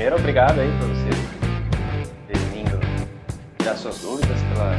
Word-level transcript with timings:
primeiro, 0.00 0.16
obrigado 0.16 0.60
aí 0.60 0.68
por 0.78 0.88
você 0.88 1.10
ter 2.26 2.38
vindo 2.54 2.80
tirar 3.58 3.76
suas 3.76 4.00
dúvidas, 4.00 4.38
pela 4.48 4.72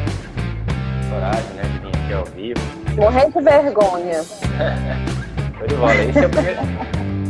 coragem 1.11 1.53
né, 1.53 1.61
de 1.61 1.79
vir 1.79 1.95
aqui 1.95 2.13
ao 2.13 2.25
vivo. 2.25 2.59
Morrendo 2.95 3.31
de 3.31 3.41
vergonha. 3.43 4.23
Foi 5.59 5.67
de 5.67 5.75
bola. 5.75 5.93
Esse 5.93 6.17
é, 6.17 6.25
o 6.25 6.29
primeiro, 6.31 6.59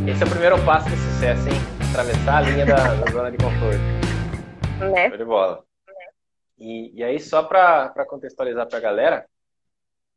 esse 0.10 0.24
é 0.24 0.26
o 0.26 0.30
primeiro 0.30 0.66
passo 0.66 0.90
de 0.90 0.96
sucesso, 0.96 1.50
hein? 1.50 1.56
Atravessar 1.90 2.38
a 2.38 2.42
linha 2.42 2.66
da, 2.66 2.96
da 2.96 3.12
zona 3.12 3.30
de 3.30 3.38
conforto. 3.38 4.90
Né? 4.94 5.10
Foi 5.10 5.18
de 5.18 5.26
bola. 5.26 5.66
E, 6.58 6.98
e 6.98 7.04
aí, 7.04 7.20
só 7.20 7.44
para 7.44 8.06
contextualizar 8.08 8.70
para 8.70 8.78
a 8.78 8.82
galera, 8.82 9.26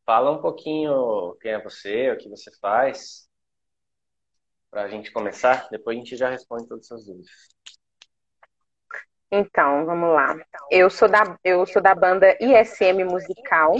fala 0.07 0.31
um 0.31 0.41
pouquinho 0.41 1.37
quem 1.43 1.51
é 1.51 1.61
você, 1.61 2.13
o 2.13 2.19
que 2.19 2.29
você 2.29 2.53
faz, 2.61 3.29
para 4.71 4.85
a 4.85 4.89
gente 4.89 5.11
começar. 5.11 5.67
Depois 5.73 5.97
a 5.97 5.99
gente 5.99 6.17
já 6.17 6.31
responde 6.31 6.69
todas 6.69 6.85
as 6.85 6.87
suas 6.87 7.05
dúvidas. 7.05 7.54
Então, 9.37 9.85
vamos 9.85 10.15
lá. 10.15 10.37
Eu 10.71 10.89
sou 10.89 11.09
da, 11.09 11.37
eu 11.43 11.67
sou 11.67 11.83
da 11.83 11.93
banda 11.93 12.37
ISM 12.41 13.05
Musical. 13.05 13.75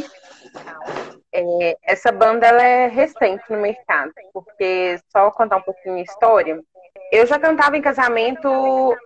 É, 1.33 1.77
essa 1.85 2.11
banda 2.11 2.45
ela 2.47 2.63
é 2.63 2.89
recente 2.89 3.45
no 3.49 3.61
mercado, 3.61 4.13
porque 4.33 4.99
só 5.13 5.30
contar 5.30 5.59
um 5.59 5.63
pouquinho 5.63 5.97
a 5.97 6.03
história. 6.03 6.61
Eu 7.13 7.25
já 7.25 7.39
cantava 7.39 7.77
em 7.77 7.83
casamento 7.83 8.49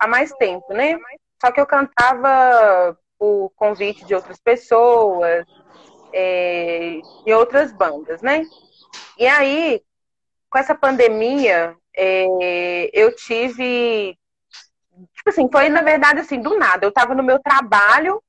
há 0.00 0.06
mais 0.06 0.32
tempo, 0.32 0.72
né? 0.72 0.98
Só 1.38 1.52
que 1.52 1.60
eu 1.60 1.66
cantava 1.66 2.96
por 3.18 3.50
convite 3.54 4.06
de 4.06 4.14
outras 4.14 4.40
pessoas, 4.40 5.44
é, 6.14 7.00
outras 7.34 7.72
bandas, 7.72 8.22
né? 8.22 8.42
E 9.18 9.26
aí, 9.26 9.82
com 10.48 10.58
essa 10.58 10.74
pandemia, 10.74 11.76
é, 11.94 12.90
eu 12.92 13.14
tive. 13.14 14.16
Tipo 15.28 15.40
assim, 15.40 15.48
foi 15.52 15.68
na 15.68 15.82
verdade 15.82 16.20
assim, 16.20 16.40
do 16.40 16.56
nada. 16.56 16.86
Eu 16.86 16.92
tava 16.92 17.14
no 17.14 17.22
meu 17.22 17.38
trabalho 17.38 18.22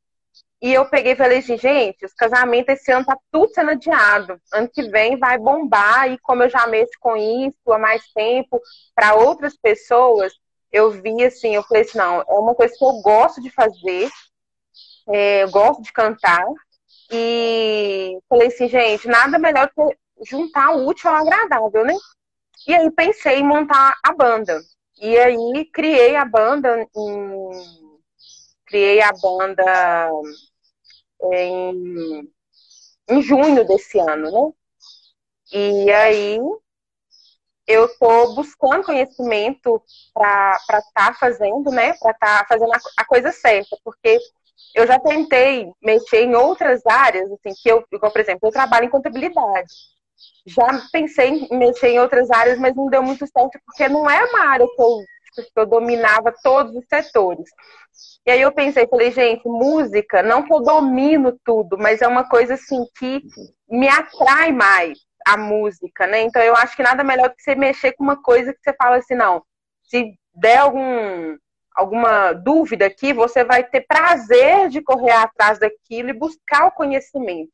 e 0.61 0.73
eu 0.73 0.89
peguei 0.89 1.13
e 1.13 1.15
falei 1.15 1.39
assim, 1.39 1.57
gente, 1.57 2.05
os 2.05 2.13
casamentos 2.13 2.73
esse 2.73 2.91
ano 2.91 3.05
tá 3.05 3.17
tudo 3.31 3.53
sendo 3.53 3.71
adiado. 3.71 4.37
Ano 4.53 4.69
que 4.69 4.83
vem 4.89 5.17
vai 5.17 5.37
bombar, 5.37 6.11
e 6.11 6.17
como 6.19 6.43
eu 6.43 6.49
já 6.49 6.67
mexo 6.67 6.93
com 6.99 7.15
isso 7.15 7.71
há 7.71 7.79
mais 7.79 8.03
tempo, 8.13 8.61
para 8.93 9.15
outras 9.15 9.55
pessoas, 9.55 10.33
eu 10.71 10.91
vi 10.91 11.23
assim, 11.23 11.55
eu 11.55 11.63
falei 11.63 11.83
assim, 11.83 11.97
não, 11.97 12.21
é 12.21 12.33
uma 12.33 12.53
coisa 12.53 12.73
que 12.77 12.83
eu 12.83 13.01
gosto 13.01 13.41
de 13.41 13.49
fazer, 13.49 14.09
é, 15.07 15.43
eu 15.43 15.51
gosto 15.51 15.81
de 15.81 15.93
cantar. 15.93 16.45
E 17.11 18.19
falei 18.27 18.47
assim, 18.49 18.67
gente, 18.67 19.07
nada 19.07 19.39
melhor 19.39 19.69
que 19.69 20.25
juntar 20.29 20.71
o 20.71 20.85
útil 20.85 21.09
ao 21.09 21.15
agradável, 21.15 21.85
né? 21.85 21.95
E 22.67 22.73
aí 22.73 22.91
pensei 22.91 23.39
em 23.39 23.47
montar 23.47 23.95
a 24.03 24.13
banda. 24.13 24.59
E 24.99 25.17
aí 25.17 25.65
criei 25.71 26.15
a 26.15 26.25
banda 26.25 26.87
em... 26.95 27.49
criei 28.65 29.01
a 29.01 29.11
banda 29.13 30.11
em, 31.31 32.29
em 33.09 33.21
junho 33.21 33.65
desse 33.65 33.99
ano, 33.99 34.31
né? 34.31 34.53
E 35.51 35.91
aí 35.91 36.39
eu 37.65 37.85
estou 37.85 38.33
buscando 38.33 38.83
conhecimento 38.83 39.81
para 40.13 40.57
estar 40.67 40.81
tá 40.93 41.13
fazendo, 41.13 41.71
né? 41.71 41.93
Para 41.93 42.11
estar 42.11 42.39
tá 42.39 42.45
fazendo 42.47 42.73
a, 42.73 42.79
a, 42.97 43.05
coisa 43.05 43.31
certa, 43.31 43.77
porque 43.83 44.19
eu 44.75 44.87
já 44.87 44.99
tentei 44.99 45.71
mexer 45.81 46.23
em 46.23 46.35
outras 46.35 46.85
áreas, 46.85 47.31
assim, 47.31 47.53
que 47.61 47.69
eu, 47.69 47.85
por 47.87 48.19
exemplo, 48.19 48.47
eu 48.47 48.51
trabalho 48.51 48.85
em 48.85 48.89
contabilidade. 48.89 49.73
Já 50.45 50.67
pensei 50.91 51.47
mexer 51.51 51.89
em 51.89 51.99
outras 51.99 52.29
áreas, 52.31 52.59
mas 52.59 52.75
não 52.75 52.87
deu 52.87 53.03
muito 53.03 53.25
certo, 53.27 53.59
porque 53.65 53.87
não 53.87 54.09
é 54.09 54.23
uma 54.25 54.47
área 54.47 54.65
que 54.65 54.81
eu, 54.81 54.97
que 55.35 55.59
eu 55.59 55.65
dominava 55.65 56.33
todos 56.43 56.75
os 56.75 56.85
setores. 56.87 57.49
E 58.25 58.31
aí 58.31 58.41
eu 58.41 58.51
pensei, 58.51 58.87
falei, 58.87 59.11
gente, 59.11 59.47
música, 59.47 60.21
não 60.21 60.43
que 60.43 60.53
eu 60.53 60.61
domino 60.61 61.37
tudo, 61.43 61.77
mas 61.77 62.01
é 62.01 62.07
uma 62.07 62.27
coisa 62.27 62.53
assim 62.55 62.85
que 62.97 63.21
me 63.69 63.87
atrai 63.87 64.51
mais 64.51 64.99
a 65.25 65.37
música, 65.37 66.07
né? 66.07 66.21
Então 66.21 66.41
eu 66.41 66.55
acho 66.55 66.75
que 66.75 66.83
nada 66.83 67.03
melhor 67.03 67.29
que 67.29 67.41
você 67.41 67.55
mexer 67.55 67.93
com 67.93 68.03
uma 68.03 68.21
coisa 68.21 68.53
que 68.53 68.59
você 68.61 68.73
fala 68.73 68.97
assim, 68.97 69.15
não, 69.15 69.43
se 69.83 70.13
der 70.33 70.57
algum 70.57 71.37
alguma 71.75 72.33
dúvida 72.33 72.85
aqui, 72.85 73.13
você 73.13 73.43
vai 73.43 73.63
ter 73.63 73.85
prazer 73.87 74.67
de 74.67 74.81
correr 74.81 75.11
atrás 75.11 75.59
daquilo 75.59 76.09
e 76.09 76.13
buscar 76.13 76.65
o 76.65 76.71
conhecimento. 76.71 77.51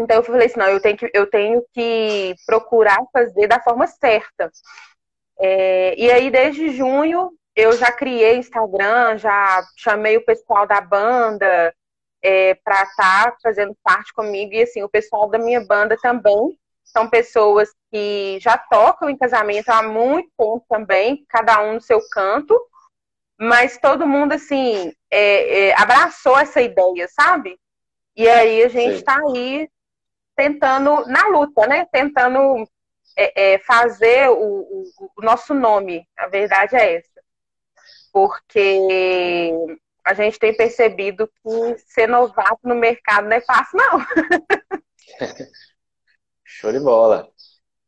Então 0.00 0.16
eu 0.16 0.22
falei 0.22 0.46
assim, 0.46 0.58
não, 0.58 0.68
eu 0.68 0.80
tenho 0.80 0.96
que, 0.96 1.10
eu 1.12 1.26
tenho 1.28 1.64
que 1.72 2.34
procurar 2.46 2.98
fazer 3.12 3.46
da 3.46 3.60
forma 3.60 3.86
certa. 3.86 4.50
É, 5.38 5.94
e 5.98 6.10
aí, 6.10 6.30
desde 6.30 6.70
junho, 6.70 7.32
eu 7.56 7.72
já 7.72 7.90
criei 7.92 8.36
Instagram, 8.36 9.18
já 9.18 9.62
chamei 9.76 10.16
o 10.16 10.24
pessoal 10.24 10.66
da 10.66 10.80
banda 10.80 11.74
é, 12.22 12.54
para 12.54 12.82
estar 12.82 13.30
tá 13.32 13.36
fazendo 13.42 13.76
parte 13.82 14.12
comigo. 14.12 14.52
E 14.54 14.62
assim, 14.62 14.82
o 14.82 14.88
pessoal 14.88 15.28
da 15.28 15.38
minha 15.38 15.64
banda 15.64 15.96
também 16.00 16.58
são 16.84 17.08
pessoas 17.08 17.70
que 17.90 18.38
já 18.40 18.58
tocam 18.58 19.08
em 19.08 19.16
casamento 19.16 19.68
há 19.68 19.82
muito 19.82 20.28
tempo 20.36 20.64
também, 20.68 21.24
cada 21.28 21.62
um 21.62 21.74
no 21.74 21.80
seu 21.80 22.00
canto. 22.10 22.58
Mas 23.38 23.78
todo 23.78 24.06
mundo, 24.06 24.32
assim, 24.32 24.92
é, 25.10 25.68
é, 25.68 25.80
abraçou 25.80 26.38
essa 26.38 26.60
ideia, 26.60 27.08
sabe? 27.08 27.58
E 28.14 28.28
aí 28.28 28.62
a 28.62 28.68
gente 28.68 28.96
está 28.96 29.18
aí 29.18 29.66
tentando, 30.40 31.04
na 31.06 31.28
luta, 31.28 31.66
né? 31.66 31.86
Tentando 31.92 32.66
é, 33.14 33.54
é, 33.54 33.58
fazer 33.58 34.30
o, 34.30 34.34
o, 34.38 34.84
o 35.18 35.22
nosso 35.22 35.52
nome. 35.52 36.08
A 36.16 36.28
verdade 36.28 36.76
é 36.76 36.96
essa 36.96 37.20
porque 38.12 39.52
a 40.04 40.14
gente 40.14 40.38
tem 40.38 40.56
percebido 40.56 41.28
que 41.28 41.78
ser 41.86 42.08
novato 42.08 42.58
no 42.64 42.74
mercado 42.74 43.28
não 43.28 43.36
é 43.36 43.40
fácil, 43.40 43.78
não. 43.78 44.00
Show 46.44 46.72
de 46.72 46.80
bola. 46.80 47.28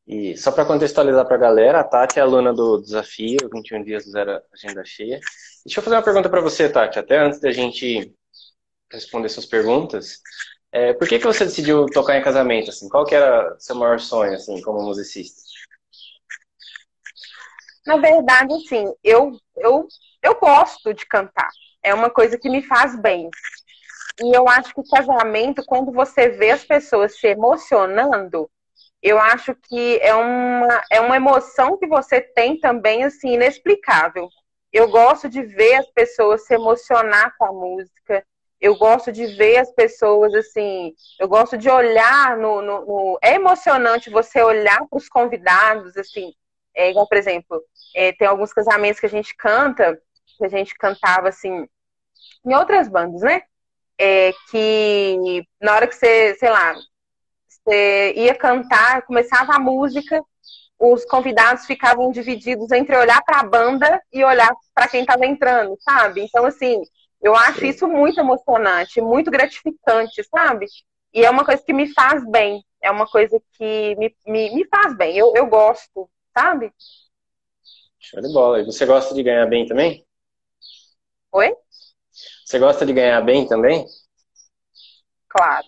E 0.06 0.36
só 0.36 0.52
para 0.52 0.64
contextualizar 0.64 1.26
para 1.26 1.36
a 1.36 1.40
galera, 1.40 1.80
a 1.80 1.84
Tati 1.84 2.18
é 2.18 2.22
aluna 2.22 2.52
do 2.52 2.80
desafio 2.80 3.38
21 3.52 3.82
dias 3.82 4.04
zero 4.04 4.40
agenda 4.52 4.84
cheia. 4.84 5.18
Deixa 5.64 5.80
eu 5.80 5.82
fazer 5.82 5.96
uma 5.96 6.02
pergunta 6.02 6.28
para 6.28 6.40
você, 6.40 6.68
Tati, 6.68 6.98
até 6.98 7.18
antes 7.18 7.40
da 7.40 7.50
gente 7.50 8.14
responder 8.92 9.28
suas 9.28 9.46
perguntas. 9.46 10.20
É, 10.72 10.94
por 10.94 11.06
que, 11.06 11.18
que 11.18 11.26
você 11.26 11.44
decidiu 11.44 11.86
tocar 11.86 12.16
em 12.16 12.22
casamento? 12.22 12.70
Assim? 12.70 12.88
Qual 12.88 13.04
que 13.04 13.14
era 13.14 13.54
seu 13.58 13.76
maior 13.76 14.00
sonho 14.00 14.34
assim, 14.34 14.60
como 14.62 14.82
musicista? 14.82 15.42
Na 17.86 17.96
verdade, 17.96 18.54
assim, 18.54 18.92
eu, 19.04 19.32
eu 19.56 19.86
eu 20.22 20.38
gosto 20.38 20.94
de 20.94 21.04
cantar. 21.04 21.48
É 21.82 21.92
uma 21.92 22.08
coisa 22.08 22.38
que 22.38 22.48
me 22.48 22.62
faz 22.62 22.94
bem. 22.96 23.28
E 24.22 24.36
eu 24.36 24.48
acho 24.48 24.72
que 24.72 24.88
casamento, 24.88 25.64
quando 25.66 25.90
você 25.90 26.28
vê 26.28 26.50
as 26.50 26.64
pessoas 26.64 27.18
se 27.18 27.26
emocionando, 27.26 28.48
eu 29.02 29.18
acho 29.18 29.54
que 29.54 29.98
é 30.00 30.14
uma, 30.14 30.82
é 30.92 31.00
uma 31.00 31.16
emoção 31.16 31.76
que 31.76 31.88
você 31.88 32.20
tem 32.20 32.58
também, 32.60 33.02
assim, 33.02 33.34
inexplicável. 33.34 34.28
Eu 34.72 34.88
gosto 34.88 35.28
de 35.28 35.42
ver 35.42 35.74
as 35.74 35.90
pessoas 35.90 36.46
se 36.46 36.54
emocionar 36.54 37.34
com 37.36 37.44
a 37.46 37.52
música. 37.52 38.24
Eu 38.62 38.76
gosto 38.76 39.10
de 39.10 39.26
ver 39.26 39.58
as 39.58 39.72
pessoas, 39.72 40.32
assim, 40.34 40.94
eu 41.18 41.28
gosto 41.28 41.58
de 41.58 41.68
olhar 41.68 42.36
no. 42.36 42.62
no, 42.62 42.86
no... 42.86 43.18
É 43.20 43.34
emocionante 43.34 44.08
você 44.08 44.40
olhar 44.40 44.86
para 44.88 44.96
os 44.96 45.08
convidados, 45.08 45.96
assim. 45.96 46.32
É 46.74 46.88
igual, 46.90 47.08
por 47.08 47.18
exemplo, 47.18 47.60
é, 47.94 48.12
tem 48.12 48.26
alguns 48.26 48.52
casamentos 48.52 49.00
que 49.00 49.06
a 49.06 49.10
gente 49.10 49.34
canta 49.36 50.00
que 50.38 50.44
a 50.46 50.48
gente 50.48 50.74
cantava 50.76 51.28
assim 51.28 51.66
em 52.44 52.54
outras 52.54 52.88
bandas, 52.88 53.20
né? 53.22 53.42
É, 53.98 54.32
que 54.50 55.44
na 55.60 55.74
hora 55.74 55.86
que 55.86 55.94
você, 55.94 56.34
sei 56.36 56.50
lá, 56.50 56.74
você 57.46 58.14
ia 58.16 58.34
cantar, 58.34 59.02
começava 59.02 59.54
a 59.54 59.58
música, 59.58 60.22
os 60.78 61.04
convidados 61.04 61.66
ficavam 61.66 62.10
divididos 62.10 62.72
entre 62.72 62.96
olhar 62.96 63.22
para 63.22 63.40
a 63.40 63.44
banda 63.44 64.02
e 64.12 64.24
olhar 64.24 64.52
para 64.74 64.88
quem 64.88 65.02
estava 65.02 65.26
entrando, 65.26 65.76
sabe? 65.80 66.22
Então, 66.22 66.44
assim, 66.44 66.82
eu 67.22 67.34
acho 67.36 67.64
isso 67.64 67.86
muito 67.86 68.18
emocionante, 68.18 69.00
muito 69.00 69.30
gratificante, 69.30 70.24
sabe? 70.24 70.66
E 71.14 71.24
é 71.24 71.30
uma 71.30 71.44
coisa 71.44 71.62
que 71.62 71.72
me 71.72 71.92
faz 71.92 72.28
bem, 72.28 72.64
é 72.82 72.90
uma 72.90 73.06
coisa 73.06 73.40
que 73.52 73.94
me, 73.96 74.14
me, 74.26 74.54
me 74.54 74.66
faz 74.66 74.96
bem, 74.96 75.16
eu, 75.16 75.32
eu 75.36 75.46
gosto, 75.46 76.10
sabe? 76.36 76.72
Show 77.98 78.20
de 78.20 78.32
bola. 78.32 78.60
E 78.60 78.64
você 78.64 78.84
gosta 78.84 79.14
de 79.14 79.22
ganhar 79.22 79.46
bem 79.46 79.64
também? 79.64 80.04
Oi? 81.30 81.54
Você 82.44 82.58
gosta 82.58 82.84
de 82.84 82.92
ganhar 82.92 83.20
bem 83.20 83.46
também? 83.46 83.86
Claro. 85.28 85.66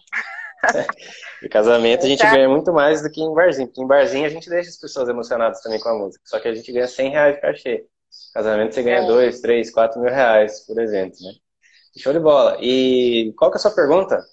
Em 1.43 1.49
casamento 1.49 2.05
a 2.05 2.09
gente 2.09 2.23
ganha 2.23 2.49
muito 2.49 2.73
mais 2.73 3.03
do 3.03 3.11
que 3.11 3.21
em 3.21 3.35
barzinho. 3.35 3.69
Porque 3.69 3.83
em 3.83 3.87
barzinho 3.87 4.25
a 4.25 4.31
gente 4.31 4.49
deixa 4.49 4.71
as 4.71 4.79
pessoas 4.79 5.11
emocionadas 5.11 5.61
também 5.61 5.79
com 5.79 5.91
a 5.91 5.95
música. 5.99 6.25
Só 6.27 6.41
que 6.41 6.49
a 6.49 6.55
gente 6.55 6.73
ganha 6.73 6.89
100 6.89 7.11
reais 7.11 7.35
de 7.35 7.41
cachê. 7.43 7.87
Casamento 8.33 8.75
você 8.75 8.83
ganha 8.83 9.07
2, 9.07 9.41
3, 9.41 9.71
4 9.71 10.01
mil 10.01 10.11
reais 10.11 10.65
por 10.67 10.81
evento, 10.81 11.23
né? 11.23 11.33
Show 11.97 12.13
de 12.13 12.21
bola. 12.21 12.57
E 12.61 13.33
qual 13.37 13.51
que 13.51 13.57
é 13.57 13.59
a 13.59 13.61
sua 13.61 13.71
pergunta? 13.71 14.25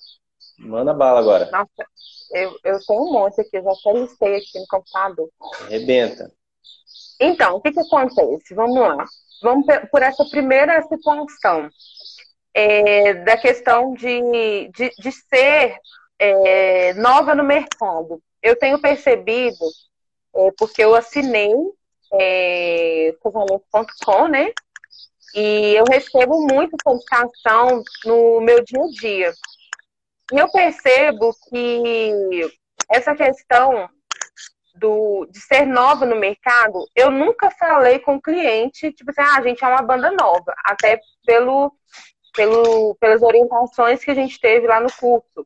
Manda 0.58 0.94
bala 0.94 1.20
agora. 1.20 1.50
Nossa, 1.52 1.86
eu, 2.34 2.58
eu 2.64 2.80
tenho 2.86 3.02
um 3.02 3.12
monte 3.12 3.42
aqui, 3.42 3.58
eu 3.58 3.64
já 3.64 3.72
até 3.72 4.00
listei 4.00 4.36
aqui 4.38 4.60
no 4.60 4.68
computador. 4.68 5.30
Arrebenta. 5.62 6.32
Então, 7.20 7.56
o 7.56 7.62
que 7.62 7.72
que 7.72 7.80
acontece? 7.80 8.54
Vamos 8.56 8.80
lá. 8.80 9.06
vamos 9.42 9.66
por 9.92 10.02
essa 10.02 10.26
primeira 10.26 10.82
situação 10.84 11.70
é, 12.54 13.14
da 13.14 13.38
questão 13.38 13.94
de, 13.94 14.70
de, 14.70 14.90
de 14.98 15.12
ser 15.12 15.78
é, 16.20 16.94
nova 16.96 17.36
no 17.36 17.44
mercado. 17.44 18.22
Eu 18.42 18.56
tenho 18.56 18.80
percebido, 18.80 19.66
é, 20.36 20.52
porque 20.58 20.84
eu 20.84 20.96
assinei 20.96 21.54
é, 22.14 23.16
casamento.com, 23.24 24.28
né? 24.28 24.52
E 25.36 25.76
eu 25.76 25.86
recebo 25.86 26.48
muita 26.48 26.76
solicitação 26.84 27.84
no 28.06 28.42
meu 28.42 28.64
dia 28.64 28.82
a 28.82 28.88
dia. 28.88 29.34
E 30.34 30.38
eu 30.38 30.52
percebo 30.52 31.34
que 31.50 32.50
essa 32.90 33.16
questão 33.16 33.90
do, 34.76 35.28
de 35.30 35.40
ser 35.40 35.66
nova 35.66 36.06
no 36.06 36.16
mercado, 36.16 36.86
eu 36.96 37.12
nunca 37.12 37.52
falei 37.52 38.00
com 38.00 38.16
o 38.16 38.22
cliente, 38.22 38.92
tipo 38.92 39.12
assim, 39.12 39.22
ah, 39.22 39.38
a 39.38 39.42
gente 39.42 39.64
é 39.64 39.68
uma 39.68 39.82
banda 39.82 40.12
nova, 40.12 40.54
até 40.66 41.00
pelo, 41.26 41.74
pelo, 42.34 42.96
pelas 42.96 43.22
orientações 43.22 44.04
que 44.04 44.12
a 44.12 44.16
gente 44.16 44.40
teve 44.40 44.68
lá 44.68 44.80
no 44.80 44.92
curso. 44.92 45.46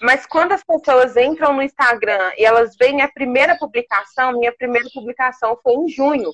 Mas 0.00 0.26
quando 0.26 0.52
as 0.52 0.62
pessoas 0.62 1.16
entram 1.16 1.52
no 1.52 1.62
Instagram 1.62 2.32
e 2.36 2.44
elas 2.44 2.76
veem 2.76 3.02
a 3.02 3.08
primeira 3.08 3.56
publicação, 3.56 4.32
minha 4.32 4.52
primeira 4.52 4.88
publicação 4.92 5.58
foi 5.62 5.74
em 5.74 5.88
junho. 5.88 6.30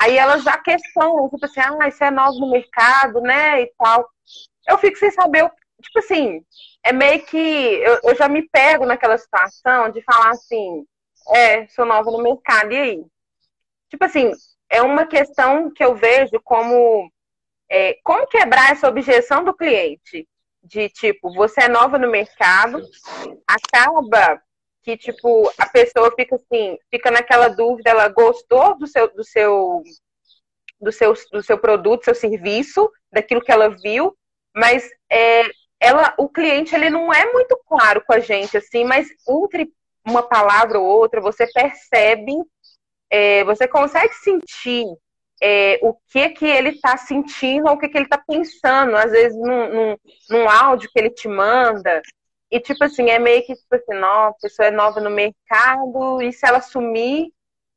Aí 0.00 0.16
elas 0.16 0.42
já 0.42 0.58
questionam, 0.58 1.28
tipo 1.28 1.44
assim, 1.44 1.60
ah, 1.60 1.88
isso 1.88 2.02
é 2.02 2.10
novo 2.10 2.38
no 2.40 2.50
mercado, 2.50 3.20
né? 3.20 3.62
E 3.62 3.72
tal. 3.78 4.08
Eu 4.68 4.78
fico 4.78 4.98
sem 4.98 5.10
saber, 5.10 5.50
tipo 5.80 5.98
assim, 5.98 6.44
é 6.84 6.92
meio 6.92 7.24
que 7.26 7.36
eu, 7.36 8.00
eu 8.04 8.14
já 8.16 8.28
me 8.28 8.42
pego 8.48 8.86
naquela 8.86 9.18
situação 9.18 9.90
de 9.90 10.02
falar 10.02 10.30
assim, 10.30 10.84
é, 11.34 11.66
sou 11.68 11.84
nova 11.84 12.10
no 12.10 12.22
mercado, 12.22 12.72
e 12.72 12.76
aí? 12.76 13.04
Tipo 13.90 14.04
assim, 14.04 14.32
é 14.70 14.82
uma 14.82 15.06
questão 15.06 15.70
que 15.70 15.84
eu 15.84 15.94
vejo 15.94 16.40
como 16.42 17.10
é, 17.70 17.98
como 18.04 18.26
quebrar 18.26 18.72
essa 18.72 18.88
objeção 18.88 19.44
do 19.44 19.54
cliente 19.54 20.28
de 20.62 20.88
tipo, 20.90 21.32
você 21.34 21.62
é 21.62 21.68
nova 21.68 21.98
no 21.98 22.10
mercado, 22.10 22.80
acaba 23.46 24.40
que 24.82 24.96
tipo 24.96 25.50
a 25.58 25.66
pessoa 25.66 26.12
fica 26.14 26.36
assim, 26.36 26.78
fica 26.90 27.10
naquela 27.10 27.48
dúvida, 27.48 27.90
ela 27.90 28.08
gostou 28.08 28.76
do 28.76 28.86
seu 28.86 29.12
do 29.14 29.24
seu 29.24 29.82
do 30.80 30.90
seu, 30.90 31.14
do 31.30 31.42
seu 31.42 31.56
produto, 31.56 32.04
seu 32.04 32.14
serviço, 32.14 32.90
daquilo 33.12 33.40
que 33.40 33.52
ela 33.52 33.68
viu, 33.68 34.16
mas 34.54 34.90
é, 35.08 35.44
ela, 35.78 36.12
o 36.18 36.28
cliente 36.28 36.74
ele 36.74 36.90
não 36.90 37.12
é 37.12 37.32
muito 37.32 37.56
claro 37.66 38.02
com 38.04 38.12
a 38.12 38.18
gente 38.18 38.56
assim, 38.56 38.84
mas 38.84 39.08
entre 39.28 39.72
uma 40.04 40.22
palavra 40.22 40.80
ou 40.80 40.86
outra 40.86 41.20
você 41.20 41.46
percebe, 41.52 42.32
é, 43.08 43.44
você 43.44 43.68
consegue 43.68 44.12
sentir 44.14 44.86
é, 45.40 45.78
o 45.82 45.94
que 46.08 46.30
que 46.30 46.46
ele 46.46 46.70
está 46.70 46.96
sentindo 46.96 47.68
ou 47.68 47.74
o 47.74 47.78
que, 47.78 47.88
que 47.88 47.98
ele 47.98 48.06
está 48.06 48.18
pensando, 48.18 48.96
às 48.96 49.10
vezes 49.10 49.36
num, 49.36 49.68
num, 49.68 49.96
num, 50.30 50.48
áudio 50.48 50.88
que 50.92 50.98
ele 50.98 51.10
te 51.10 51.28
manda. 51.28 52.00
E, 52.52 52.60
tipo 52.60 52.84
assim, 52.84 53.08
é 53.08 53.18
meio 53.18 53.42
que, 53.46 53.54
tipo 53.54 53.74
assim, 53.74 53.98
não, 53.98 54.24
a 54.24 54.34
pessoa 54.34 54.68
é 54.68 54.70
nova 54.70 55.00
no 55.00 55.08
mercado, 55.08 56.20
e 56.20 56.30
se 56.34 56.46
ela 56.46 56.60
sumir 56.60 57.32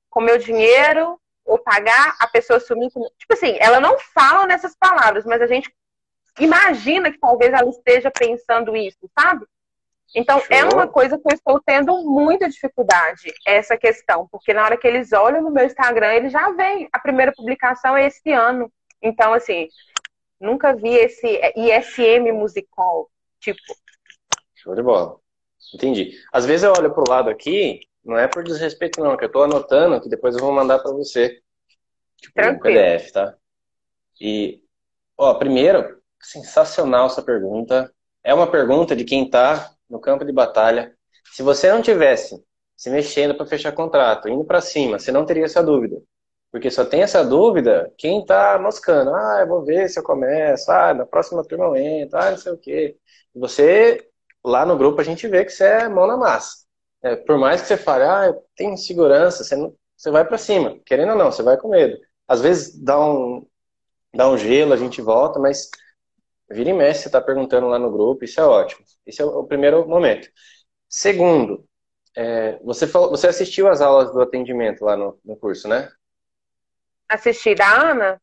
com 0.09 0.19
meu 0.19 0.37
dinheiro, 0.37 1.17
ou 1.45 1.57
pagar, 1.57 2.17
a 2.19 2.27
pessoa 2.27 2.59
sumir 2.59 2.91
com... 2.91 3.01
Tipo 3.17 3.33
assim, 3.33 3.55
ela 3.61 3.79
não 3.79 3.97
fala 4.13 4.45
nessas 4.45 4.75
palavras, 4.75 5.23
mas 5.23 5.41
a 5.41 5.47
gente 5.47 5.73
imagina 6.41 7.09
que 7.09 7.17
talvez 7.17 7.53
ela 7.53 7.69
esteja 7.69 8.11
pensando 8.11 8.75
isso, 8.75 9.09
sabe? 9.17 9.45
Então, 10.13 10.41
Show. 10.41 10.47
é 10.51 10.65
uma 10.65 10.87
coisa 10.89 11.17
que 11.17 11.23
eu 11.25 11.35
estou 11.35 11.61
tendo 11.65 12.03
muita 12.03 12.49
dificuldade, 12.49 13.33
essa 13.47 13.77
questão, 13.77 14.27
porque 14.29 14.53
na 14.53 14.65
hora 14.65 14.75
que 14.75 14.85
eles 14.85 15.13
olham 15.13 15.41
no 15.41 15.51
meu 15.51 15.65
Instagram, 15.65 16.13
eles 16.15 16.33
já 16.33 16.51
veem. 16.51 16.89
A 16.91 16.99
primeira 16.99 17.31
publicação 17.31 17.95
é 17.95 18.07
esse 18.07 18.29
ano. 18.33 18.69
Então, 19.01 19.33
assim, 19.33 19.69
nunca 20.37 20.75
vi 20.75 20.93
esse 20.95 21.27
ISM 21.55 22.33
musical, 22.33 23.09
tipo. 23.39 23.61
Show 24.65 24.75
de 24.75 24.81
bola. 24.81 25.17
Entendi. 25.73 26.19
Às 26.33 26.45
vezes 26.45 26.63
eu 26.63 26.73
olho 26.73 26.91
pro 26.93 27.07
lado 27.07 27.29
aqui, 27.29 27.79
não 28.03 28.17
é 28.17 28.27
por 28.27 28.43
desrespeito, 28.43 28.99
não, 28.99 29.15
que 29.15 29.23
eu 29.23 29.27
estou 29.27 29.43
anotando, 29.43 30.01
que 30.01 30.09
depois 30.09 30.35
eu 30.35 30.41
vou 30.41 30.51
mandar 30.51 30.79
para 30.79 30.91
você. 30.91 31.39
Tipo, 32.17 32.41
um 32.41 32.59
PDF, 32.59 33.11
tá? 33.11 33.35
E, 34.19 34.61
ó, 35.17 35.35
primeiro, 35.35 36.01
sensacional 36.21 37.05
essa 37.05 37.21
pergunta. 37.21 37.93
É 38.23 38.33
uma 38.33 38.49
pergunta 38.49 38.95
de 38.95 39.05
quem 39.05 39.25
está 39.25 39.71
no 39.87 39.99
campo 39.99 40.25
de 40.25 40.31
batalha. 40.31 40.95
Se 41.31 41.43
você 41.43 41.71
não 41.71 41.81
tivesse 41.81 42.43
se 42.75 42.89
mexendo 42.89 43.35
para 43.35 43.45
fechar 43.45 43.71
contrato, 43.71 44.27
indo 44.27 44.43
para 44.43 44.61
cima, 44.61 44.97
você 44.97 45.11
não 45.11 45.25
teria 45.25 45.45
essa 45.45 45.63
dúvida. 45.63 46.01
Porque 46.51 46.71
só 46.71 46.85
tem 46.85 47.03
essa 47.03 47.23
dúvida 47.23 47.93
quem 47.97 48.21
está 48.21 48.57
moscando. 48.57 49.13
Ah, 49.13 49.39
eu 49.41 49.47
vou 49.47 49.63
ver 49.63 49.89
se 49.89 49.99
eu 49.99 50.03
começo. 50.03 50.71
Ah, 50.71 50.93
na 50.93 51.05
próxima 51.05 51.43
turma 51.43 51.65
eu 51.65 51.75
entro. 51.75 52.17
Ah, 52.17 52.31
não 52.31 52.37
sei 52.37 52.51
o 52.53 52.57
quê. 52.57 52.97
E 53.35 53.39
você, 53.39 54.09
lá 54.45 54.65
no 54.65 54.77
grupo, 54.77 55.01
a 55.01 55.03
gente 55.03 55.27
vê 55.27 55.43
que 55.43 55.51
você 55.51 55.65
é 55.65 55.89
mão 55.89 56.07
na 56.07 56.17
massa. 56.17 56.65
É, 57.03 57.15
por 57.15 57.37
mais 57.37 57.61
que 57.61 57.67
você 57.67 57.77
fale, 57.77 58.03
ah, 58.03 58.27
eu 58.27 58.43
tenho 58.55 58.77
segurança, 58.77 59.43
você, 59.43 59.55
não, 59.55 59.75
você 59.95 60.09
vai 60.11 60.25
para 60.25 60.37
cima. 60.37 60.79
Querendo 60.85 61.11
ou 61.11 61.17
não, 61.17 61.31
você 61.31 61.43
vai 61.43 61.57
com 61.57 61.69
medo. 61.69 61.97
Às 62.27 62.41
vezes 62.41 62.81
dá 62.81 62.99
um, 62.99 63.45
dá 64.13 64.29
um 64.29 64.37
gelo, 64.37 64.73
a 64.73 64.77
gente 64.77 65.01
volta, 65.01 65.39
mas 65.39 65.69
Vira 66.49 66.69
e 66.69 66.73
mexe, 66.73 67.01
você 67.01 67.07
está 67.07 67.19
perguntando 67.19 67.67
lá 67.67 67.79
no 67.79 67.91
grupo, 67.91 68.23
isso 68.23 68.39
é 68.39 68.45
ótimo. 68.45 68.85
Esse 69.05 69.21
é 69.21 69.25
o 69.25 69.43
primeiro 69.43 69.87
momento. 69.87 70.29
Segundo, 70.87 71.67
é, 72.15 72.59
você, 72.63 72.85
falou, 72.85 73.09
você 73.09 73.27
assistiu 73.27 73.67
às 73.67 73.81
aulas 73.81 74.11
do 74.11 74.21
atendimento 74.21 74.85
lá 74.85 74.95
no, 74.95 75.19
no 75.25 75.35
curso, 75.35 75.67
né? 75.67 75.91
Assisti 77.09 77.55
da 77.55 77.91
Ana? 77.91 78.21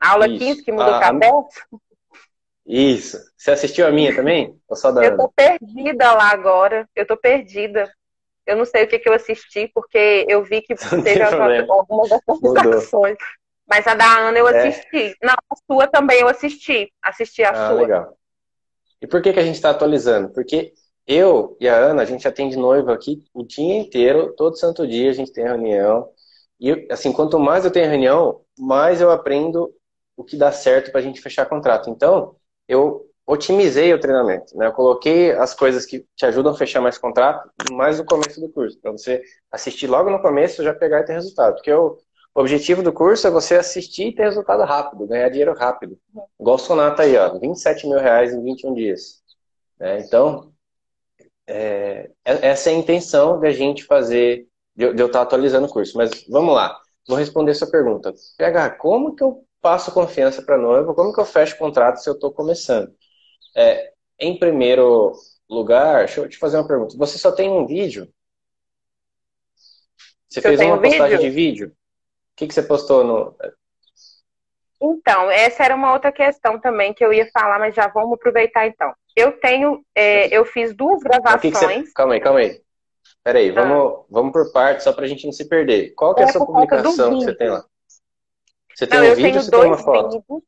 aula 0.00 0.26
isso. 0.28 0.38
15 0.38 0.64
que 0.64 0.72
mudou 0.72 0.96
o 0.96 1.00
cabeça? 1.00 1.66
Isso. 2.68 3.18
Você 3.34 3.50
assistiu 3.50 3.86
a 3.86 3.90
minha 3.90 4.14
também? 4.14 4.54
Ou 4.68 4.76
só 4.76 4.92
da 4.92 5.02
eu 5.02 5.16
tô 5.16 5.32
perdida 5.34 6.12
lá 6.12 6.30
agora. 6.30 6.86
Eu 6.94 7.06
tô 7.06 7.16
perdida. 7.16 7.90
Eu 8.46 8.56
não 8.56 8.66
sei 8.66 8.84
o 8.84 8.88
que, 8.88 8.98
que 8.98 9.08
eu 9.08 9.14
assisti, 9.14 9.70
porque 9.74 10.26
eu 10.28 10.44
vi 10.44 10.60
que 10.60 10.74
teve 11.02 11.22
algumas 11.22 12.12
atualizações. 12.12 13.16
Mas 13.66 13.86
a 13.86 13.94
da 13.94 14.18
Ana 14.18 14.38
eu 14.38 14.48
é. 14.48 14.68
assisti. 14.68 15.16
É. 15.22 15.26
Não, 15.26 15.32
a 15.32 15.56
sua 15.66 15.86
também 15.86 16.20
eu 16.20 16.28
assisti. 16.28 16.92
Assisti 17.02 17.42
a 17.42 17.50
ah, 17.50 17.70
sua. 17.70 17.80
Legal. 17.80 18.18
E 19.00 19.06
por 19.06 19.22
que, 19.22 19.32
que 19.32 19.40
a 19.40 19.44
gente 19.44 19.54
está 19.54 19.70
atualizando? 19.70 20.28
Porque 20.30 20.74
eu 21.06 21.56
e 21.58 21.66
a 21.66 21.74
Ana, 21.74 22.02
a 22.02 22.04
gente 22.04 22.28
atende 22.28 22.56
noivo 22.56 22.90
aqui 22.90 23.24
o 23.32 23.42
dia 23.42 23.78
inteiro, 23.78 24.34
todo 24.36 24.58
santo 24.58 24.86
dia 24.86 25.08
a 25.08 25.14
gente 25.14 25.32
tem 25.32 25.44
reunião. 25.44 26.10
E, 26.60 26.86
assim, 26.90 27.12
quanto 27.12 27.38
mais 27.38 27.64
eu 27.64 27.70
tenho 27.70 27.88
reunião, 27.88 28.42
mais 28.58 29.00
eu 29.00 29.10
aprendo 29.10 29.72
o 30.16 30.24
que 30.24 30.36
dá 30.36 30.52
certo 30.52 30.90
para 30.90 31.00
a 31.00 31.02
gente 31.02 31.20
fechar 31.20 31.46
contrato. 31.46 31.88
Então, 31.88 32.36
eu 32.68 33.06
otimizei 33.26 33.92
o 33.92 34.00
treinamento. 34.00 34.56
Né? 34.56 34.66
Eu 34.66 34.72
coloquei 34.72 35.32
as 35.32 35.54
coisas 35.54 35.84
que 35.84 36.06
te 36.16 36.26
ajudam 36.26 36.52
a 36.52 36.56
fechar 36.56 36.80
mais 36.80 36.98
contrato 36.98 37.50
mais 37.72 37.98
no 37.98 38.04
começo 38.04 38.40
do 38.40 38.48
curso, 38.48 38.78
para 38.80 38.92
você 38.92 39.22
assistir 39.50 39.86
logo 39.86 40.10
no 40.10 40.22
começo 40.22 40.62
já 40.62 40.74
pegar 40.74 41.00
e 41.00 41.04
ter 41.04 41.14
resultado. 41.14 41.54
Porque 41.54 41.70
eu 41.70 41.98
o 42.38 42.40
objetivo 42.40 42.84
do 42.84 42.92
curso 42.92 43.26
é 43.26 43.30
você 43.32 43.56
assistir 43.56 44.06
e 44.06 44.14
ter 44.14 44.22
resultado 44.22 44.62
rápido, 44.62 45.08
ganhar 45.08 45.28
dinheiro 45.28 45.52
rápido. 45.54 45.98
Igual 46.38 46.54
o 46.54 46.58
Sonata 46.58 47.02
aí, 47.02 47.16
ó, 47.16 47.36
27 47.36 47.88
mil 47.88 47.98
reais 47.98 48.32
em 48.32 48.40
21 48.40 48.74
dias. 48.74 49.24
É, 49.80 49.98
então, 49.98 50.52
é, 51.48 52.10
essa 52.24 52.70
é 52.70 52.74
a 52.74 52.76
intenção 52.76 53.40
da 53.40 53.50
gente 53.50 53.84
fazer, 53.84 54.46
de, 54.76 54.84
eu 54.84 55.06
estar 55.06 55.22
atualizando 55.22 55.66
o 55.66 55.68
curso. 55.68 55.96
Mas 55.96 56.24
vamos 56.28 56.54
lá, 56.54 56.80
vou 57.08 57.18
responder 57.18 57.54
sua 57.54 57.68
pergunta. 57.68 58.14
PH, 58.36 58.70
como 58.76 59.16
que 59.16 59.24
eu 59.24 59.44
passo 59.60 59.92
confiança 59.92 60.42
para 60.42 60.58
noiva? 60.58 60.94
Como 60.94 61.12
que 61.12 61.20
eu 61.20 61.24
fecho 61.24 61.58
contrato 61.58 61.98
se 61.98 62.08
eu 62.08 62.14
estou 62.14 62.32
começando? 62.32 62.92
É, 63.56 63.92
em 64.18 64.38
primeiro 64.38 65.12
lugar, 65.48 66.04
deixa 66.04 66.20
eu 66.20 66.28
te 66.28 66.38
fazer 66.38 66.56
uma 66.56 66.66
pergunta. 66.66 66.96
Você 66.96 67.18
só 67.18 67.32
tem 67.32 67.50
um 67.50 67.66
vídeo? 67.66 68.08
Você 70.28 70.40
fez 70.40 70.60
uma 70.60 70.80
postagem 70.80 71.16
vídeo? 71.16 71.20
de 71.20 71.30
vídeo? 71.30 71.78
que, 72.38 72.46
que 72.46 72.54
você 72.54 72.62
postou 72.62 73.04
no. 73.04 73.34
Então, 74.80 75.28
essa 75.28 75.64
era 75.64 75.74
uma 75.74 75.92
outra 75.92 76.12
questão 76.12 76.60
também 76.60 76.94
que 76.94 77.04
eu 77.04 77.12
ia 77.12 77.28
falar, 77.32 77.58
mas 77.58 77.74
já 77.74 77.88
vamos 77.88 78.12
aproveitar 78.12 78.66
então. 78.66 78.94
Eu 79.16 79.32
tenho, 79.32 79.84
é, 79.92 80.28
eu 80.34 80.44
fiz 80.44 80.72
duas 80.72 81.02
gravações. 81.02 81.40
Que 81.40 81.50
que 81.50 81.56
você... 81.56 81.92
Calma 81.92 82.14
aí, 82.14 82.20
calma 82.20 82.38
aí. 82.38 82.62
Peraí, 83.24 83.50
vamos, 83.50 83.92
ah. 83.92 84.04
vamos 84.08 84.32
por 84.32 84.52
partes, 84.52 84.84
só 84.84 84.92
pra 84.92 85.08
gente 85.08 85.26
não 85.26 85.32
se 85.32 85.48
perder. 85.48 85.92
Qual 85.96 86.14
que 86.14 86.20
é, 86.20 86.24
é 86.24 86.28
a 86.28 86.32
sua 86.32 86.46
publicação 86.46 87.18
que 87.18 87.24
você 87.24 87.34
tem 87.34 87.50
lá? 87.50 87.64
Você 88.78 88.86
tem 88.86 89.00
não, 89.00 89.10
um 89.10 89.14
vídeo 89.16 89.38
ou 89.38 89.42
você 89.42 89.50
tem 89.50 89.66
uma 89.66 89.76
foto? 89.76 90.20
Vídeos. 90.20 90.42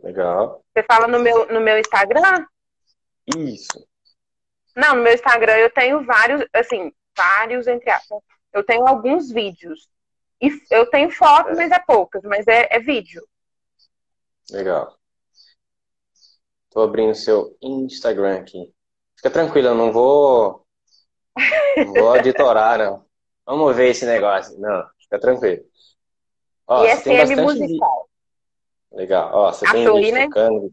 Legal. 0.00 0.64
Você 0.74 0.82
fala 0.82 1.06
no 1.06 1.20
meu, 1.20 1.46
no 1.46 1.60
meu 1.60 1.78
Instagram? 1.78 2.44
Isso. 3.36 3.86
Não, 4.74 4.96
no 4.96 5.04
meu 5.04 5.14
Instagram 5.14 5.54
eu 5.58 5.70
tenho 5.70 6.04
vários, 6.04 6.44
assim, 6.52 6.92
vários 7.16 7.68
entre 7.68 7.88
aspas. 7.90 8.18
Eu 8.52 8.64
tenho 8.64 8.84
alguns 8.88 9.30
vídeos. 9.30 9.88
E 10.42 10.50
eu 10.68 10.90
tenho 10.90 11.12
foto, 11.12 11.50
é. 11.50 11.54
mas 11.54 11.70
é 11.70 11.78
poucas, 11.78 12.24
mas 12.24 12.44
é, 12.48 12.66
é 12.72 12.80
vídeo. 12.80 13.24
Legal. 14.50 14.98
Tô 16.70 16.80
abrindo 16.80 17.14
seu 17.14 17.56
Instagram 17.62 18.40
aqui. 18.40 18.74
Fica 19.14 19.30
tranquila, 19.30 19.68
eu 19.68 19.74
não 19.76 19.92
vou. 19.92 20.66
Não 21.76 21.92
vou 21.92 22.16
editorar, 22.18 22.78
não. 22.78 23.06
Vamos 23.46 23.76
ver 23.76 23.90
esse 23.90 24.04
negócio. 24.04 24.58
Não, 24.58 24.84
fica 24.98 25.20
tranquilo. 25.20 25.67
Ó, 26.68 26.84
e 26.84 26.96
SM 26.96 27.36
musical. 27.40 28.08
Legal. 28.92 29.30
Ó, 29.32 29.52
você 29.52 29.66
tem 29.70 29.86
Achou 29.86 29.96
vídeo 29.96 30.14
né? 30.14 30.24
tocando. 30.26 30.70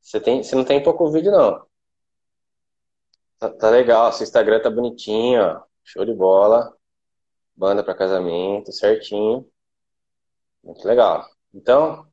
Você, 0.00 0.20
tem, 0.20 0.42
você 0.42 0.54
não 0.54 0.64
tem 0.64 0.82
pouco 0.82 1.10
vídeo, 1.10 1.32
não. 1.32 1.66
Tá, 3.38 3.50
tá 3.50 3.70
legal. 3.70 4.12
Seu 4.12 4.24
Instagram 4.24 4.62
tá 4.62 4.70
bonitinho, 4.70 5.42
ó. 5.42 5.62
Show 5.84 6.04
de 6.04 6.14
bola. 6.14 6.76
Banda 7.56 7.82
para 7.82 7.94
casamento, 7.94 8.72
certinho. 8.72 9.48
Muito 10.62 10.86
legal. 10.86 11.28
Então, 11.52 12.06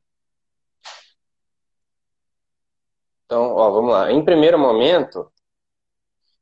então, 3.30 3.54
ó, 3.54 3.70
vamos 3.70 3.92
lá. 3.92 4.10
Em 4.10 4.24
primeiro 4.24 4.58
momento, 4.58 5.32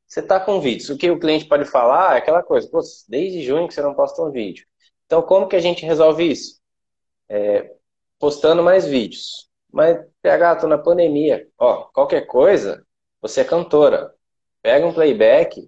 você 0.07 0.23
tá 0.23 0.39
com 0.39 0.59
vídeos. 0.59 0.89
O 0.89 0.97
que 0.97 1.11
o 1.11 1.19
cliente 1.19 1.45
pode 1.45 1.65
falar 1.65 2.15
é 2.15 2.17
aquela 2.17 2.41
coisa, 2.41 2.67
desde 3.07 3.43
junho 3.43 3.67
que 3.67 3.75
você 3.75 3.81
não 3.83 3.93
posta 3.93 4.23
um 4.23 4.31
vídeo. 4.31 4.65
Então, 5.09 5.23
como 5.23 5.47
que 5.47 5.55
a 5.55 5.59
gente 5.59 5.83
resolve 5.83 6.29
isso? 6.29 6.59
É, 7.27 7.73
postando 8.19 8.61
mais 8.61 8.85
vídeos. 8.85 9.49
Mas, 9.73 9.97
PH, 10.21 10.57
tô 10.57 10.67
na 10.67 10.77
pandemia. 10.77 11.47
Ó, 11.57 11.85
qualquer 11.85 12.27
coisa, 12.27 12.85
você 13.19 13.41
é 13.41 13.43
cantora. 13.43 14.13
Pega 14.61 14.85
um 14.85 14.93
playback 14.93 15.67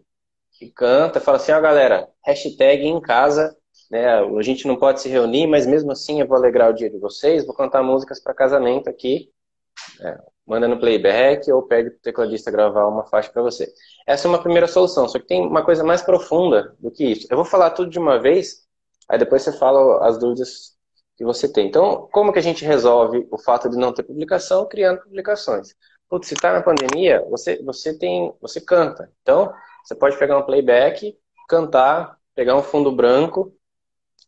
e 0.62 0.70
canta, 0.70 1.20
fala 1.20 1.38
assim, 1.38 1.52
ó, 1.54 1.60
galera, 1.60 2.08
hashtag 2.24 2.86
em 2.86 3.02
casa, 3.02 3.58
né? 3.90 4.20
A 4.20 4.42
gente 4.44 4.68
não 4.68 4.76
pode 4.76 5.02
se 5.02 5.10
reunir, 5.10 5.48
mas 5.48 5.66
mesmo 5.66 5.92
assim 5.92 6.22
eu 6.22 6.28
vou 6.28 6.38
alegrar 6.38 6.70
o 6.70 6.76
dia 6.76 6.88
de 6.92 7.00
vocês, 7.00 7.44
vou 7.44 7.56
cantar 7.56 7.82
músicas 7.82 8.22
para 8.22 8.36
casamento 8.36 8.92
aqui. 8.92 9.32
É, 10.02 10.20
manda 10.46 10.68
no 10.68 10.80
playback 10.80 11.52
ou 11.52 11.64
pede 11.64 11.90
pro 11.90 12.00
tecladista 12.02 12.52
gravar 12.52 12.86
uma 12.86 13.08
faixa 13.08 13.32
para 13.32 13.42
você. 13.42 13.74
Essa 14.06 14.28
é 14.28 14.30
uma 14.30 14.42
primeira 14.42 14.68
solução, 14.68 15.10
só 15.10 15.18
que 15.18 15.26
tem 15.26 15.42
uma 15.42 15.66
coisa 15.66 15.84
mais 15.84 16.04
profunda 16.04 16.76
do 16.80 16.92
que 16.92 17.06
isso. 17.06 17.26
Eu 17.28 17.38
vou 17.38 17.46
falar 17.46 17.72
tudo 17.72 17.90
de 17.90 17.98
uma 17.98 18.20
vez, 18.20 18.70
aí 19.12 19.20
depois 19.20 19.42
você 19.42 19.52
fala 19.52 20.08
as 20.08 20.18
dúvidas 20.18 20.78
que 21.18 21.26
você 21.26 21.52
tem. 21.52 21.68
Então, 21.68 22.08
como 22.12 22.32
que 22.32 22.40
a 22.40 22.42
gente 22.42 22.64
resolve 22.64 23.28
o 23.30 23.38
fato 23.38 23.70
de 23.70 23.78
não 23.78 23.94
ter 23.94 24.04
publicação? 24.04 24.66
Criando 24.68 25.02
publicações. 25.02 25.76
Putz, 26.10 26.28
se 26.28 26.34
está 26.34 26.54
na 26.54 26.64
pandemia, 26.64 27.22
você, 27.30 27.62
você 27.62 27.98
tem, 27.98 28.34
você 28.42 28.62
canta. 28.62 29.12
Então, 29.22 29.54
você 29.84 29.94
pode 29.96 30.18
pegar 30.18 30.38
um 30.38 30.44
playback, 30.46 31.18
cantar, 31.50 32.18
pegar 32.34 32.56
um 32.56 32.64
fundo 32.64 32.92
branco, 32.92 33.54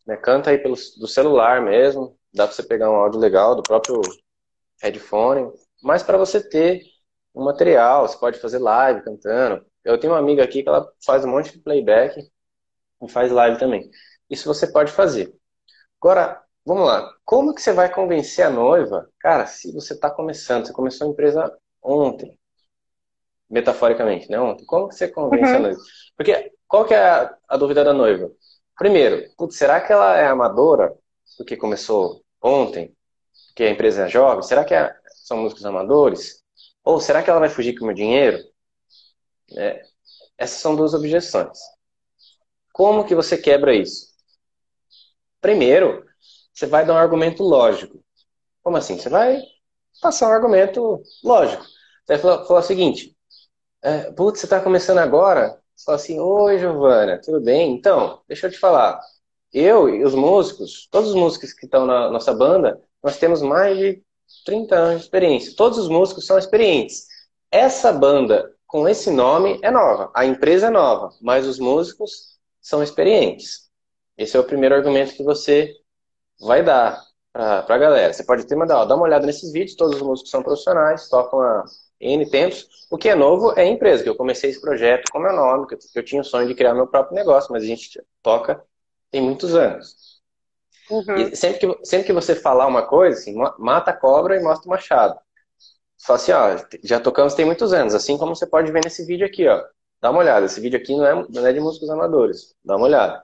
né, 0.05 0.17
canta 0.17 0.49
aí 0.49 0.57
pelo, 0.57 0.75
do 0.75 1.07
celular 1.07 1.61
mesmo, 1.61 2.17
dá 2.33 2.45
para 2.45 2.53
você 2.55 2.63
pegar 2.63 2.91
um 2.91 2.95
áudio 2.95 3.19
legal 3.19 3.55
do 3.55 3.63
próprio 3.63 4.01
headphone, 4.81 5.49
mas 5.81 6.03
para 6.03 6.17
você 6.17 6.41
ter 6.41 6.81
um 7.33 7.43
material, 7.45 8.07
você 8.07 8.17
pode 8.17 8.39
fazer 8.39 8.59
live 8.59 9.01
cantando. 9.01 9.65
Eu 9.83 9.97
tenho 9.97 10.13
uma 10.13 10.19
amiga 10.19 10.43
aqui 10.43 10.61
que 10.61 10.69
ela 10.69 10.91
faz 11.05 11.23
um 11.25 11.29
monte 11.29 11.53
de 11.53 11.59
playback 11.59 12.19
e 13.01 13.09
faz 13.09 13.31
live 13.31 13.57
também. 13.57 13.89
Isso 14.33 14.47
você 14.53 14.67
pode 14.67 14.91
fazer. 14.91 15.33
Agora, 16.01 16.43
Vamos 16.65 16.87
lá. 16.87 17.13
Como 17.25 17.53
que 17.53 17.61
você 17.61 17.73
vai 17.73 17.91
convencer 17.91 18.45
a 18.45 18.49
noiva? 18.49 19.09
Cara, 19.19 19.45
se 19.45 19.71
você 19.73 19.93
está 19.93 20.09
começando, 20.09 20.65
você 20.65 20.73
começou 20.73 21.07
a 21.07 21.09
empresa 21.09 21.57
ontem, 21.81 22.37
metaforicamente, 23.49 24.29
né? 24.29 24.39
Ontem. 24.39 24.65
Como 24.65 24.87
que 24.87 24.95
você 24.95 25.09
convence 25.09 25.51
uhum. 25.51 25.57
a 25.57 25.59
noiva? 25.59 25.79
Porque 26.15 26.53
qual 26.67 26.85
que 26.85 26.93
é 26.93 27.05
a, 27.05 27.37
a 27.49 27.57
dúvida 27.57 27.83
da 27.83 27.93
noiva? 27.93 28.31
Primeiro, 28.77 29.29
putz, 29.37 29.57
será 29.57 29.81
que 29.81 29.91
ela 29.91 30.17
é 30.17 30.25
amadora 30.27 30.95
porque 31.37 31.57
começou 31.57 32.23
ontem? 32.41 32.95
Porque 33.47 33.63
a 33.63 33.69
empresa 33.69 34.05
é 34.05 34.09
jovem? 34.09 34.43
Será 34.43 34.63
que 34.63 34.73
é, 34.73 34.95
são 35.23 35.37
músicos 35.37 35.65
amadores? 35.65 36.41
Ou 36.83 36.99
será 36.99 37.21
que 37.21 37.29
ela 37.29 37.39
vai 37.39 37.49
fugir 37.49 37.75
com 37.77 37.83
o 37.83 37.87
meu 37.87 37.95
dinheiro? 37.95 38.39
É, 39.57 39.83
essas 40.37 40.59
são 40.59 40.75
duas 40.75 40.93
objeções. 40.93 41.59
Como 42.71 43.05
que 43.05 43.13
você 43.13 43.37
quebra 43.37 43.75
isso? 43.75 44.12
Primeiro, 45.43 46.05
você 46.53 46.65
vai 46.65 46.85
dar 46.85 46.93
um 46.93 46.97
argumento 46.97 47.43
lógico. 47.43 48.01
Como 48.63 48.77
assim? 48.77 48.97
Você 48.97 49.09
vai 49.09 49.41
passar 50.01 50.29
um 50.29 50.31
argumento 50.31 51.03
lógico. 51.21 51.63
Você 51.63 52.13
vai 52.13 52.17
falar, 52.17 52.45
falar 52.45 52.59
o 52.61 52.63
seguinte: 52.63 53.13
é, 53.81 54.09
putz, 54.13 54.39
você 54.39 54.45
está 54.45 54.61
começando 54.61 54.99
agora? 54.99 55.59
Você 55.75 55.83
fala 55.83 55.97
assim: 55.97 56.17
Oi, 56.17 56.59
Giovana, 56.59 57.19
tudo 57.21 57.41
bem? 57.41 57.73
Então, 57.73 58.21
deixa 58.25 58.47
eu 58.47 58.51
te 58.51 58.57
falar. 58.57 59.01
Eu 59.51 59.89
e 59.89 60.05
os 60.05 60.15
músicos, 60.15 60.87
todos 60.89 61.09
os 61.09 61.15
músicos 61.15 61.51
que 61.51 61.65
estão 61.65 61.85
na 61.85 62.09
nossa 62.09 62.33
banda, 62.33 62.81
nós 63.03 63.17
temos 63.17 63.41
mais 63.41 63.77
de 63.77 64.01
30 64.45 64.75
anos 64.75 64.99
de 64.99 65.03
experiência. 65.03 65.53
Todos 65.57 65.77
os 65.77 65.89
músicos 65.89 66.25
são 66.25 66.37
experientes. 66.37 67.05
Essa 67.51 67.91
banda 67.91 68.49
com 68.65 68.87
esse 68.87 69.11
nome 69.11 69.59
é 69.61 69.69
nova, 69.69 70.09
a 70.15 70.25
empresa 70.25 70.67
é 70.67 70.69
nova, 70.69 71.09
mas 71.21 71.45
os 71.45 71.59
músicos 71.59 72.39
são 72.61 72.81
experientes. 72.81 73.62
Esse 74.17 74.37
é 74.37 74.39
o 74.39 74.43
primeiro 74.43 74.75
argumento 74.75 75.13
que 75.13 75.23
você 75.23 75.73
vai 76.39 76.63
dar 76.63 77.01
para 77.31 77.65
a 77.67 77.77
galera. 77.77 78.13
Você 78.13 78.23
pode 78.23 78.45
ter 78.45 78.55
mandado, 78.55 78.87
dá 78.87 78.95
uma 78.95 79.05
olhada 79.05 79.25
nesses 79.25 79.51
vídeos, 79.51 79.75
todos 79.75 79.95
os 79.95 80.01
músicos 80.01 80.29
são 80.29 80.43
profissionais, 80.43 81.09
tocam 81.09 81.41
há 81.41 81.65
N 81.99 82.29
tempos. 82.29 82.67
O 82.91 82.97
que 82.97 83.09
é 83.09 83.15
novo 83.15 83.53
é 83.57 83.61
a 83.61 83.65
empresa, 83.65 84.03
que 84.03 84.09
eu 84.09 84.15
comecei 84.15 84.51
esse 84.51 84.61
projeto 84.61 85.11
com 85.11 85.19
meu 85.19 85.33
nome, 85.33 85.67
que 85.67 85.77
eu 85.95 86.03
tinha 86.03 86.21
o 86.21 86.25
sonho 86.25 86.47
de 86.47 86.55
criar 86.55 86.73
meu 86.73 86.87
próprio 86.87 87.15
negócio, 87.15 87.51
mas 87.51 87.63
a 87.63 87.65
gente 87.65 88.01
toca 88.21 88.63
tem 89.09 89.21
muitos 89.21 89.55
anos. 89.55 90.21
Uhum. 90.89 91.15
E 91.15 91.35
sempre 91.35 91.59
que, 91.59 91.85
sempre 91.85 92.07
que 92.07 92.13
você 92.13 92.35
falar 92.35 92.67
uma 92.67 92.85
coisa, 92.85 93.19
assim, 93.19 93.35
mata 93.57 93.91
a 93.91 93.95
cobra 93.95 94.35
e 94.35 94.43
mostra 94.43 94.67
o 94.67 94.69
machado. 94.69 95.17
Só 95.97 96.15
assim, 96.15 96.31
ó, 96.33 96.57
já 96.83 96.99
tocamos 96.99 97.33
tem 97.33 97.45
muitos 97.45 97.71
anos, 97.71 97.95
assim 97.95 98.17
como 98.17 98.35
você 98.35 98.45
pode 98.45 98.71
ver 98.71 98.81
nesse 98.83 99.05
vídeo 99.05 99.25
aqui, 99.25 99.47
ó. 99.47 99.63
Dá 100.01 100.09
uma 100.11 100.19
olhada, 100.19 100.45
esse 100.45 100.59
vídeo 100.59 100.77
aqui 100.77 100.95
não 100.95 101.05
é, 101.05 101.25
não 101.29 101.47
é 101.47 101.53
de 101.53 101.61
músicos 101.61 101.89
amadores. 101.89 102.53
Dá 102.63 102.75
uma 102.75 102.85
olhada. 102.87 103.23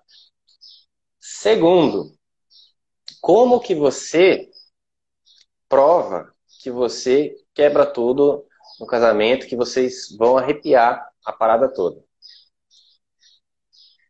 Segundo, 1.32 2.12
como 3.22 3.62
que 3.62 3.76
você 3.76 4.50
prova 5.70 6.34
que 6.62 6.72
você 6.72 7.36
quebra 7.54 7.86
tudo 7.86 8.46
no 8.80 8.88
casamento, 8.88 9.48
que 9.48 9.56
vocês 9.56 10.10
vão 10.18 10.38
arrepiar 10.38 11.08
a 11.24 11.32
parada 11.32 11.72
toda? 11.72 12.04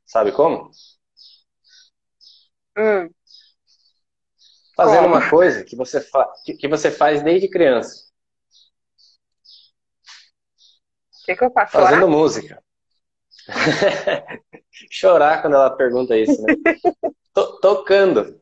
Sabe 0.06 0.32
como? 0.32 0.72
Hum. 2.78 3.10
Fazendo 4.76 5.04
como? 5.04 5.16
uma 5.16 5.30
coisa 5.30 5.64
que 5.66 5.76
você, 5.76 6.04
que, 6.46 6.54
que 6.54 6.68
você 6.70 6.90
faz 6.90 7.22
desde 7.22 7.50
criança. 7.50 8.10
O 11.22 11.26
que, 11.26 11.36
que 11.36 11.44
eu 11.44 11.52
faço? 11.52 11.74
Fazendo 11.74 12.00
chorar? 12.00 12.12
música. 12.12 12.64
Chorar 14.89 15.41
quando 15.41 15.56
ela 15.56 15.70
pergunta 15.70 16.18
isso, 16.18 16.41
né? 16.41 16.53
tocando. 17.62 18.39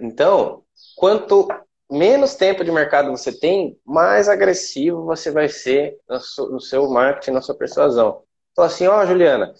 Então, 0.00 0.62
quanto 0.96 1.48
menos 1.90 2.34
tempo 2.34 2.64
de 2.64 2.72
mercado 2.72 3.10
você 3.10 3.32
tem, 3.32 3.78
mais 3.84 4.28
agressivo 4.28 5.04
você 5.04 5.30
vai 5.30 5.48
ser 5.48 5.98
no 6.08 6.60
seu 6.60 6.88
marketing, 6.88 7.32
na 7.32 7.42
sua 7.42 7.54
persuasão. 7.54 8.22
Então, 8.52 8.64
assim, 8.64 8.86
ó, 8.86 9.04
Juliana, 9.04 9.52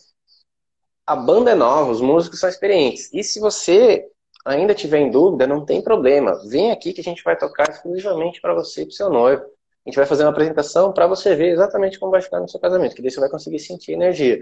a 1.07 1.15
banda 1.15 1.51
é 1.51 1.55
nova, 1.55 1.91
os 1.91 2.01
músicos 2.01 2.41
são 2.41 2.49
experientes. 2.49 3.13
E 3.13 3.23
se 3.23 3.41
você 3.41 4.07
ainda 4.45 4.75
tiver 4.75 4.99
em 4.99 5.11
dúvida, 5.11 5.47
não 5.47 5.65
tem 5.65 5.83
problema. 5.83 6.41
Vem 6.49 6.71
aqui 6.71 6.93
que 6.93 7.01
a 7.01 7.05
gente 7.05 7.23
vai 7.23 7.37
tocar 7.37 7.71
exclusivamente 7.71 8.41
para 8.41 8.55
você 8.55 8.83
e 8.83 8.85
para 8.85 8.93
o 8.93 8.97
seu 8.97 9.11
noivo. 9.11 9.45
A 9.85 9.91
gente 9.91 9.97
vai 9.97 10.07
fazer 10.07 10.25
uma 10.25 10.31
apresentação 10.31 10.93
para 10.93 11.07
você 11.07 11.35
ver 11.35 11.51
exatamente 11.51 11.99
como 11.99 12.11
vai 12.11 12.23
ficar 12.23 12.41
no 12.41 12.49
seu 12.49 12.59
casamento, 12.59 12.95
que 12.95 13.03
daí 13.03 13.11
você 13.11 13.21
vai 13.21 13.29
conseguir 13.29 13.59
sentir 13.59 13.93
energia. 13.93 14.39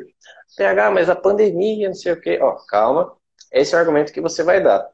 PH, 0.57 0.91
mas 0.93 1.11
a 1.11 1.17
pandemia, 1.17 1.89
não 1.89 1.95
sei 1.95 2.13
o 2.13 2.21
quê. 2.21 2.39
Ó, 2.41 2.53
calma. 2.69 3.17
Esse 3.51 3.75
é 3.75 3.77
o 3.77 3.81
argumento 3.81 4.13
que 4.13 4.21
você 4.21 4.45
vai 4.45 4.63
dar. 4.63 4.89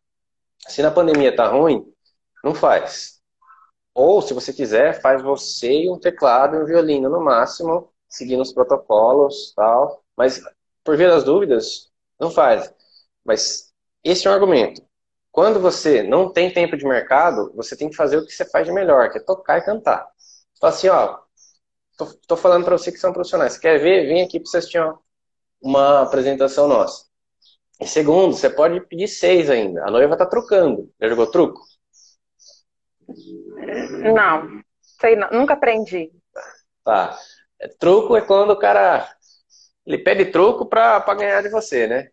Se 0.66 0.82
na 0.82 0.90
pandemia 0.90 1.36
tá 1.36 1.46
ruim, 1.48 1.92
não 2.42 2.54
faz. 2.54 3.20
Ou, 3.94 4.22
se 4.22 4.32
você 4.32 4.52
quiser, 4.52 5.00
faz 5.02 5.20
você 5.22 5.82
e 5.82 5.90
um 5.90 5.98
teclado 5.98 6.56
e 6.56 6.62
um 6.62 6.64
violino 6.64 7.10
no 7.10 7.20
máximo, 7.20 7.92
seguindo 8.08 8.40
os 8.40 8.52
protocolos 8.52 9.52
tal. 9.54 10.02
Mas, 10.16 10.42
por 10.82 10.96
via 10.96 11.08
das 11.08 11.24
dúvidas, 11.24 11.90
não 12.18 12.30
faz. 12.30 12.72
Mas 13.24 13.72
esse 14.02 14.26
é 14.26 14.30
um 14.30 14.34
argumento. 14.34 14.82
Quando 15.30 15.60
você 15.60 16.02
não 16.02 16.32
tem 16.32 16.52
tempo 16.52 16.76
de 16.76 16.86
mercado, 16.86 17.52
você 17.54 17.76
tem 17.76 17.90
que 17.90 17.96
fazer 17.96 18.16
o 18.16 18.26
que 18.26 18.32
você 18.32 18.44
faz 18.44 18.66
de 18.66 18.72
melhor, 18.72 19.10
que 19.10 19.18
é 19.18 19.20
tocar 19.20 19.58
e 19.58 19.64
cantar. 19.64 20.08
Fala 20.60 20.72
assim, 20.72 20.88
ó, 20.88 21.18
tô, 21.96 22.06
tô 22.26 22.36
falando 22.36 22.64
para 22.64 22.76
você 22.76 22.90
que 22.90 22.98
são 22.98 23.12
profissionais. 23.12 23.54
Você 23.54 23.60
quer 23.60 23.78
ver? 23.78 24.06
Vem 24.06 24.22
aqui 24.22 24.40
para 24.40 24.50
você 24.50 24.58
assistir 24.58 24.78
uma, 24.80 24.98
uma 25.60 26.02
apresentação 26.02 26.66
nossa. 26.66 27.06
E 27.80 27.86
segundo, 27.86 28.34
você 28.34 28.50
pode 28.50 28.80
pedir 28.86 29.06
seis 29.06 29.48
ainda. 29.48 29.84
A 29.84 29.90
noiva 29.90 30.16
tá 30.16 30.26
trocando. 30.26 30.92
Já 31.00 31.08
jogou 31.08 31.30
truco? 31.30 31.60
Não. 34.12 34.62
Sei 35.00 35.14
não. 35.14 35.30
Nunca 35.30 35.54
aprendi. 35.54 36.10
Tá. 36.84 37.16
É, 37.60 37.68
truco 37.68 38.16
é 38.16 38.20
quando 38.20 38.50
o 38.50 38.58
cara 38.58 39.08
ele 39.86 39.98
pede 39.98 40.26
truco 40.26 40.66
pra, 40.66 41.00
pra 41.00 41.14
ganhar 41.14 41.42
de 41.42 41.48
você, 41.48 41.86
né? 41.86 42.08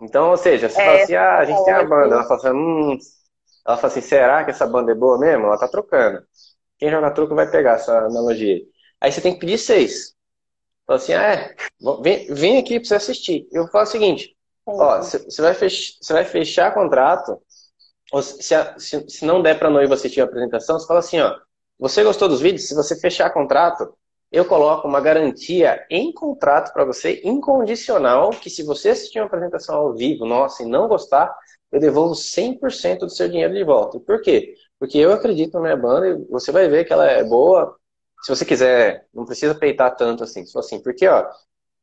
Então, 0.00 0.30
ou 0.30 0.36
seja, 0.36 0.68
você 0.68 0.80
é, 0.80 0.84
fala 0.84 1.02
assim, 1.02 1.14
ah, 1.14 1.38
a 1.38 1.44
gente 1.44 1.64
tem 1.64 1.74
a 1.74 1.84
banda. 1.84 2.14
Ela 2.16 2.24
fala 2.24 2.36
assim, 2.36 2.50
hum. 2.50 2.98
Ela 3.64 3.76
fala 3.76 3.92
assim, 3.92 4.00
será 4.00 4.44
que 4.44 4.50
essa 4.50 4.66
banda 4.66 4.90
é 4.90 4.94
boa 4.94 5.18
mesmo? 5.18 5.46
Ela 5.46 5.58
tá 5.58 5.68
trocando. 5.68 6.20
Quem 6.82 6.90
joga 6.90 7.12
truco 7.12 7.36
vai 7.36 7.48
pegar 7.48 7.74
essa 7.74 7.96
analogia. 7.96 8.60
Aí 9.00 9.12
você 9.12 9.20
tem 9.20 9.34
que 9.34 9.38
pedir 9.38 9.56
seis. 9.56 10.16
Fala 10.84 10.96
assim, 10.96 11.12
ah, 11.12 11.22
é, 11.22 11.54
vem, 12.02 12.34
vem 12.34 12.58
aqui 12.58 12.80
pra 12.80 12.88
você 12.88 12.96
assistir. 12.96 13.46
Eu 13.52 13.68
falo 13.68 13.84
o 13.84 13.86
seguinte, 13.86 14.36
Ó, 14.66 14.98
você 14.98 15.40
vai, 15.40 15.54
fech, 15.54 15.96
vai 16.08 16.24
fechar 16.24 16.74
contrato, 16.74 17.40
se, 18.20 18.52
a, 18.52 18.76
se, 18.80 19.08
se, 19.08 19.24
não 19.24 19.40
der 19.40 19.60
para 19.60 19.70
noiva 19.70 19.94
assistir 19.94 20.20
a 20.22 20.24
apresentação, 20.24 20.76
você 20.76 20.86
fala 20.88 20.98
assim, 20.98 21.20
ó, 21.20 21.38
você 21.78 22.02
gostou 22.02 22.28
dos 22.28 22.40
vídeos? 22.40 22.66
Se 22.66 22.74
você 22.74 22.98
fechar 22.98 23.30
contrato, 23.30 23.96
eu 24.32 24.44
coloco 24.44 24.88
uma 24.88 25.00
garantia 25.00 25.86
em 25.88 26.12
contrato 26.12 26.72
para 26.72 26.84
você, 26.84 27.20
incondicional, 27.22 28.30
que 28.30 28.50
se 28.50 28.64
você 28.64 28.88
assistir 28.88 29.20
uma 29.20 29.26
apresentação 29.26 29.76
ao 29.76 29.94
vivo, 29.94 30.26
nossa, 30.26 30.64
e 30.64 30.66
não 30.66 30.88
gostar, 30.88 31.32
eu 31.70 31.78
devolvo 31.78 32.16
100% 32.16 32.98
do 33.06 33.10
seu 33.10 33.28
dinheiro 33.28 33.54
de 33.54 33.62
volta. 33.62 34.00
Por 34.00 34.20
quê? 34.20 34.52
Porque 34.82 34.98
eu 34.98 35.12
acredito 35.12 35.54
na 35.54 35.60
minha 35.60 35.76
banda 35.76 36.08
e 36.08 36.24
você 36.28 36.50
vai 36.50 36.68
ver 36.68 36.84
que 36.84 36.92
ela 36.92 37.08
é 37.08 37.22
boa. 37.22 37.76
Se 38.20 38.34
você 38.34 38.44
quiser, 38.44 39.06
não 39.14 39.24
precisa 39.24 39.54
peitar 39.54 39.94
tanto 39.94 40.24
assim. 40.24 40.44
Só 40.44 40.58
assim, 40.58 40.82
porque, 40.82 41.06
ó, 41.06 41.24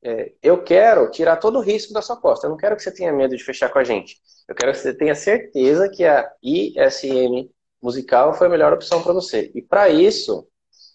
é, 0.04 0.34
eu 0.44 0.62
quero 0.62 1.10
tirar 1.10 1.38
todo 1.38 1.60
o 1.60 1.62
risco 1.62 1.94
da 1.94 2.02
sua 2.02 2.18
costa. 2.18 2.46
Eu 2.46 2.50
não 2.50 2.58
quero 2.58 2.76
que 2.76 2.84
você 2.84 2.92
tenha 2.92 3.14
medo 3.14 3.38
de 3.38 3.42
fechar 3.42 3.70
com 3.70 3.80
a 3.80 3.86
gente. 3.86 4.18
Eu 4.50 4.54
quero 4.54 4.74
que 4.74 4.80
você 4.80 4.94
tenha 4.94 5.16
certeza 5.16 5.88
que 5.88 6.04
a 6.04 6.30
ISM 6.44 7.50
musical 7.82 8.34
foi 8.34 8.48
a 8.48 8.50
melhor 8.50 8.74
opção 8.74 9.02
para 9.02 9.14
você. 9.14 9.50
E 9.56 9.62
para 9.62 9.88
isso, 9.88 10.46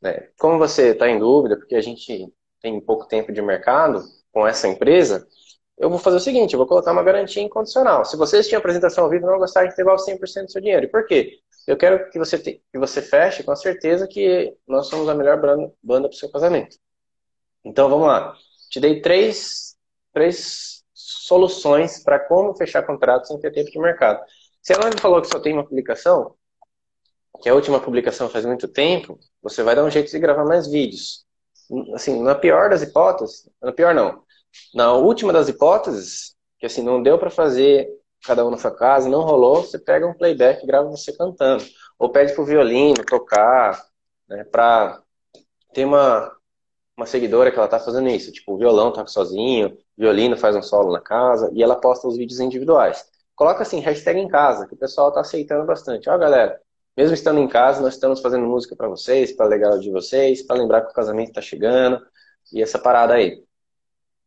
né, 0.03 0.29
como 0.39 0.59
você 0.59 0.91
está 0.91 1.09
em 1.09 1.19
dúvida, 1.19 1.57
porque 1.57 1.75
a 1.75 1.81
gente 1.81 2.31
tem 2.61 2.79
pouco 2.83 3.07
tempo 3.07 3.33
de 3.33 3.41
mercado 3.41 4.05
com 4.31 4.47
essa 4.47 4.69
empresa, 4.69 5.27
eu 5.79 5.89
vou 5.89 5.99
fazer 5.99 6.19
o 6.19 6.21
seguinte, 6.21 6.53
eu 6.53 6.59
vou 6.59 6.67
colocar 6.67 6.93
uma 6.93 7.03
garantia 7.03 7.43
incondicional. 7.43 8.05
Se 8.05 8.15
você 8.15 8.37
assistir 8.37 8.57
a 8.57 8.59
apresentação 8.59 9.05
ao 9.05 9.11
vivo, 9.11 9.27
não 9.27 9.39
gostar 9.39 9.65
de 9.65 9.75
devolve 9.75 10.05
100% 10.05 10.45
do 10.45 10.53
seu 10.53 10.61
dinheiro. 10.61 10.85
E 10.85 10.89
por 10.91 11.07
quê? 11.07 11.39
Eu 11.67 11.77
quero 11.77 12.11
que 12.11 12.19
você, 12.19 12.39
te, 12.39 12.63
que 12.71 12.79
você 12.79 13.01
feche 13.01 13.43
com 13.43 13.53
a 13.53 13.57
certeza 13.57 14.07
que 14.07 14.55
nós 14.67 14.87
somos 14.87 15.09
a 15.09 15.15
melhor 15.15 15.41
banda, 15.41 15.73
banda 15.83 16.09
para 16.09 16.15
o 16.15 16.19
seu 16.19 16.31
casamento. 16.31 16.77
Então, 17.65 17.89
vamos 17.89 18.07
lá. 18.07 18.37
Te 18.71 18.81
dei 18.81 19.01
três, 19.01 19.77
três 20.13 20.85
soluções 20.93 22.03
para 22.03 22.19
como 22.19 22.55
fechar 22.55 22.83
contrato 22.83 23.27
sem 23.27 23.39
ter 23.41 23.51
tempo 23.51 23.71
de 23.71 23.79
mercado. 23.79 24.23
Se 24.63 24.73
ela 24.73 24.91
me 24.91 25.01
falou 25.01 25.21
que 25.23 25.29
só 25.29 25.41
tem 25.41 25.55
uma 25.55 25.65
publicação, 25.65 26.35
que 27.43 27.49
a 27.49 27.55
última 27.55 27.81
publicação 27.81 28.29
faz 28.29 28.45
muito 28.45 28.69
tempo, 28.69 29.19
você 29.43 29.63
vai 29.63 29.75
dar 29.75 29.85
um 29.85 29.91
jeito 29.91 30.11
de 30.11 30.19
gravar 30.19 30.45
mais 30.45 30.67
vídeos. 30.67 31.25
Assim, 31.95 32.23
na 32.23 32.35
pior 32.35 32.71
das 32.71 32.83
hipóteses, 32.83 33.49
na 33.61 33.73
pior 33.73 33.95
não, 33.95 34.23
na 34.75 34.93
última 34.93 35.33
das 35.33 35.49
hipóteses, 35.49 36.37
que 36.59 36.67
assim, 36.67 36.83
não 36.83 37.03
deu 37.03 37.19
para 37.19 37.31
fazer 37.31 37.89
cada 38.25 38.45
um 38.47 38.51
na 38.51 38.59
sua 38.59 38.71
casa, 38.71 39.09
não 39.09 39.23
rolou, 39.23 39.63
você 39.63 39.79
pega 39.79 40.07
um 40.07 40.15
playback 40.15 40.63
e 40.63 40.67
grava 40.67 40.89
você 40.89 41.13
cantando. 41.13 41.65
Ou 41.99 42.11
pede 42.11 42.33
pro 42.35 42.45
violino 42.45 43.05
tocar, 43.05 43.85
né, 44.29 44.45
pra... 44.45 45.01
Tem 45.73 45.85
uma, 45.85 46.33
uma 46.97 47.07
seguidora 47.07 47.51
que 47.51 47.59
ela 47.59 47.69
tá 47.69 47.79
fazendo 47.79 48.09
isso, 48.09 48.33
tipo, 48.33 48.55
o 48.55 48.59
violão 48.59 48.93
toca 48.93 49.09
sozinho, 49.09 49.77
violino 49.97 50.37
faz 50.37 50.55
um 50.57 50.63
solo 50.63 50.93
na 50.93 51.01
casa, 51.01 51.51
e 51.53 51.63
ela 51.63 51.77
posta 51.77 52.07
os 52.07 52.17
vídeos 52.17 52.41
individuais. 52.41 53.05
Coloca 53.35 53.63
assim, 53.63 53.81
hashtag 53.81 54.21
em 54.21 54.29
casa, 54.29 54.67
que 54.67 54.75
o 54.75 54.79
pessoal 54.79 55.13
tá 55.13 55.21
aceitando 55.21 55.67
bastante. 55.67 56.09
Ó, 56.09 56.17
galera, 56.17 56.61
mesmo 56.97 57.15
estando 57.15 57.41
em 57.41 57.49
casa, 57.49 57.83
nós 57.83 57.95
estamos 57.95 58.21
fazendo 58.21 58.47
música 58.47 58.77
para 58.77 58.89
vocês, 58.89 59.33
para 59.33 59.47
legal 59.47 59.79
de 59.79 59.91
vocês, 59.91 60.43
para 60.43 60.57
lembrar 60.57 60.83
que 60.83 60.93
o 60.93 60.95
casamento 60.95 61.29
está 61.29 61.41
chegando, 61.41 62.01
e 62.53 62.63
essa 62.63 62.79
parada 62.79 63.15
aí. 63.15 63.43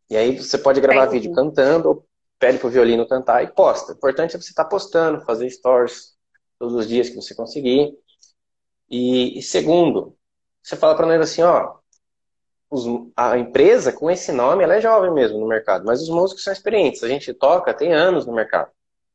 E 0.09 0.17
aí 0.17 0.37
você 0.37 0.57
pode 0.57 0.81
gravar 0.81 1.05
vídeo 1.05 1.33
cantando, 1.33 1.89
ou 1.89 2.06
pede 2.39 2.59
pro 2.59 2.69
violino 2.69 3.07
cantar 3.07 3.43
e 3.43 3.47
posta. 3.47 3.93
O 3.93 3.95
importante 3.95 4.35
é 4.35 4.39
você 4.39 4.49
estar 4.49 4.63
tá 4.63 4.69
postando, 4.69 5.21
fazer 5.21 5.49
stories 5.49 6.15
todos 6.59 6.75
os 6.75 6.87
dias 6.87 7.09
que 7.09 7.15
você 7.15 7.35
conseguir. 7.35 7.93
E, 8.89 9.37
e 9.37 9.41
segundo, 9.41 10.15
você 10.61 10.75
fala 10.75 10.95
para 10.95 11.07
nós 11.07 11.21
assim, 11.21 11.41
ó, 11.41 11.75
os, 12.69 12.85
a 13.15 13.37
empresa 13.37 13.91
com 13.91 14.09
esse 14.09 14.31
nome, 14.31 14.63
ela 14.63 14.75
é 14.75 14.81
jovem 14.81 15.11
mesmo 15.11 15.39
no 15.39 15.47
mercado, 15.47 15.85
mas 15.85 16.01
os 16.01 16.09
músicos 16.09 16.43
são 16.43 16.53
experientes. 16.53 17.03
A 17.03 17.07
gente 17.07 17.33
toca 17.33 17.73
tem 17.73 17.93
anos 17.93 18.25
no 18.25 18.33
mercado. 18.33 18.71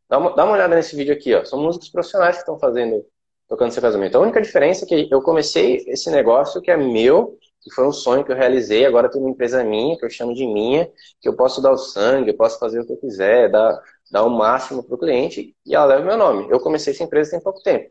Dá 0.08 0.18
uma, 0.18 0.34
dá 0.34 0.44
uma 0.44 0.54
olhada 0.54 0.74
nesse 0.74 0.94
vídeo 0.96 1.14
aqui, 1.14 1.34
ó. 1.34 1.44
São 1.44 1.60
músicos 1.60 1.88
profissionais 1.88 2.36
que 2.36 2.42
estão 2.42 2.58
fazendo, 2.58 3.04
tocando 3.48 3.72
seu 3.72 3.82
casamento. 3.82 4.16
A 4.16 4.20
única 4.20 4.42
diferença 4.42 4.84
é 4.84 4.88
que 4.88 5.08
eu 5.10 5.22
comecei 5.22 5.84
esse 5.86 6.10
negócio 6.10 6.60
que 6.60 6.70
é 6.70 6.76
meu 6.76 7.38
que 7.62 7.70
foi 7.70 7.86
um 7.86 7.92
sonho 7.92 8.24
que 8.24 8.32
eu 8.32 8.36
realizei. 8.36 8.84
Agora 8.84 9.10
tem 9.10 9.20
uma 9.20 9.30
empresa 9.30 9.62
minha, 9.64 9.96
que 9.96 10.04
eu 10.04 10.10
chamo 10.10 10.34
de 10.34 10.46
minha, 10.46 10.90
que 11.20 11.28
eu 11.28 11.36
posso 11.36 11.62
dar 11.62 11.72
o 11.72 11.78
sangue, 11.78 12.30
eu 12.30 12.36
posso 12.36 12.58
fazer 12.58 12.80
o 12.80 12.86
que 12.86 12.92
eu 12.92 12.96
quiser, 12.96 13.50
dar, 13.50 13.80
dar 14.10 14.24
o 14.24 14.30
máximo 14.30 14.82
para 14.82 14.94
o 14.94 14.98
cliente 14.98 15.56
e 15.64 15.74
ela 15.74 15.86
leva 15.86 16.04
meu 16.04 16.16
nome. 16.16 16.50
Eu 16.50 16.60
comecei 16.60 16.92
essa 16.92 17.04
empresa 17.04 17.30
tem 17.30 17.40
pouco 17.40 17.62
tempo. 17.62 17.90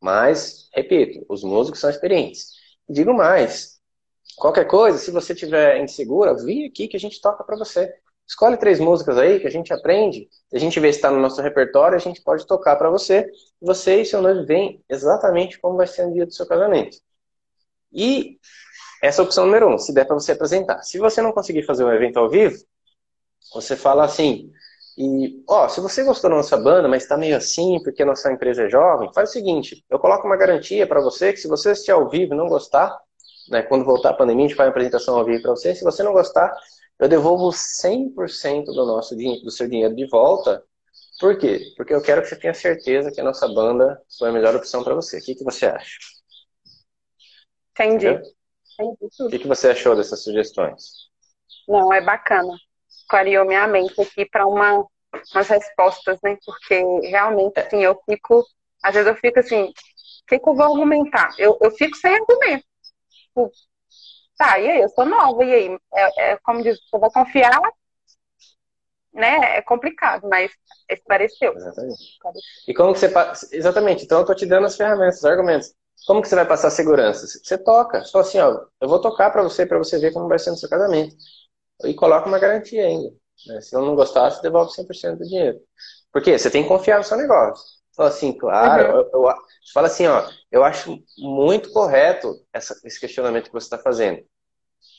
Mas, 0.00 0.68
repito, 0.74 1.24
os 1.28 1.44
músicos 1.44 1.80
são 1.80 1.88
experientes. 1.88 2.48
Digo 2.88 3.14
mais, 3.14 3.78
qualquer 4.36 4.66
coisa, 4.66 4.98
se 4.98 5.10
você 5.10 5.34
tiver 5.34 5.82
insegura, 5.82 6.34
vem 6.34 6.66
aqui 6.66 6.88
que 6.88 6.96
a 6.96 7.00
gente 7.00 7.20
toca 7.20 7.44
para 7.44 7.56
você. 7.56 7.92
Escolhe 8.26 8.56
três 8.56 8.80
músicas 8.80 9.18
aí 9.18 9.40
que 9.40 9.46
a 9.46 9.50
gente 9.50 9.72
aprende, 9.72 10.28
a 10.52 10.58
gente 10.58 10.78
vê 10.80 10.92
se 10.92 10.98
está 10.98 11.10
no 11.10 11.20
nosso 11.20 11.40
repertório, 11.42 11.96
a 11.96 12.00
gente 12.00 12.22
pode 12.22 12.46
tocar 12.46 12.76
para 12.76 12.90
você. 12.90 13.28
Você 13.60 14.00
e 14.00 14.06
seu 14.06 14.22
noivo 14.22 14.46
veem 14.46 14.82
exatamente 14.88 15.60
como 15.60 15.76
vai 15.76 15.86
ser 15.86 16.06
o 16.06 16.12
dia 16.12 16.26
do 16.26 16.32
seu 16.32 16.46
casamento. 16.46 16.96
E 17.92 18.38
essa 19.02 19.20
é 19.20 19.22
a 19.22 19.26
opção 19.26 19.44
número 19.46 19.68
um, 19.68 19.78
se 19.78 19.92
der 19.92 20.06
para 20.06 20.14
você 20.14 20.32
apresentar. 20.32 20.82
Se 20.84 20.98
você 20.98 21.20
não 21.20 21.32
conseguir 21.32 21.64
fazer 21.64 21.84
um 21.84 21.92
evento 21.92 22.18
ao 22.18 22.30
vivo, 22.30 22.56
você 23.52 23.76
fala 23.76 24.04
assim, 24.04 24.52
e, 24.96 25.42
ó, 25.48 25.68
se 25.68 25.80
você 25.80 26.04
gostou 26.04 26.30
da 26.30 26.36
nossa 26.36 26.56
banda, 26.56 26.86
mas 26.86 27.02
está 27.02 27.16
meio 27.16 27.36
assim, 27.36 27.82
porque 27.82 28.02
a 28.02 28.06
nossa 28.06 28.30
empresa 28.30 28.62
é 28.64 28.70
jovem, 28.70 29.10
faz 29.12 29.30
o 29.30 29.32
seguinte, 29.32 29.84
eu 29.90 29.98
coloco 29.98 30.26
uma 30.26 30.36
garantia 30.36 30.86
para 30.86 31.00
você 31.00 31.32
que 31.32 31.40
se 31.40 31.48
você 31.48 31.70
assistir 31.70 31.90
ao 31.90 32.08
vivo 32.08 32.34
e 32.34 32.36
não 32.36 32.46
gostar, 32.46 32.96
né, 33.48 33.62
quando 33.62 33.84
voltar 33.84 34.10
a 34.10 34.14
pandemia, 34.14 34.44
a 34.44 34.48
gente 34.48 34.56
faz 34.56 34.68
uma 34.68 34.70
apresentação 34.70 35.18
ao 35.18 35.24
vivo 35.24 35.42
para 35.42 35.50
você, 35.50 35.74
se 35.74 35.82
você 35.82 36.02
não 36.04 36.12
gostar, 36.12 36.54
eu 37.00 37.08
devolvo 37.08 37.50
100% 37.50 38.66
do, 38.66 38.86
nosso, 38.86 39.16
do 39.16 39.50
seu 39.50 39.68
dinheiro 39.68 39.96
de 39.96 40.06
volta. 40.06 40.62
Por 41.18 41.36
quê? 41.36 41.60
Porque 41.76 41.92
eu 41.92 42.00
quero 42.00 42.22
que 42.22 42.28
você 42.28 42.36
tenha 42.36 42.54
certeza 42.54 43.10
que 43.10 43.20
a 43.20 43.24
nossa 43.24 43.48
banda 43.48 44.00
foi 44.18 44.28
a 44.28 44.32
melhor 44.32 44.54
opção 44.54 44.84
para 44.84 44.94
você. 44.94 45.18
O 45.18 45.22
que, 45.22 45.34
que 45.34 45.42
você 45.42 45.66
acha? 45.66 45.98
Entendi. 47.72 48.06
Entendeu? 48.06 48.41
O 48.80 49.28
que, 49.28 49.38
que 49.38 49.48
você 49.48 49.70
achou 49.70 49.96
dessas 49.96 50.22
sugestões? 50.22 51.10
Não, 51.68 51.92
é 51.92 52.00
bacana. 52.00 52.54
Clareou 53.08 53.46
minha 53.46 53.66
mente 53.66 54.00
aqui 54.00 54.26
para 54.26 54.46
uma, 54.46 54.84
umas 55.34 55.48
respostas, 55.48 56.18
né? 56.22 56.36
Porque 56.44 56.82
realmente, 57.08 57.58
assim, 57.60 57.82
eu 57.82 58.00
fico. 58.08 58.44
Às 58.82 58.94
vezes 58.94 59.08
eu 59.08 59.16
fico 59.16 59.38
assim, 59.38 59.62
o 59.64 59.72
que, 60.26 60.38
que 60.38 60.48
eu 60.48 60.54
vou 60.54 60.64
argumentar? 60.64 61.34
Eu, 61.38 61.56
eu 61.60 61.70
fico 61.72 61.96
sem 61.96 62.14
argumento. 62.14 62.64
Tipo, 63.10 63.50
tá, 64.36 64.58
e 64.58 64.70
aí? 64.70 64.80
Eu 64.80 64.88
sou 64.88 65.04
nova, 65.04 65.44
e 65.44 65.54
aí? 65.54 65.78
É, 65.94 66.32
é 66.32 66.36
como 66.38 66.62
diz, 66.62 66.78
você 66.90 66.98
vai 66.98 67.10
confiar, 67.10 67.60
né? 69.12 69.58
É 69.58 69.62
complicado, 69.62 70.28
mas 70.28 70.50
esclareceu. 70.88 71.54
Exatamente. 71.54 72.18
E 72.66 72.74
como 72.74 72.92
que 72.92 72.98
você. 72.98 73.12
Exatamente, 73.52 74.04
então 74.04 74.20
eu 74.20 74.26
tô 74.26 74.34
te 74.34 74.46
dando 74.46 74.66
as 74.66 74.76
ferramentas, 74.76 75.18
os 75.18 75.24
argumentos. 75.24 75.74
Como 76.06 76.20
que 76.20 76.28
você 76.28 76.34
vai 76.34 76.46
passar 76.46 76.70
segurança? 76.70 77.26
Você 77.26 77.56
toca. 77.58 78.04
Só 78.04 78.20
assim, 78.20 78.38
ó, 78.38 78.64
eu 78.80 78.88
vou 78.88 79.00
tocar 79.00 79.30
para 79.30 79.42
você, 79.42 79.64
para 79.64 79.78
você 79.78 79.98
ver 79.98 80.12
como 80.12 80.28
vai 80.28 80.38
ser 80.38 80.50
no 80.50 80.56
seu 80.56 80.68
casamento. 80.68 81.14
E 81.84 81.94
coloca 81.94 82.28
uma 82.28 82.38
garantia 82.38 82.84
ainda. 82.84 83.12
Né? 83.46 83.60
Se 83.60 83.74
eu 83.74 83.82
não 83.82 83.94
gostar, 83.94 84.30
você 84.30 84.42
devolve 84.42 84.72
100% 84.72 85.18
do 85.18 85.24
dinheiro. 85.24 85.58
Por 86.12 86.22
quê? 86.22 86.38
Você 86.38 86.50
tem 86.50 86.62
que 86.62 86.68
confiar 86.68 86.98
no 86.98 87.04
seu 87.04 87.16
negócio. 87.16 87.64
Fala 87.94 88.08
assim, 88.08 88.32
claro, 88.32 88.84
uhum. 88.84 89.00
eu, 89.12 89.28
eu, 89.28 89.34
fala 89.72 89.86
assim, 89.86 90.06
ó, 90.06 90.26
eu 90.50 90.64
acho 90.64 90.98
muito 91.18 91.70
correto 91.72 92.34
essa, 92.52 92.74
esse 92.84 92.98
questionamento 92.98 93.46
que 93.46 93.52
você 93.52 93.66
está 93.66 93.78
fazendo. 93.78 94.22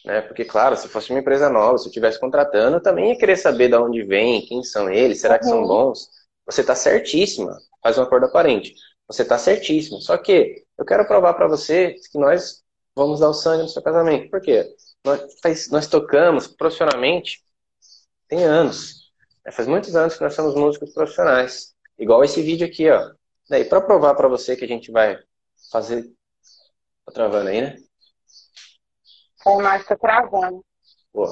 Né? 0.06 0.22
Porque, 0.22 0.46
claro, 0.46 0.76
se 0.78 0.88
fosse 0.88 1.10
uma 1.10 1.20
empresa 1.20 1.50
nova, 1.50 1.78
se 1.78 1.86
eu 1.86 1.90
estivesse 1.90 2.20
contratando, 2.20 2.78
eu 2.78 2.84
também 2.84 3.10
ia 3.10 3.18
querer 3.18 3.38
saber 3.38 3.70
de 3.70 3.76
onde 3.76 4.04
vem, 4.04 4.46
quem 4.46 4.64
são 4.64 4.90
eles, 4.90 5.22
será 5.22 5.40
que 5.40 5.46
são 5.46 5.62
uhum. 5.62 5.68
bons? 5.68 6.08
Você 6.46 6.62
está 6.62 6.76
certíssima, 6.76 7.58
faz 7.82 7.98
um 7.98 8.04
acordo 8.04 8.26
aparente. 8.26 8.76
Você 9.08 9.24
está 9.24 9.38
certíssimo. 9.38 10.02
Só 10.02 10.18
que 10.18 10.66
eu 10.78 10.86
quero 10.86 11.06
provar 11.08 11.34
para 11.34 11.48
você 11.48 11.96
que 12.12 12.18
nós 12.18 12.64
vamos 12.96 13.20
dar 13.20 13.30
o 13.30 13.34
sangue 13.34 13.64
no 13.64 13.70
seu 13.70 13.82
casamento. 13.82 14.30
Por 14.30 14.42
quê? 14.42 14.74
Nós, 15.06 15.70
nós 15.70 15.88
tocamos 15.88 16.48
profissionalmente 16.48 17.44
tem 18.28 18.44
anos. 18.44 19.12
É, 19.46 19.52
faz 19.52 19.68
muitos 19.68 19.96
anos 19.96 20.16
que 20.16 20.24
nós 20.24 20.34
somos 20.34 20.56
músicos 20.56 20.92
profissionais. 20.94 21.76
Igual 22.00 22.24
esse 22.24 22.42
vídeo 22.42 22.66
aqui, 22.66 22.90
ó. 22.90 23.12
Daí, 23.50 23.66
para 23.66 23.82
provar 23.82 24.16
para 24.16 24.28
você 24.28 24.56
que 24.56 24.66
a 24.66 24.68
gente 24.68 24.92
vai 24.92 25.20
fazer. 25.72 26.04
Tá 27.06 27.12
travando 27.12 27.50
aí, 27.50 27.62
né? 27.62 27.78
É, 29.46 29.56
mas 29.58 29.86
tá 29.86 29.96
travando. 29.96 30.66
Pô, 31.12 31.30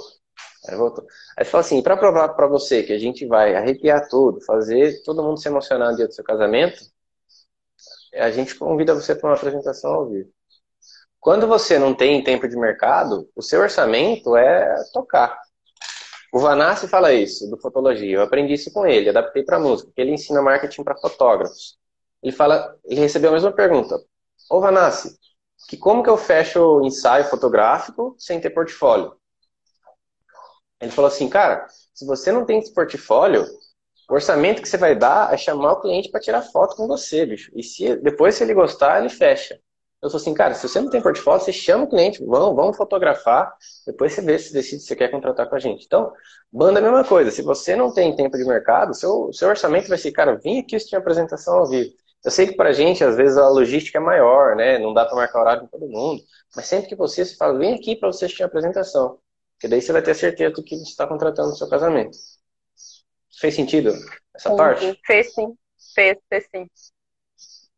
aí 0.68 0.76
voltou. 0.76 1.06
Aí 1.38 1.46
fala 1.46 1.62
assim, 1.62 1.82
para 1.82 1.98
provar 1.98 2.30
para 2.30 2.46
você 2.46 2.84
que 2.84 2.94
a 2.94 3.00
gente 3.00 3.26
vai 3.26 3.56
arrepiar 3.56 4.08
tudo, 4.10 4.42
fazer 4.42 5.02
todo 5.04 5.24
mundo 5.24 5.40
se 5.40 5.48
emocionar 5.48 5.92
no 5.92 5.98
dia 5.98 6.08
do 6.08 6.14
seu 6.14 6.24
casamento, 6.24 6.84
a 8.13 8.32
gente 8.32 8.56
convida 8.56 8.93
você 8.93 9.15
para 9.15 9.30
uma 9.30 9.36
apresentação 9.36 9.93
ao 9.93 10.10
vivo. 10.10 10.30
Quando 11.19 11.47
você 11.47 11.78
não 11.78 11.93
tem 11.93 12.24
tempo 12.24 12.47
de 12.47 12.58
mercado, 12.58 13.30
o 13.36 13.41
seu 13.41 13.62
orçamento 13.62 14.36
é 14.36 14.76
tocar. 14.91 15.39
O 16.34 16.39
Vanassi 16.39 16.88
fala 16.88 17.13
isso, 17.13 17.50
do 17.50 17.60
Fotologia. 17.60 18.17
Eu 18.17 18.21
aprendi 18.24 18.54
isso 18.54 18.71
com 18.71 18.88
ele, 18.88 19.10
adaptei 19.10 19.43
para 19.43 19.60
música, 19.60 19.88
porque 19.89 20.02
ele 20.02 20.13
ensina 20.13 20.41
marketing 20.41 20.84
para 20.84 20.97
fotógrafos. 20.97 21.78
Ele 22.24 22.32
fala, 22.32 22.76
ele 22.86 23.02
recebeu 23.02 23.30
a 23.30 23.34
mesma 23.34 23.52
pergunta. 23.52 24.00
Ô 24.50 24.60
Vanassi, 24.62 25.15
que 25.67 25.78
como 25.78 26.02
que 26.02 26.10
eu 26.10 26.17
fecho 26.17 26.82
ensaio 26.82 27.26
fotográfico 27.26 28.15
sem 28.17 28.39
ter 28.39 28.50
portfólio? 28.50 29.15
Ele 30.80 30.91
falou 30.91 31.10
assim, 31.10 31.30
cara, 31.30 31.67
Se 31.93 32.06
você 32.06 32.32
não 32.32 32.45
tem 32.45 32.60
esse 32.60 32.74
portfólio, 32.74 33.45
o 34.12 34.15
orçamento 34.15 34.62
que 34.62 34.67
você 34.67 34.76
vai 34.78 34.93
dar 34.93 35.34
é 35.34 35.38
chamar 35.38 35.71
o 35.71 35.80
cliente 35.80 36.10
para 36.12 36.19
tirar 36.19 36.41
foto 36.41 36.76
com 36.76 36.86
você, 36.86 37.26
bicho. 37.26 37.50
E 37.56 37.63
se 37.63 37.95
depois 37.95 38.36
se 38.36 38.43
ele 38.43 38.54
gostar, 38.54 39.00
ele 39.00 39.08
fecha. 39.08 39.58
Eu 40.02 40.10
sou 40.10 40.17
assim, 40.17 40.34
cara, 40.34 40.54
se 40.54 40.67
você 40.67 40.82
não 40.82 40.89
tem 40.89 41.02
portfólio, 41.02 41.39
você 41.41 41.54
chama 41.54 41.86
o 41.86 41.89
cliente, 41.89 42.21
vamos, 42.26 42.54
vamos 42.54 42.76
fotografar, 42.76 43.56
depois 43.88 44.12
você 44.12 44.21
vê 44.21 44.38
se 44.38 44.52
decide 44.52 44.82
se 44.82 44.88
você 44.88 44.97
quer 44.97 45.10
contratar 45.10 45.47
com 45.47 45.56
a 45.56 45.60
gente. 45.60 45.86
Então, 45.86 46.12
banda 46.52 46.80
é 46.80 46.84
a 46.84 46.86
mesma 46.86 47.06
coisa. 47.06 47.32
Se 47.32 47.41
você 47.41 47.74
não 47.74 47.93
tem 47.93 48.13
tempo 48.13 48.36
de 48.38 48.43
mercado, 48.43 48.93
seu, 48.93 49.32
seu 49.32 49.47
orçamento 49.47 49.88
vai 49.88 49.97
ser, 49.97 50.12
cara, 50.12 50.36
vim 50.36 50.60
aqui 50.60 50.76
assistir 50.76 50.97
a 50.97 51.00
apresentação 51.00 51.60
ao 51.60 51.69
vivo. 51.69 51.91
Eu 52.26 52.32
sei 52.32 52.47
que 52.47 52.56
pra 52.58 52.74
gente, 52.74 53.04
às 53.06 53.15
vezes, 53.15 53.38
a 53.38 53.47
logística 53.47 53.97
é 53.97 54.02
maior, 54.02 54.58
né? 54.58 54.78
Não 54.78 54.93
dá 54.93 55.06
para 55.06 55.15
marcar 55.15 55.39
horário 55.39 55.62
com 55.62 55.67
todo 55.67 55.89
mundo. 55.89 56.21
Mas 56.54 56.65
sempre 56.65 56.89
que 56.89 56.95
você, 56.95 57.24
você 57.24 57.36
fala, 57.38 57.58
vem 57.58 57.76
aqui 57.76 57.95
para 57.95 58.12
você 58.12 58.26
assistir 58.26 58.43
a 58.43 58.47
apresentação. 58.47 59.19
Porque 59.56 59.69
daí 59.69 59.82
você 59.82 59.93
vai 59.93 60.02
ter 60.02 60.13
certeza 60.15 60.54
do 60.54 60.63
que 60.63 60.76
você 60.76 60.84
está 60.84 61.08
contratando 61.08 61.50
no 61.50 61.56
seu 61.56 61.69
casamento. 61.69 62.17
Fez 63.42 63.56
sentido 63.56 63.90
essa 64.36 64.52
sim, 64.52 64.56
parte? 64.56 65.02
Fez 65.04 65.34
sim. 65.34 65.58
Fez, 65.96 66.18
fez 66.30 66.48
sim. 66.56 66.70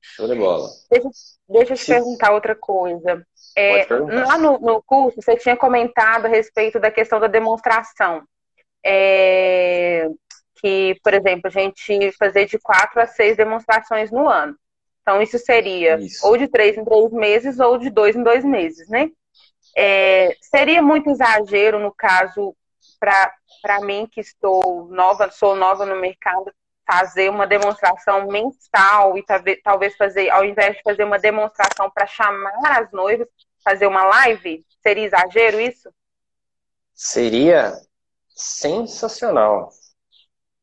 Show 0.02 0.28
de 0.28 0.36
bola. 0.36 0.68
Deixa, 0.92 1.10
deixa 1.48 1.74
eu 1.74 1.78
te 1.78 1.86
perguntar 1.86 2.34
outra 2.34 2.54
coisa. 2.54 3.26
É, 3.56 3.88
lá 4.26 4.38
no, 4.38 4.60
no, 4.60 4.84
curso, 4.84 5.22
você 5.22 5.38
tinha 5.38 5.56
comentado 5.56 6.26
a 6.26 6.30
respeito 6.30 6.82
da 6.82 6.92
questão 6.92 7.18
da 7.18 7.28
demonstração. 7.28 8.24
É, 8.86 10.10
que, 10.60 11.00
por 11.02 11.14
exemplo, 11.14 11.48
a 11.48 11.50
gente 11.50 12.12
fazer 12.20 12.46
de 12.46 12.60
quatro 12.60 13.00
a 13.00 13.08
seis 13.08 13.38
demonstrações 13.38 14.12
no 14.12 14.28
ano. 14.28 14.58
Então, 15.02 15.22
isso 15.22 15.40
seria 15.40 15.98
isso. 15.98 16.28
ou 16.28 16.38
de 16.38 16.50
três 16.50 16.78
em 16.78 16.84
três 16.84 17.12
meses 17.12 17.60
ou 17.60 17.78
de 17.78 17.90
dois 17.90 18.18
em 18.18 18.24
dois 18.24 18.44
meses, 18.44 18.90
né? 18.90 19.10
É, 19.78 20.36
seria 20.42 20.82
muito 20.82 21.10
exagero, 21.10 21.80
no 21.80 21.94
caso, 21.94 22.54
para 23.00 23.34
mim, 23.82 24.08
que 24.08 24.22
estou 24.22 24.88
nova, 24.88 25.32
sou 25.32 25.56
nova 25.56 25.86
no 25.86 25.96
mercado, 25.96 26.52
fazer 26.86 27.30
uma 27.30 27.48
demonstração 27.48 28.28
mensal 28.28 29.18
e 29.18 29.24
talvez 29.64 29.96
fazer, 29.96 30.30
ao 30.30 30.44
invés 30.44 30.76
de 30.76 30.84
fazer 30.84 31.04
uma 31.04 31.18
demonstração 31.18 31.90
para 31.90 32.06
chamar 32.06 32.82
as 32.82 32.92
noivas, 32.92 33.28
fazer 33.64 33.88
uma 33.88 34.04
live? 34.04 34.66
Seria 34.82 35.06
exagero 35.06 35.60
isso? 35.60 35.90
Seria 36.94 37.74
sensacional. 38.36 39.70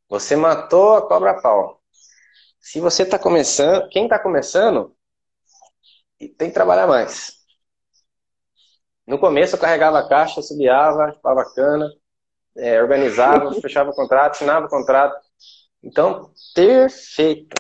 Você 0.09 0.37
matou 0.37 0.97
a 0.97 1.09
cobra 1.09 1.41
pau. 1.41 1.81
Se 2.61 2.81
você 2.81 3.05
está 3.05 3.19
começando, 3.19 3.89
quem 3.89 4.05
está 4.05 4.19
começando, 4.19 4.95
tem 6.19 6.49
que 6.49 6.55
trabalhar 6.55 6.87
mais. 6.87 7.33
No 9.07 9.19
começo 9.19 9.57
eu 9.57 9.61
carregava 9.61 9.99
a 9.99 10.09
caixa, 10.09 10.43
subiava, 10.43 11.13
chupava 11.13 11.53
cana, 11.55 11.91
é, 12.57 12.83
organizava, 12.83 13.53
fechava 13.61 13.91
o 13.91 13.95
contrato, 13.95 14.33
assinava 14.33 14.67
o 14.67 14.71
contrato. 14.71 15.17
Então, 15.83 16.31
perfeito. 16.55 17.55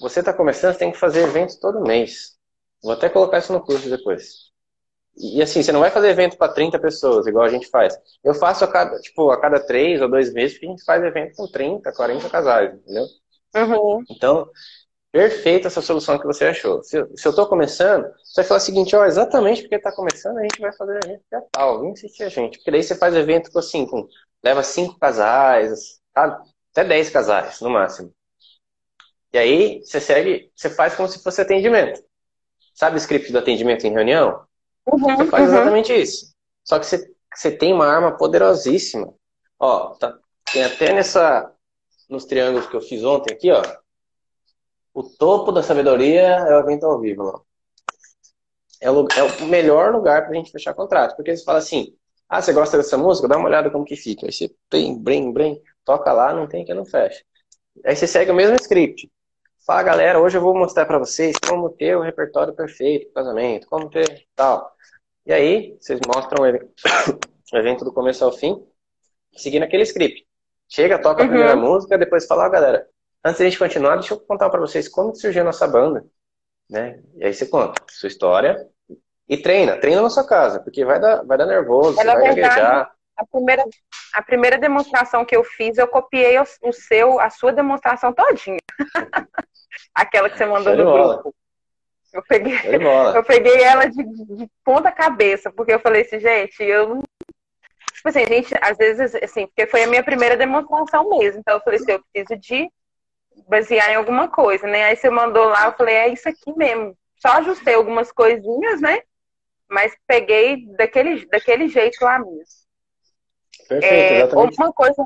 Você 0.00 0.20
está 0.20 0.32
começando, 0.32 0.72
você 0.72 0.78
tem 0.78 0.92
que 0.92 0.98
fazer 0.98 1.22
eventos 1.22 1.56
todo 1.56 1.82
mês. 1.82 2.36
Vou 2.82 2.92
até 2.92 3.08
colocar 3.08 3.38
isso 3.38 3.52
no 3.52 3.64
curso 3.64 3.88
depois. 3.88 4.52
E 5.16 5.42
assim, 5.42 5.62
você 5.62 5.70
não 5.72 5.80
vai 5.80 5.90
fazer 5.90 6.08
evento 6.08 6.36
para 6.38 6.52
30 6.52 6.78
pessoas, 6.78 7.26
igual 7.26 7.44
a 7.44 7.48
gente 7.48 7.68
faz. 7.68 7.96
Eu 8.24 8.34
faço 8.34 8.64
a 8.64 8.68
cada, 8.68 8.98
tipo, 8.98 9.30
a 9.30 9.40
cada 9.40 9.60
três 9.60 10.00
ou 10.00 10.08
dois 10.08 10.32
meses, 10.32 10.54
porque 10.54 10.66
a 10.66 10.70
gente 10.70 10.84
faz 10.84 11.04
evento 11.04 11.36
com 11.36 11.46
30, 11.46 11.92
40 11.92 12.30
casais, 12.30 12.74
entendeu? 12.74 13.04
Uhum. 13.54 14.02
Então, 14.10 14.48
perfeita 15.12 15.68
essa 15.68 15.82
solução 15.82 16.18
que 16.18 16.26
você 16.26 16.46
achou. 16.46 16.82
Se, 16.82 16.96
se 17.14 17.28
eu 17.28 17.30
estou 17.30 17.46
começando, 17.46 18.04
você 18.24 18.40
vai 18.40 18.44
falar 18.44 18.58
o 18.58 18.62
seguinte, 18.62 18.96
ó, 18.96 19.04
exatamente 19.04 19.60
porque 19.60 19.74
está 19.74 19.92
começando, 19.92 20.38
a 20.38 20.42
gente 20.42 20.58
vai 20.58 20.72
fazer 20.72 20.98
evento 21.04 21.22
é 21.30 21.40
tal, 21.52 21.82
vem 21.82 21.92
assistir 21.92 22.22
a 22.24 22.28
gente. 22.30 22.56
Porque 22.58 22.70
daí 22.70 22.82
você 22.82 22.94
faz 22.94 23.14
evento 23.14 23.52
com 23.52 23.58
assim, 23.58 23.86
com, 23.86 24.08
leva 24.42 24.62
cinco 24.62 24.98
casais, 24.98 26.00
tá? 26.14 26.42
até 26.72 26.84
10 26.84 27.10
casais, 27.10 27.60
no 27.60 27.68
máximo. 27.68 28.10
E 29.32 29.38
aí, 29.38 29.80
você 29.84 30.00
segue, 30.00 30.50
você 30.54 30.70
faz 30.70 30.94
como 30.94 31.08
se 31.08 31.22
fosse 31.22 31.40
atendimento. 31.40 32.02
Sabe 32.74 32.96
o 32.96 32.98
script 32.98 33.30
do 33.30 33.38
atendimento 33.38 33.86
em 33.86 33.92
reunião? 33.92 34.44
Uhum, 34.90 35.16
você 35.16 35.26
faz 35.26 35.48
uhum. 35.48 35.54
exatamente 35.54 35.92
isso. 35.92 36.32
Só 36.64 36.78
que 36.78 36.86
você, 36.86 37.14
você 37.34 37.50
tem 37.50 37.72
uma 37.72 37.86
arma 37.86 38.16
poderosíssima. 38.16 39.12
Ó, 39.58 39.90
tá, 39.94 40.18
tem 40.50 40.64
até 40.64 40.92
nessa, 40.92 41.52
nos 42.08 42.24
triângulos 42.24 42.66
que 42.66 42.74
eu 42.74 42.80
fiz 42.80 43.04
ontem 43.04 43.34
aqui, 43.34 43.50
ó. 43.50 43.62
O 44.94 45.02
topo 45.02 45.52
da 45.52 45.62
sabedoria 45.62 46.22
é 46.22 46.56
o 46.56 46.60
evento 46.60 46.86
ao 46.86 47.00
vivo. 47.00 47.44
É 48.80 48.90
o, 48.90 49.06
é 49.16 49.22
o 49.42 49.46
melhor 49.46 49.92
lugar 49.92 50.26
pra 50.26 50.34
gente 50.34 50.50
fechar 50.50 50.74
contrato. 50.74 51.16
Porque 51.16 51.36
você 51.36 51.44
fala 51.44 51.58
assim, 51.58 51.96
ah, 52.28 52.42
você 52.42 52.52
gosta 52.52 52.76
dessa 52.76 52.98
música? 52.98 53.28
Dá 53.28 53.36
uma 53.36 53.48
olhada 53.48 53.70
como 53.70 53.84
que 53.84 53.96
fica. 53.96 54.26
Aí 54.26 54.32
você 54.32 54.50
tem, 54.68 54.98
brem, 54.98 55.32
brem, 55.32 55.62
toca 55.84 56.12
lá, 56.12 56.32
não 56.32 56.46
tem 56.46 56.64
que 56.64 56.74
não 56.74 56.84
fecha. 56.84 57.22
Aí 57.84 57.96
você 57.96 58.06
segue 58.06 58.30
o 58.30 58.34
mesmo 58.34 58.56
script. 58.56 59.10
Fala, 59.64 59.82
galera, 59.82 60.20
hoje 60.20 60.36
eu 60.36 60.42
vou 60.42 60.54
mostrar 60.56 60.84
para 60.86 60.98
vocês 60.98 61.36
como 61.48 61.70
ter 61.70 61.96
o 61.96 62.02
repertório 62.02 62.52
perfeito 62.52 63.06
do 63.06 63.12
casamento, 63.12 63.68
como 63.68 63.88
ter 63.88 64.26
tal. 64.34 64.72
E 65.24 65.32
aí, 65.32 65.76
vocês 65.80 66.00
mostram 66.04 66.42
o 66.42 66.46
evento 67.56 67.84
do 67.84 67.92
começo 67.92 68.24
ao 68.24 68.32
fim, 68.32 68.66
seguindo 69.36 69.62
aquele 69.62 69.84
script. 69.84 70.26
Chega, 70.68 70.98
toca 70.98 71.22
a 71.22 71.24
uhum. 71.24 71.30
primeira 71.30 71.54
música, 71.54 71.96
depois 71.96 72.26
fala, 72.26 72.46
ah, 72.46 72.48
galera, 72.48 72.88
antes 73.24 73.38
de 73.38 73.44
a 73.44 73.48
gente 73.48 73.58
continuar, 73.58 73.96
deixa 73.96 74.14
eu 74.14 74.20
contar 74.20 74.50
para 74.50 74.60
vocês 74.60 74.88
como 74.88 75.14
surgiu 75.14 75.42
a 75.42 75.46
nossa 75.46 75.66
banda. 75.66 76.04
Né? 76.68 77.02
E 77.16 77.24
aí 77.24 77.34
você 77.34 77.46
conta 77.46 77.82
sua 77.88 78.06
história, 78.06 78.66
e 79.28 79.36
treina, 79.36 79.78
treina 79.78 80.02
na 80.02 80.10
sua 80.10 80.26
casa, 80.26 80.60
porque 80.60 80.84
vai 80.84 81.00
dar, 81.00 81.24
vai 81.24 81.38
dar 81.38 81.46
nervoso, 81.46 82.00
é, 82.00 82.04
vai 82.04 82.16
verdade, 82.16 82.40
gaguejar. 82.40 82.92
A 83.16 83.26
primeira, 83.26 83.64
a 84.14 84.22
primeira 84.22 84.58
demonstração 84.58 85.24
que 85.24 85.36
eu 85.36 85.44
fiz, 85.44 85.78
eu 85.78 85.86
copiei 85.86 86.38
o, 86.38 86.44
o 86.62 86.72
seu, 86.72 87.20
a 87.20 87.30
sua 87.30 87.52
demonstração 87.52 88.12
todinha. 88.12 88.58
Aquela 89.94 90.28
que 90.28 90.36
você 90.36 90.46
mandou 90.46 90.76
no 90.76 90.84
grupo. 90.84 91.34
Eu 92.12 92.22
peguei, 92.28 92.54
eu 93.14 93.24
peguei 93.24 93.62
ela 93.62 93.86
de, 93.86 94.04
de, 94.04 94.50
ponta 94.62 94.92
cabeça, 94.92 95.50
porque 95.50 95.72
eu 95.72 95.80
falei 95.80 96.02
assim, 96.02 96.20
gente, 96.20 96.62
eu 96.62 97.00
Tipo 97.94 98.08
assim, 98.08 98.26
gente, 98.26 98.54
às 98.60 98.76
vezes, 98.76 99.14
assim, 99.14 99.46
porque 99.46 99.66
foi 99.66 99.84
a 99.84 99.86
minha 99.86 100.02
primeira 100.02 100.36
demonstração 100.36 101.08
mesmo. 101.08 101.40
Então 101.40 101.54
eu 101.54 101.60
falei 101.60 101.78
assim, 101.78 101.92
eu 101.92 102.02
preciso 102.12 102.40
de 102.40 102.68
basear 103.48 103.90
em 103.90 103.96
alguma 103.96 104.28
coisa, 104.28 104.66
né? 104.66 104.84
Aí 104.84 104.96
você 104.96 105.10
mandou 105.10 105.46
lá, 105.46 105.66
eu 105.66 105.72
falei, 105.72 105.94
é 105.94 106.08
isso 106.08 106.28
aqui 106.28 106.52
mesmo. 106.56 106.96
Só 107.20 107.28
ajustei 107.34 107.74
algumas 107.74 108.10
coisinhas, 108.10 108.80
né? 108.80 109.02
mas 109.72 109.96
peguei 110.06 110.66
daquele, 110.76 111.26
daquele 111.26 111.66
jeito 111.66 112.04
lá 112.04 112.18
mesmo. 112.18 112.44
Perfeito, 113.68 114.38
é. 114.38 114.38
Uma 114.38 114.72
coisa, 114.72 115.04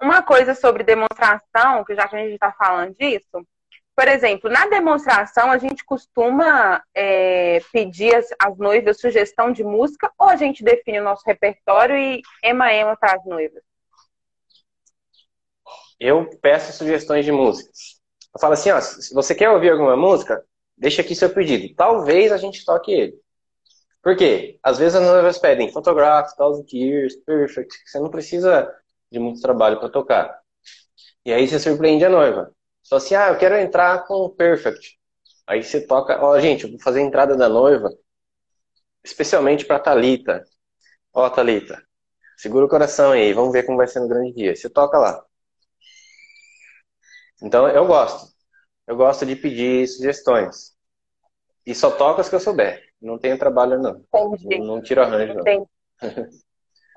uma 0.00 0.22
coisa 0.22 0.54
sobre 0.54 0.84
demonstração, 0.84 1.82
que 1.84 1.94
já 1.94 2.06
que 2.06 2.14
a 2.14 2.18
gente 2.18 2.34
está 2.34 2.52
falando 2.52 2.94
disso, 2.94 3.46
por 3.96 4.06
exemplo, 4.06 4.50
na 4.50 4.66
demonstração 4.66 5.50
a 5.50 5.56
gente 5.58 5.84
costuma 5.84 6.82
é, 6.94 7.60
pedir 7.72 8.14
as, 8.14 8.28
as, 8.38 8.56
noivas 8.58 9.00
sugestão 9.00 9.50
de 9.50 9.64
música 9.64 10.12
ou 10.18 10.28
a 10.28 10.36
gente 10.36 10.62
define 10.62 11.00
o 11.00 11.04
nosso 11.04 11.22
repertório 11.26 11.96
e 11.96 12.22
ema-ema 12.42 12.96
para 12.96 13.16
as 13.16 13.24
noivas? 13.24 13.62
Eu 16.00 16.30
peço 16.40 16.72
sugestões 16.72 17.24
de 17.24 17.32
músicas. 17.32 18.00
Eu 18.34 18.40
falo 18.40 18.54
assim, 18.54 18.70
ó, 18.70 18.80
se 18.80 19.12
você 19.14 19.34
quer 19.34 19.50
ouvir 19.50 19.70
alguma 19.70 19.96
música, 19.96 20.42
deixa 20.76 21.02
aqui 21.02 21.14
seu 21.14 21.30
pedido. 21.30 21.74
Talvez 21.76 22.32
a 22.32 22.38
gente 22.38 22.64
toque 22.64 22.90
ele. 22.92 23.20
Por 24.02 24.16
quê? 24.16 24.58
Às 24.62 24.78
vezes 24.78 24.96
as 24.96 25.06
noivas 25.06 25.38
pedem 25.38 25.70
Photograph, 25.70 26.34
Thousand 26.36 26.64
Years, 26.72 27.16
Perfect, 27.16 27.74
você 27.86 28.00
não 28.00 28.08
precisa 28.10 28.72
de 29.10 29.18
muito 29.18 29.42
trabalho 29.42 29.78
para 29.78 29.90
tocar. 29.90 30.40
E 31.24 31.32
aí 31.32 31.46
você 31.46 31.58
surpreende 31.58 32.04
a 32.04 32.08
noiva. 32.08 32.50
Só 32.82 32.96
assim, 32.96 33.14
ah, 33.14 33.28
eu 33.28 33.38
quero 33.38 33.56
entrar 33.56 34.06
com 34.06 34.30
Perfect. 34.30 34.98
Aí 35.46 35.62
você 35.62 35.86
toca, 35.86 36.18
ó, 36.24 36.38
gente, 36.40 36.64
eu 36.64 36.70
vou 36.70 36.80
fazer 36.80 37.00
a 37.00 37.02
entrada 37.02 37.36
da 37.36 37.48
noiva, 37.48 37.90
especialmente 39.04 39.64
para 39.66 39.78
Talita. 39.78 40.44
Ó, 41.12 41.28
Talita, 41.28 41.82
segura 42.36 42.64
o 42.66 42.68
coração 42.68 43.12
aí, 43.12 43.32
vamos 43.32 43.52
ver 43.52 43.64
como 43.64 43.78
vai 43.78 43.86
ser 43.88 44.00
no 44.00 44.08
grande 44.08 44.32
dia. 44.32 44.56
Você 44.56 44.70
toca 44.70 44.98
lá. 44.98 45.22
Então 47.42 47.68
eu 47.68 47.86
gosto. 47.86 48.30
Eu 48.86 48.96
gosto 48.96 49.24
de 49.24 49.36
pedir 49.36 49.86
sugestões. 49.86 50.72
E 51.64 51.74
só 51.74 51.90
toca 51.90 52.20
as 52.20 52.28
que 52.28 52.34
eu 52.34 52.40
souber. 52.40 52.82
Não 53.00 53.18
tenho 53.18 53.38
trabalho, 53.38 53.78
não. 53.78 54.04
Entendi. 54.12 54.58
Não, 54.58 54.66
não 54.66 54.82
tiro 54.82 55.02
arranjo, 55.02 55.34
não. 55.34 55.40
Entendi. 55.40 55.66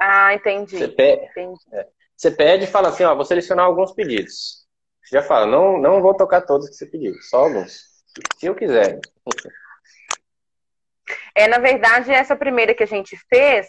Ah, 0.01 0.33
entendi. 0.33 0.77
Você 0.77 0.87
pede, 0.87 1.25
entendi. 1.25 1.59
É, 1.71 1.87
você 2.15 2.31
pede 2.31 2.63
e 2.65 2.67
fala 2.67 2.89
assim, 2.89 3.03
ó, 3.03 3.15
vou 3.15 3.23
selecionar 3.23 3.65
alguns 3.65 3.93
pedidos. 3.93 4.65
Você 5.01 5.17
já 5.17 5.21
fala, 5.21 5.45
não, 5.45 5.79
não 5.79 6.01
vou 6.01 6.13
tocar 6.15 6.41
todos 6.41 6.69
que 6.69 6.75
você 6.75 6.85
pediu, 6.85 7.13
só 7.21 7.37
alguns. 7.45 7.83
Se 8.37 8.45
eu 8.45 8.55
quiser. 8.55 8.99
É, 11.35 11.47
na 11.47 11.57
verdade, 11.57 12.11
essa 12.11 12.35
primeira 12.35 12.73
que 12.73 12.83
a 12.83 12.87
gente 12.87 13.17
fez, 13.29 13.67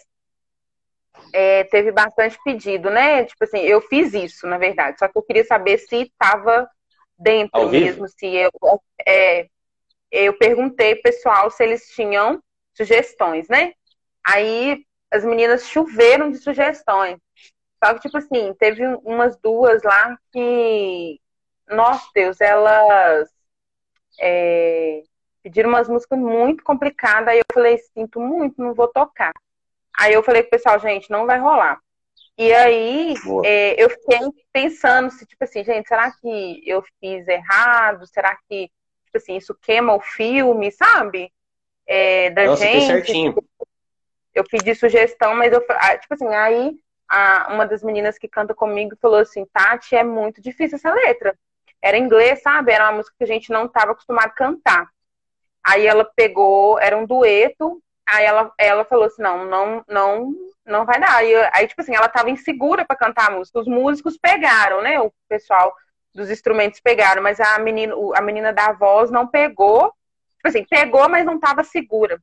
é, 1.33 1.63
teve 1.65 1.91
bastante 1.91 2.37
pedido, 2.43 2.89
né? 2.89 3.25
Tipo 3.25 3.43
assim, 3.43 3.59
eu 3.59 3.81
fiz 3.81 4.13
isso, 4.13 4.47
na 4.47 4.57
verdade. 4.57 4.97
Só 4.97 5.07
que 5.07 5.17
eu 5.17 5.23
queria 5.23 5.43
saber 5.43 5.77
se 5.77 6.03
estava 6.03 6.69
dentro 7.17 7.69
mesmo, 7.69 8.07
se 8.07 8.25
eu, 8.27 8.51
é, 9.07 9.47
eu 10.11 10.37
perguntei 10.37 10.95
pessoal 10.95 11.49
se 11.49 11.63
eles 11.63 11.87
tinham 11.89 12.41
sugestões, 12.73 13.47
né? 13.47 13.73
Aí 14.25 14.85
as 15.11 15.23
meninas 15.23 15.67
choveram 15.67 16.31
de 16.31 16.37
sugestões. 16.37 17.17
Só 17.83 17.93
que, 17.93 18.01
tipo 18.01 18.17
assim, 18.17 18.53
teve 18.57 18.85
umas 19.03 19.37
duas 19.37 19.83
lá 19.83 20.17
que, 20.31 21.19
nossa 21.69 22.07
Deus, 22.13 22.41
elas 22.41 23.29
é, 24.19 25.03
pediram 25.43 25.69
umas 25.69 25.87
músicas 25.87 26.17
muito 26.17 26.63
complicadas. 26.63 27.29
Aí 27.29 27.39
eu 27.39 27.45
falei, 27.53 27.77
sinto 27.77 28.19
muito, 28.19 28.61
não 28.61 28.73
vou 28.73 28.87
tocar. 28.87 29.31
Aí 29.97 30.13
eu 30.13 30.23
falei 30.23 30.41
pro 30.43 30.51
pessoal, 30.51 30.79
gente, 30.79 31.09
não 31.09 31.25
vai 31.25 31.39
rolar. 31.39 31.79
E 32.37 32.53
aí 32.53 33.13
é, 33.45 33.81
eu 33.81 33.89
fiquei 33.89 34.19
pensando 34.51 35.09
se, 35.09 35.25
tipo 35.25 35.43
assim, 35.43 35.63
gente, 35.63 35.87
será 35.87 36.11
que 36.11 36.61
eu 36.65 36.83
fiz 36.99 37.27
errado? 37.27 38.05
Será 38.07 38.37
que, 38.47 38.69
tipo 39.05 39.17
assim, 39.17 39.37
isso 39.37 39.55
queima 39.61 39.93
o 39.95 40.01
filme, 40.01 40.69
sabe? 40.71 41.31
É, 41.87 42.29
da 42.31 42.45
Nossa, 42.45 42.65
gente. 42.65 42.87
certinho. 42.87 43.35
Eu 44.33 44.43
pedi 44.43 44.75
sugestão, 44.75 45.33
mas 45.33 45.53
eu, 45.53 45.63
ah, 45.69 45.97
tipo 45.97 46.13
assim, 46.13 46.27
aí 46.27 46.77
a, 47.07 47.53
uma 47.53 47.65
das 47.65 47.81
meninas 47.81 48.17
que 48.17 48.27
canta 48.27 48.53
comigo 48.53 48.97
falou 49.01 49.19
assim, 49.19 49.45
Tati, 49.53 49.95
é 49.95 50.03
muito 50.03 50.41
difícil 50.41 50.75
essa 50.75 50.93
letra. 50.93 51.37
Era 51.81 51.97
inglês, 51.97 52.41
sabe? 52.41 52.73
Era 52.73 52.89
uma 52.89 52.97
música 52.97 53.15
que 53.17 53.23
a 53.23 53.27
gente 53.27 53.49
não 53.49 53.65
estava 53.65 53.93
acostumado 53.93 54.27
a 54.27 54.29
cantar. 54.29 54.89
Aí 55.63 55.87
ela 55.87 56.03
pegou, 56.03 56.77
era 56.79 56.97
um 56.97 57.05
dueto, 57.05 57.81
aí 58.07 58.25
ela, 58.25 58.53
ela 58.57 58.85
falou 58.85 59.05
assim, 59.05 59.21
não, 59.21 59.45
não, 59.45 59.83
não 59.87 60.33
não 60.65 60.85
vai 60.85 60.99
dar. 60.99 61.15
Aí, 61.15 61.33
aí 61.53 61.67
tipo 61.67 61.81
assim, 61.81 61.95
ela 61.95 62.09
tava 62.09 62.29
insegura 62.29 62.85
para 62.85 62.95
cantar 62.95 63.29
a 63.29 63.35
música. 63.35 63.59
Os 63.59 63.67
músicos 63.67 64.17
pegaram, 64.17 64.81
né? 64.81 64.99
O 64.99 65.13
pessoal 65.29 65.73
dos 66.13 66.29
instrumentos 66.29 66.79
pegaram, 66.79 67.21
mas 67.21 67.39
a 67.39 67.59
menina, 67.59 67.93
a 68.15 68.21
menina 68.21 68.51
da 68.51 68.71
voz 68.73 69.11
não 69.11 69.27
pegou. 69.27 69.93
Tipo 70.37 70.47
assim, 70.47 70.65
pegou, 70.65 71.07
mas 71.09 71.25
não 71.25 71.39
tava 71.39 71.63
segura. 71.63 72.19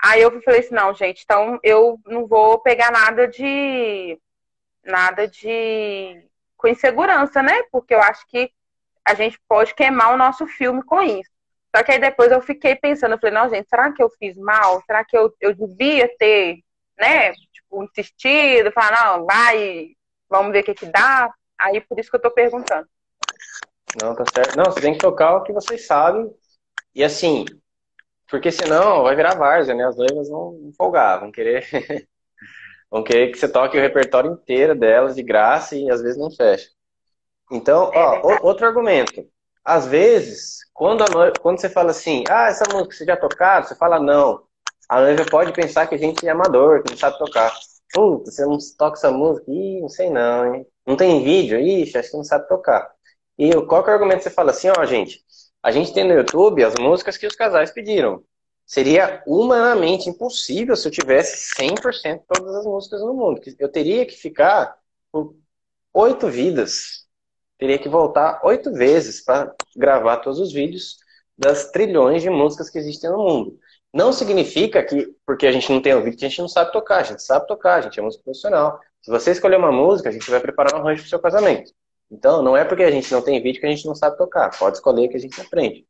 Aí 0.00 0.20
eu 0.20 0.40
falei 0.42 0.60
assim, 0.60 0.74
não, 0.74 0.94
gente, 0.94 1.22
então 1.24 1.58
eu 1.62 1.98
não 2.06 2.26
vou 2.26 2.58
pegar 2.60 2.90
nada 2.90 3.26
de. 3.26 4.18
nada 4.84 5.26
de. 5.28 6.24
com 6.56 6.68
insegurança, 6.68 7.42
né? 7.42 7.62
Porque 7.70 7.94
eu 7.94 8.00
acho 8.00 8.26
que 8.28 8.52
a 9.04 9.14
gente 9.14 9.40
pode 9.48 9.74
queimar 9.74 10.12
o 10.12 10.16
nosso 10.16 10.46
filme 10.46 10.82
com 10.82 11.00
isso. 11.02 11.30
Só 11.74 11.82
que 11.82 11.92
aí 11.92 11.98
depois 11.98 12.30
eu 12.30 12.40
fiquei 12.40 12.76
pensando, 12.76 13.12
eu 13.12 13.18
falei, 13.18 13.34
não, 13.34 13.48
gente, 13.48 13.68
será 13.68 13.92
que 13.92 14.02
eu 14.02 14.10
fiz 14.10 14.36
mal? 14.36 14.82
Será 14.84 15.04
que 15.04 15.16
eu, 15.16 15.34
eu 15.40 15.54
devia 15.54 16.08
ter, 16.18 16.58
né, 16.98 17.32
tipo, 17.32 17.82
insistido, 17.82 18.70
falar, 18.72 19.18
não, 19.18 19.24
vai, 19.24 19.92
vamos 20.28 20.52
ver 20.52 20.60
o 20.60 20.64
que 20.64 20.74
que 20.74 20.86
dá. 20.86 21.32
Aí 21.58 21.80
por 21.80 21.98
isso 21.98 22.10
que 22.10 22.16
eu 22.16 22.20
tô 22.20 22.30
perguntando. 22.30 22.86
Não, 24.00 24.14
tá 24.14 24.24
certo. 24.34 24.56
Não, 24.56 24.64
você 24.64 24.80
tem 24.80 24.92
que 24.92 24.98
tocar 24.98 25.36
o 25.36 25.42
que 25.42 25.52
vocês 25.52 25.86
sabem. 25.86 26.30
E 26.94 27.02
assim, 27.02 27.44
porque 28.28 28.50
senão 28.50 29.02
vai 29.02 29.16
virar 29.16 29.36
várzea, 29.36 29.74
né? 29.74 29.86
As 29.86 29.96
noivas 29.96 30.28
vão 30.28 30.72
folgar, 30.76 31.20
vão 31.20 31.32
querer. 31.32 31.66
vão 32.90 33.02
querer 33.02 33.30
que 33.30 33.38
você 33.38 33.48
toque 33.48 33.78
o 33.78 33.80
repertório 33.80 34.32
inteiro 34.32 34.74
delas 34.74 35.14
de 35.14 35.22
graça 35.22 35.76
e 35.76 35.90
às 35.90 36.02
vezes 36.02 36.18
não 36.18 36.30
fecha. 36.30 36.68
Então, 37.50 37.90
ó, 37.94 38.14
é 38.30 38.40
outro 38.42 38.66
argumento. 38.66 39.26
Às 39.64 39.86
vezes, 39.86 40.58
quando, 40.72 41.04
noiva, 41.12 41.32
quando 41.40 41.60
você 41.60 41.68
fala 41.68 41.90
assim, 41.90 42.24
ah, 42.28 42.48
essa 42.48 42.64
música 42.72 42.94
você 42.94 43.04
já 43.04 43.16
tocaram, 43.16 43.66
você 43.66 43.74
fala 43.74 44.00
não 44.00 44.42
a 44.92 45.00
noiva 45.00 45.24
pode 45.24 45.52
pensar 45.54 45.86
que 45.86 45.94
a 45.94 45.98
gente 45.98 46.26
é 46.26 46.30
amador, 46.30 46.82
que 46.82 46.90
não 46.90 46.98
sabe 46.98 47.16
tocar. 47.16 47.50
Puta, 47.94 48.30
você 48.30 48.44
não 48.44 48.58
toca 48.76 48.98
essa 48.98 49.10
música? 49.10 49.50
Ih, 49.50 49.80
não 49.80 49.88
sei 49.88 50.10
não, 50.10 50.54
hein? 50.54 50.66
Não 50.86 50.96
tem 50.96 51.24
vídeo? 51.24 51.58
Ixi, 51.58 51.96
acho 51.96 52.10
que 52.10 52.16
não 52.18 52.24
sabe 52.24 52.46
tocar. 52.46 52.90
E 53.38 53.50
qual 53.62 53.82
que 53.82 53.88
é 53.88 53.92
o 53.92 53.94
argumento 53.94 54.18
que 54.18 54.24
você 54.24 54.30
fala 54.30 54.50
assim, 54.50 54.68
ó, 54.68 54.84
gente, 54.84 55.24
a 55.62 55.70
gente 55.70 55.94
tem 55.94 56.04
no 56.04 56.12
YouTube 56.12 56.62
as 56.62 56.74
músicas 56.78 57.16
que 57.16 57.26
os 57.26 57.34
casais 57.34 57.70
pediram. 57.70 58.22
Seria 58.66 59.22
humanamente 59.26 60.10
impossível 60.10 60.76
se 60.76 60.86
eu 60.86 60.92
tivesse 60.92 61.54
100% 61.54 62.24
todas 62.28 62.54
as 62.54 62.66
músicas 62.66 63.00
no 63.00 63.14
mundo. 63.14 63.40
Eu 63.58 63.70
teria 63.70 64.04
que 64.04 64.14
ficar 64.14 64.76
por 65.10 65.34
oito 65.94 66.28
vidas. 66.28 67.01
Teria 67.62 67.78
que 67.78 67.88
voltar 67.88 68.40
oito 68.42 68.72
vezes 68.72 69.24
para 69.24 69.54
gravar 69.76 70.16
todos 70.16 70.40
os 70.40 70.52
vídeos 70.52 70.96
das 71.38 71.70
trilhões 71.70 72.20
de 72.20 72.28
músicas 72.28 72.68
que 72.68 72.76
existem 72.76 73.08
no 73.08 73.18
mundo. 73.18 73.56
Não 73.94 74.12
significa 74.12 74.82
que, 74.82 75.14
porque 75.24 75.46
a 75.46 75.52
gente 75.52 75.70
não 75.70 75.80
tem 75.80 75.94
ouvido, 75.94 76.16
que 76.16 76.24
a 76.24 76.28
gente 76.28 76.40
não 76.40 76.48
sabe 76.48 76.72
tocar. 76.72 76.96
A 76.96 77.02
gente 77.04 77.22
sabe 77.22 77.46
tocar, 77.46 77.76
a 77.76 77.80
gente 77.82 78.00
é 78.00 78.02
músico 78.02 78.24
profissional. 78.24 78.80
Se 79.00 79.12
você 79.12 79.30
escolher 79.30 79.58
uma 79.58 79.70
música, 79.70 80.08
a 80.08 80.12
gente 80.12 80.28
vai 80.28 80.40
preparar 80.40 80.74
um 80.74 80.78
arranjo 80.78 81.02
para 81.02 81.06
o 81.06 81.10
seu 81.10 81.20
casamento. 81.20 81.72
Então, 82.10 82.42
não 82.42 82.56
é 82.56 82.64
porque 82.64 82.82
a 82.82 82.90
gente 82.90 83.12
não 83.12 83.22
tem 83.22 83.40
vídeo 83.40 83.60
que 83.60 83.66
a 83.66 83.70
gente 83.70 83.86
não 83.86 83.94
sabe 83.94 84.16
tocar. 84.16 84.58
Pode 84.58 84.78
escolher 84.78 85.06
que 85.06 85.16
a 85.16 85.20
gente 85.20 85.40
aprende. 85.40 85.86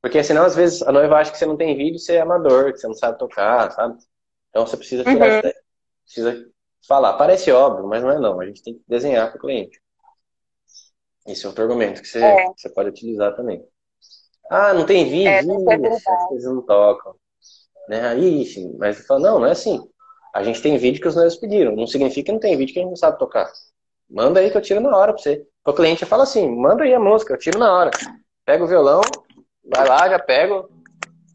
Porque 0.00 0.22
senão, 0.22 0.44
às 0.44 0.54
vezes, 0.54 0.82
a 0.82 0.92
noiva 0.92 1.16
acha 1.16 1.32
que 1.32 1.38
você 1.38 1.46
não 1.46 1.56
tem 1.56 1.76
vídeo, 1.76 1.98
você 1.98 2.12
é 2.12 2.20
amador, 2.20 2.72
que 2.72 2.78
você 2.78 2.86
não 2.86 2.94
sabe 2.94 3.18
tocar, 3.18 3.72
sabe? 3.72 3.98
Então, 4.50 4.64
você 4.64 4.76
precisa 4.76 5.02
tirar 5.02 5.44
uhum. 5.44 5.52
Precisa 6.04 6.46
falar. 6.86 7.14
Parece 7.14 7.50
óbvio, 7.50 7.88
mas 7.88 8.04
não 8.04 8.12
é 8.12 8.20
não. 8.20 8.40
A 8.40 8.46
gente 8.46 8.62
tem 8.62 8.74
que 8.74 8.84
desenhar 8.86 9.32
para 9.32 9.38
o 9.38 9.40
cliente. 9.40 9.80
Esse 11.28 11.44
é 11.44 11.48
outro 11.48 11.62
argumento 11.62 12.00
que 12.00 12.08
você, 12.08 12.22
é. 12.24 12.46
que 12.52 12.60
você 12.60 12.70
pode 12.70 12.88
utilizar 12.88 13.36
também. 13.36 13.62
Ah, 14.50 14.72
não 14.72 14.86
tem 14.86 15.04
vídeo? 15.04 15.28
É, 15.28 15.42
Ih, 15.42 15.86
as 15.86 16.26
coisas 16.28 16.54
não 16.54 16.62
tocam. 16.62 17.14
Né? 17.86 18.00
Aí, 18.08 18.46
sim, 18.46 18.74
mas 18.78 19.06
fala, 19.06 19.20
não, 19.20 19.40
não 19.40 19.46
é 19.46 19.52
assim. 19.52 19.78
A 20.34 20.42
gente 20.42 20.62
tem 20.62 20.78
vídeo 20.78 21.00
que 21.00 21.08
os 21.08 21.14
noivos 21.14 21.36
pediram. 21.36 21.76
Não 21.76 21.86
significa 21.86 22.26
que 22.26 22.32
não 22.32 22.40
tem 22.40 22.56
vídeo 22.56 22.72
que 22.72 22.78
a 22.78 22.82
gente 22.82 22.90
não 22.90 22.96
sabe 22.96 23.18
tocar. 23.18 23.50
Manda 24.08 24.40
aí 24.40 24.50
que 24.50 24.56
eu 24.56 24.62
tiro 24.62 24.80
na 24.80 24.96
hora 24.96 25.12
pra 25.12 25.22
você. 25.22 25.46
O 25.66 25.72
cliente 25.74 26.06
fala 26.06 26.22
assim, 26.22 26.48
manda 26.48 26.84
aí 26.84 26.94
a 26.94 27.00
música, 27.00 27.34
eu 27.34 27.38
tiro 27.38 27.58
na 27.58 27.70
hora. 27.70 27.90
Pega 28.46 28.64
o 28.64 28.66
violão, 28.66 29.02
vai 29.64 29.86
lá, 29.86 30.08
já 30.08 30.18
pego, 30.18 30.70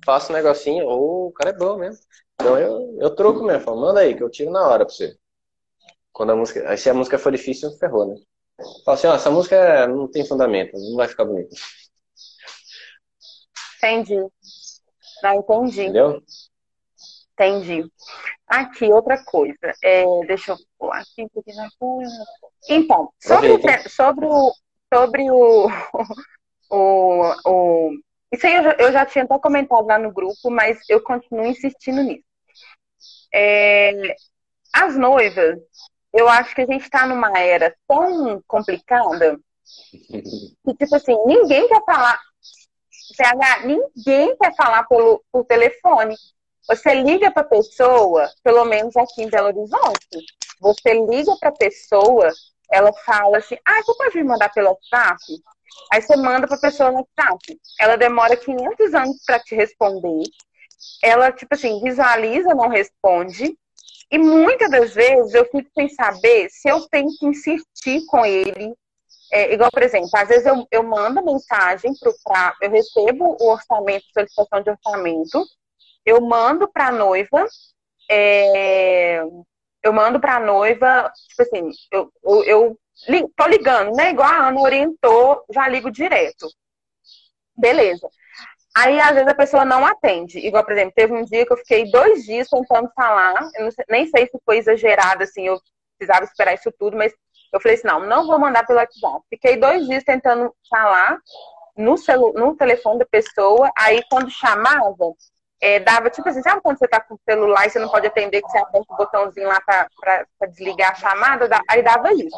faço 0.04 0.32
um 0.32 0.36
negocinho. 0.36 0.88
Ou 0.88 1.26
oh, 1.26 1.28
o 1.28 1.32
cara 1.32 1.52
é 1.52 1.58
bom 1.58 1.78
mesmo. 1.78 2.02
Então 2.34 2.58
eu, 2.58 2.98
eu 3.00 3.16
troco 3.16 3.44
mesmo, 3.44 3.62
falo, 3.64 3.80
manda 3.80 4.00
aí 4.00 4.16
que 4.16 4.24
eu 4.24 4.30
tiro 4.30 4.50
na 4.50 4.68
hora 4.68 4.86
pra 4.86 4.94
você. 4.94 5.16
Quando 6.12 6.32
a 6.32 6.36
música. 6.36 6.68
Aí 6.68 6.78
se 6.78 6.90
a 6.90 6.94
música 6.96 7.20
for 7.20 7.32
difícil, 7.32 7.72
ferrou, 7.78 8.08
né? 8.08 8.16
Fala 8.86 8.97
assim, 8.97 9.08
ó, 9.08 9.15
essa 9.15 9.32
música 9.32 9.88
não 9.88 10.08
tem 10.08 10.26
fundamento, 10.26 10.78
não 10.78 10.95
vai 10.95 11.08
ficar 11.08 11.26
bonita. 11.26 11.56
Entendi. 13.78 14.15
Não, 15.21 15.36
entendi. 15.36 15.82
Entendeu? 15.82 16.23
Entendi. 17.34 17.86
Aqui, 18.47 18.86
outra 18.91 19.23
coisa. 19.23 19.73
É, 19.84 20.04
deixa 20.28 20.52
eu 20.52 20.58
pular 20.78 20.99
aqui, 20.99 21.28
porque 21.34 21.54
na 21.54 21.69
Então, 22.69 23.10
sobre, 23.19 23.52
o, 23.52 23.89
sobre 23.89 24.26
o. 24.26 24.54
Sobre 24.93 25.32
o, 25.32 25.67
o, 26.69 27.34
o 27.45 27.91
isso 28.34 28.47
aí 28.47 28.56
eu 28.56 28.63
já, 28.63 28.76
eu 28.80 28.91
já, 28.91 29.06
tinha 29.06 29.26
até 29.26 29.38
comentado 29.38 29.86
lá 29.86 29.99
no 29.99 30.12
grupo, 30.12 30.49
mas 30.49 30.80
eu 30.89 30.99
continuo 31.04 31.45
insistindo 31.45 32.02
nisso. 32.02 32.26
É, 33.32 34.15
as 34.73 34.97
noivas, 34.97 35.60
eu 36.13 36.30
acho 36.30 36.54
que 36.54 36.62
a 36.62 36.65
gente 36.65 36.84
está 36.84 37.08
numa 37.08 37.38
era 37.39 37.76
tão 37.88 38.41
complicada 38.47 39.39
que, 39.91 40.73
tipo 40.78 40.95
assim, 40.95 41.17
ninguém 41.26 41.67
quer 41.67 41.84
falar. 41.86 42.19
CH, 43.15 43.65
ninguém 43.65 44.36
quer 44.38 44.56
falar 44.56 44.84
pelo, 44.84 45.23
por 45.32 45.45
telefone. 45.45 46.15
Você 46.67 46.93
liga 46.93 47.32
para 47.32 47.41
a 47.41 47.49
pessoa, 47.49 48.30
pelo 48.43 48.63
menos 48.65 48.95
aqui 48.95 49.23
em 49.23 49.30
Belo 49.30 49.47
Horizonte, 49.47 50.26
você 50.62 50.93
liga 50.93 51.36
para 51.39 51.49
a 51.49 51.54
pessoa, 51.54 52.30
ela 52.71 52.93
fala 53.06 53.39
assim: 53.39 53.58
ah, 53.65 53.82
você 53.84 53.93
pode 53.97 54.17
me 54.17 54.23
mandar 54.23 54.49
pelo 54.54 54.69
WhatsApp? 54.69 55.17
Aí 55.91 56.02
você 56.02 56.15
manda 56.15 56.47
para 56.47 56.56
a 56.56 56.62
pessoa 56.62 56.91
no 56.91 56.99
WhatsApp. 57.17 57.60
Ela 57.80 57.97
demora 57.97 58.38
500 58.38 58.93
anos 58.93 59.17
para 59.26 59.39
te 59.39 59.56
responder. 59.56 60.23
Ela, 61.04 61.32
tipo 61.32 61.54
assim, 61.54 61.82
visualiza, 61.82 62.54
não 62.56 62.69
responde. 62.69 63.58
E 64.12 64.18
muitas 64.18 64.70
das 64.70 64.94
vezes 64.94 65.34
eu 65.34 65.46
fico 65.46 65.70
sem 65.74 65.89
saber 65.89 66.50
se 66.50 66.70
eu 66.70 66.88
tenho 66.89 67.10
que 67.18 67.26
insistir 67.26 68.06
com 68.08 68.26
ele. 68.26 68.74
É, 69.32 69.54
igual, 69.54 69.72
por 69.72 69.82
exemplo, 69.82 70.10
às 70.16 70.28
vezes 70.28 70.46
eu, 70.46 70.68
eu 70.72 70.84
mando 70.84 71.24
mensagem 71.26 71.92
para. 72.24 72.56
Eu 72.62 72.70
recebo 72.70 73.36
o 73.39 73.52
orçamento, 73.52 74.06
solicitação 74.13 74.62
de 74.62 74.70
orçamento, 74.70 75.44
eu 76.06 76.22
mando 76.22 76.68
para 76.72 76.88
a 76.88 76.92
noiva, 76.92 77.48
é, 78.10 79.24
eu 79.82 79.92
mando 79.92 80.20
para 80.20 80.36
a 80.36 80.39
noiva, 80.39 81.12
tipo 81.28 81.42
assim, 81.42 81.70
eu, 81.92 82.12
eu, 82.24 82.78
eu 83.08 83.32
tô 83.36 83.48
ligando, 83.48 83.96
né? 83.96 84.12
Igual 84.12 84.30
a 84.30 84.48
Ana 84.50 84.62
orientou, 84.62 85.44
já 85.52 85.68
ligo 85.68 85.89
direto. 85.89 86.48
Beleza. 87.58 88.08
Aí, 88.76 89.00
às 89.00 89.12
vezes, 89.12 89.28
a 89.28 89.36
pessoa 89.36 89.64
não 89.64 89.86
atende. 89.86 90.40
Igual, 90.40 90.64
por 90.64 90.74
exemplo, 90.74 90.94
teve 90.96 91.14
um 91.14 91.24
dia 91.24 91.46
que 91.46 91.54
eu 91.54 91.58
fiquei 91.58 91.92
dois 91.92 92.24
dias 92.24 92.50
tentando 92.50 92.90
falar. 92.96 93.48
Eu 93.56 93.72
sei, 93.72 93.86
nem 93.90 94.08
sei 94.08 94.26
se 94.26 94.40
foi 94.44 94.58
exagerado, 94.58 95.24
assim, 95.24 95.48
eu 95.48 95.60
precisava 95.98 96.26
esperar 96.26 96.56
isso 96.56 96.72
tudo, 96.80 96.98
mas 96.98 97.14
eu 97.52 97.62
falei 97.62 97.78
assim, 97.78 97.88
não, 97.88 98.00
não 98.00 98.26
vou 98.26 98.40
mandar 98.40 98.66
pelo 98.66 98.80
WhatsApp. 98.80 99.24
Fiquei 99.30 99.58
dois 99.58 99.86
dias 99.86 100.04
tentando 100.04 100.54
falar 100.70 101.20
no, 101.78 101.98
celu 101.98 102.34
no 102.34 102.56
telefone 102.56 103.00
da 103.00 103.06
pessoa. 103.06 103.72
Aí, 103.78 104.02
quando 104.10 104.32
chamava, 104.32 105.14
é, 105.62 105.80
dava 105.80 106.10
tipo 106.10 106.28
assim, 106.28 106.42
sabe 106.42 106.62
quando 106.62 106.80
você 106.80 106.88
tá 106.88 107.00
com 107.00 107.14
o 107.14 107.20
celular 107.30 107.68
e 107.68 107.70
você 107.70 107.78
não 107.78 107.90
pode 107.90 108.08
atender, 108.08 108.42
que 108.42 108.50
você 108.50 108.58
aperta 108.58 108.92
o 108.92 108.98
botãozinho 108.98 109.48
lá 109.48 109.62
pra, 109.62 109.88
pra, 110.02 110.26
pra 110.40 110.48
desligar 110.48 110.92
a 110.92 110.96
chamada? 110.96 111.48
Aí 111.70 111.84
dava 111.84 112.12
isso. 112.12 112.38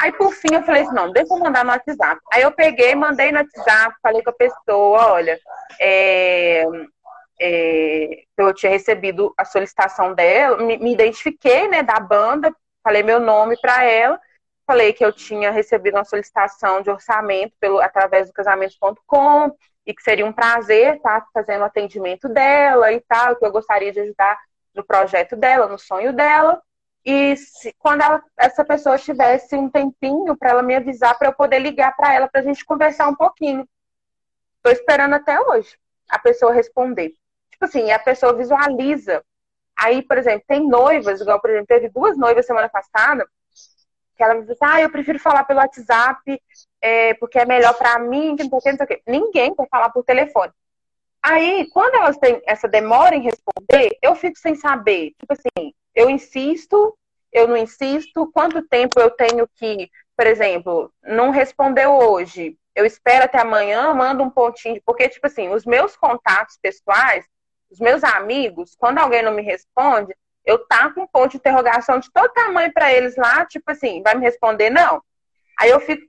Aí 0.00 0.12
por 0.12 0.32
fim 0.32 0.54
eu 0.54 0.62
falei 0.62 0.82
assim, 0.82 0.94
não, 0.94 1.12
deixa 1.12 1.32
eu 1.32 1.38
mandar 1.38 1.64
no 1.64 1.70
WhatsApp. 1.70 2.20
Aí 2.32 2.42
eu 2.42 2.52
peguei, 2.52 2.94
mandei 2.94 3.32
no 3.32 3.38
WhatsApp, 3.38 3.94
falei 4.02 4.22
com 4.22 4.30
a 4.30 4.34
pessoa, 4.34 5.12
olha, 5.12 5.38
é, 5.80 6.64
é, 7.40 8.22
eu 8.36 8.54
tinha 8.54 8.70
recebido 8.70 9.32
a 9.36 9.44
solicitação 9.44 10.14
dela, 10.14 10.58
me, 10.58 10.76
me 10.76 10.92
identifiquei, 10.92 11.68
né, 11.68 11.82
da 11.82 11.98
banda, 11.98 12.54
falei 12.84 13.02
meu 13.02 13.18
nome 13.18 13.56
para 13.60 13.82
ela, 13.84 14.20
falei 14.66 14.92
que 14.92 15.04
eu 15.04 15.12
tinha 15.12 15.50
recebido 15.50 15.96
uma 15.96 16.04
solicitação 16.04 16.82
de 16.82 16.90
orçamento 16.90 17.54
pelo, 17.58 17.80
através 17.80 18.28
do 18.28 18.34
casamentos.com 18.34 19.50
e 19.86 19.94
que 19.94 20.02
seria 20.02 20.24
um 20.26 20.32
prazer 20.32 20.96
estar 20.96 21.26
fazendo 21.32 21.62
o 21.62 21.64
atendimento 21.64 22.28
dela 22.28 22.92
e 22.92 23.00
tal, 23.00 23.34
que 23.36 23.44
eu 23.44 23.50
gostaria 23.50 23.90
de 23.90 24.00
ajudar 24.00 24.38
no 24.74 24.84
projeto 24.84 25.34
dela, 25.34 25.66
no 25.66 25.78
sonho 25.78 26.12
dela. 26.12 26.60
E 27.04 27.36
se, 27.36 27.74
quando 27.78 28.02
ela, 28.02 28.22
essa 28.36 28.64
pessoa 28.64 28.98
tivesse 28.98 29.56
um 29.56 29.70
tempinho 29.70 30.36
para 30.36 30.50
ela 30.50 30.62
me 30.62 30.74
avisar, 30.74 31.18
para 31.18 31.28
eu 31.28 31.32
poder 31.32 31.58
ligar 31.58 31.96
para 31.96 32.12
ela, 32.12 32.28
para 32.28 32.40
a 32.40 32.44
gente 32.44 32.64
conversar 32.64 33.08
um 33.08 33.14
pouquinho. 33.14 33.66
Estou 34.56 34.72
esperando 34.72 35.14
até 35.14 35.40
hoje 35.40 35.78
a 36.08 36.18
pessoa 36.18 36.52
responder. 36.52 37.14
Tipo 37.50 37.64
assim, 37.64 37.90
a 37.90 37.98
pessoa 37.98 38.34
visualiza. 38.34 39.24
Aí, 39.78 40.02
por 40.02 40.18
exemplo, 40.18 40.44
tem 40.46 40.68
noivas, 40.68 41.20
igual, 41.20 41.40
por 41.40 41.50
exemplo, 41.50 41.66
teve 41.66 41.88
duas 41.88 42.18
noivas 42.18 42.44
semana 42.44 42.68
passada, 42.68 43.26
que 44.16 44.22
ela 44.22 44.34
me 44.34 44.44
disse, 44.44 44.58
ah, 44.62 44.82
eu 44.82 44.90
prefiro 44.90 45.18
falar 45.18 45.44
pelo 45.44 45.60
WhatsApp, 45.60 46.42
é, 46.82 47.14
porque 47.14 47.38
é 47.38 47.46
melhor 47.46 47.72
para 47.74 47.98
mim, 47.98 48.36
que 48.36 48.44
não 48.44 48.60
sei 48.60 48.74
o. 48.74 49.10
Ninguém 49.10 49.54
quer 49.54 49.66
falar 49.70 49.88
por 49.90 50.04
telefone. 50.04 50.52
Aí, 51.22 51.68
quando 51.72 51.94
elas 51.94 52.18
têm 52.18 52.42
essa 52.46 52.68
demora 52.68 53.14
em 53.14 53.22
responder, 53.22 53.96
eu 54.02 54.14
fico 54.14 54.38
sem 54.38 54.54
saber. 54.54 55.14
Tipo 55.18 55.32
assim, 55.32 55.74
eu 56.00 56.08
insisto, 56.08 56.96
eu 57.30 57.46
não 57.46 57.56
insisto, 57.56 58.30
quanto 58.32 58.66
tempo 58.66 58.98
eu 58.98 59.10
tenho 59.10 59.46
que, 59.54 59.90
por 60.16 60.26
exemplo, 60.26 60.92
não 61.02 61.30
respondeu 61.30 61.92
hoje, 61.92 62.56
eu 62.74 62.86
espero 62.86 63.24
até 63.24 63.38
amanhã, 63.38 63.92
mando 63.92 64.22
um 64.22 64.30
pontinho, 64.30 64.80
porque, 64.84 65.08
tipo 65.08 65.26
assim, 65.26 65.50
os 65.50 65.66
meus 65.66 65.96
contatos 65.96 66.58
pessoais, 66.60 67.26
os 67.70 67.78
meus 67.78 68.02
amigos, 68.02 68.74
quando 68.78 68.98
alguém 68.98 69.22
não 69.22 69.32
me 69.32 69.42
responde, 69.42 70.14
eu 70.44 70.58
taco 70.66 71.02
um 71.02 71.06
ponto 71.06 71.32
de 71.32 71.36
interrogação 71.36 71.98
de 71.98 72.10
todo 72.10 72.32
tamanho 72.32 72.72
para 72.72 72.92
eles 72.92 73.16
lá, 73.16 73.44
tipo 73.44 73.70
assim, 73.70 74.02
vai 74.02 74.14
me 74.14 74.22
responder 74.22 74.70
não? 74.70 75.02
Aí 75.58 75.68
eu 75.68 75.80
fico 75.80 76.06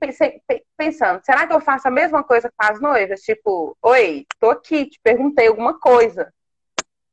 pensando, 0.78 1.20
será 1.22 1.46
que 1.46 1.52
eu 1.52 1.60
faço 1.60 1.86
a 1.86 1.90
mesma 1.90 2.24
coisa 2.24 2.50
com 2.56 2.66
as 2.66 2.80
noivas? 2.80 3.20
Tipo, 3.20 3.76
oi, 3.82 4.24
tô 4.40 4.48
aqui, 4.48 4.86
te 4.86 4.98
perguntei 5.02 5.46
alguma 5.46 5.78
coisa. 5.78 6.32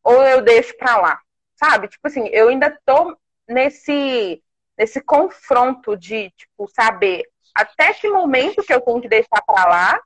Ou 0.01 0.23
eu 0.23 0.41
deixo 0.41 0.73
pra 0.77 0.95
lá, 0.95 1.19
sabe? 1.59 1.89
Tipo 1.89 2.07
assim, 2.07 2.27
eu 2.29 2.47
ainda 2.47 2.75
tô 2.85 3.15
nesse, 3.47 4.41
nesse 4.77 5.01
confronto 5.01 5.97
de, 5.97 6.31
tipo, 6.31 6.67
saber 6.69 7.23
até 7.53 7.93
que 7.93 8.07
momento 8.07 8.63
que 8.63 8.73
eu 8.73 8.79
tenho 8.79 9.01
que 9.01 9.09
deixar 9.09 9.41
pra 9.45 9.65
lá 9.65 10.01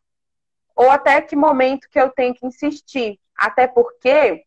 ou 0.75 0.89
até 0.89 1.21
que 1.21 1.35
momento 1.35 1.87
que 1.91 1.99
eu 1.99 2.09
tenho 2.09 2.33
que 2.33 2.45
insistir. 2.45 3.19
Até 3.37 3.67
porque, 3.67 4.43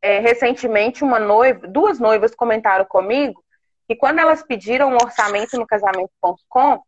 é, 0.00 0.20
recentemente, 0.20 1.04
uma 1.04 1.18
noiva, 1.18 1.66
duas 1.68 1.98
noivas 1.98 2.34
comentaram 2.34 2.86
comigo 2.86 3.44
e 3.88 3.96
quando 3.96 4.18
elas 4.18 4.42
pediram 4.42 4.90
um 4.90 4.96
orçamento 4.96 5.58
no 5.58 5.66
casamento.com, 5.66 6.82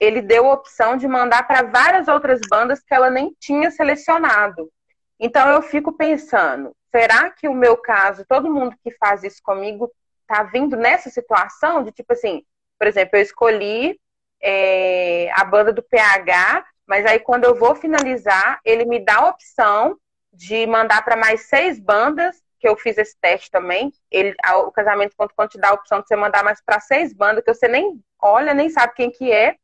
ele 0.00 0.20
deu 0.20 0.48
a 0.48 0.54
opção 0.54 0.96
de 0.96 1.06
mandar 1.06 1.46
para 1.46 1.62
várias 1.62 2.08
outras 2.08 2.40
bandas 2.48 2.80
que 2.80 2.94
ela 2.94 3.10
nem 3.10 3.34
tinha 3.38 3.70
selecionado. 3.70 4.70
Então 5.18 5.48
eu 5.50 5.62
fico 5.62 5.92
pensando, 5.92 6.74
será 6.94 7.28
que 7.30 7.48
o 7.48 7.54
meu 7.54 7.76
caso, 7.76 8.24
todo 8.24 8.52
mundo 8.52 8.76
que 8.80 8.92
faz 8.92 9.24
isso 9.24 9.42
comigo, 9.42 9.90
tá 10.28 10.44
vindo 10.44 10.76
nessa 10.76 11.10
situação 11.10 11.82
de 11.82 11.90
tipo 11.90 12.12
assim, 12.12 12.44
por 12.78 12.86
exemplo, 12.86 13.18
eu 13.18 13.22
escolhi 13.22 14.00
é, 14.40 15.28
a 15.32 15.44
banda 15.44 15.72
do 15.72 15.82
PH, 15.82 16.64
mas 16.86 17.04
aí 17.04 17.18
quando 17.18 17.44
eu 17.44 17.54
vou 17.56 17.74
finalizar, 17.74 18.60
ele 18.64 18.84
me 18.84 19.04
dá 19.04 19.16
a 19.16 19.28
opção 19.28 19.98
de 20.32 20.66
mandar 20.68 21.04
para 21.04 21.16
mais 21.16 21.48
seis 21.48 21.80
bandas 21.80 22.40
que 22.60 22.68
eu 22.68 22.76
fiz 22.76 22.96
esse 22.96 23.16
teste 23.20 23.50
também, 23.50 23.92
ele, 24.10 24.34
o 24.64 24.70
casamento.com 24.70 25.48
te 25.48 25.58
dá 25.58 25.70
a 25.70 25.74
opção 25.74 26.00
de 26.00 26.06
você 26.06 26.16
mandar 26.16 26.44
mais 26.44 26.62
para 26.64 26.80
seis 26.80 27.12
bandas, 27.12 27.44
que 27.44 27.52
você 27.52 27.68
nem 27.68 28.00
olha, 28.22 28.54
nem 28.54 28.70
sabe 28.70 28.94
quem 28.94 29.10
que 29.10 29.30
é, 29.32 29.56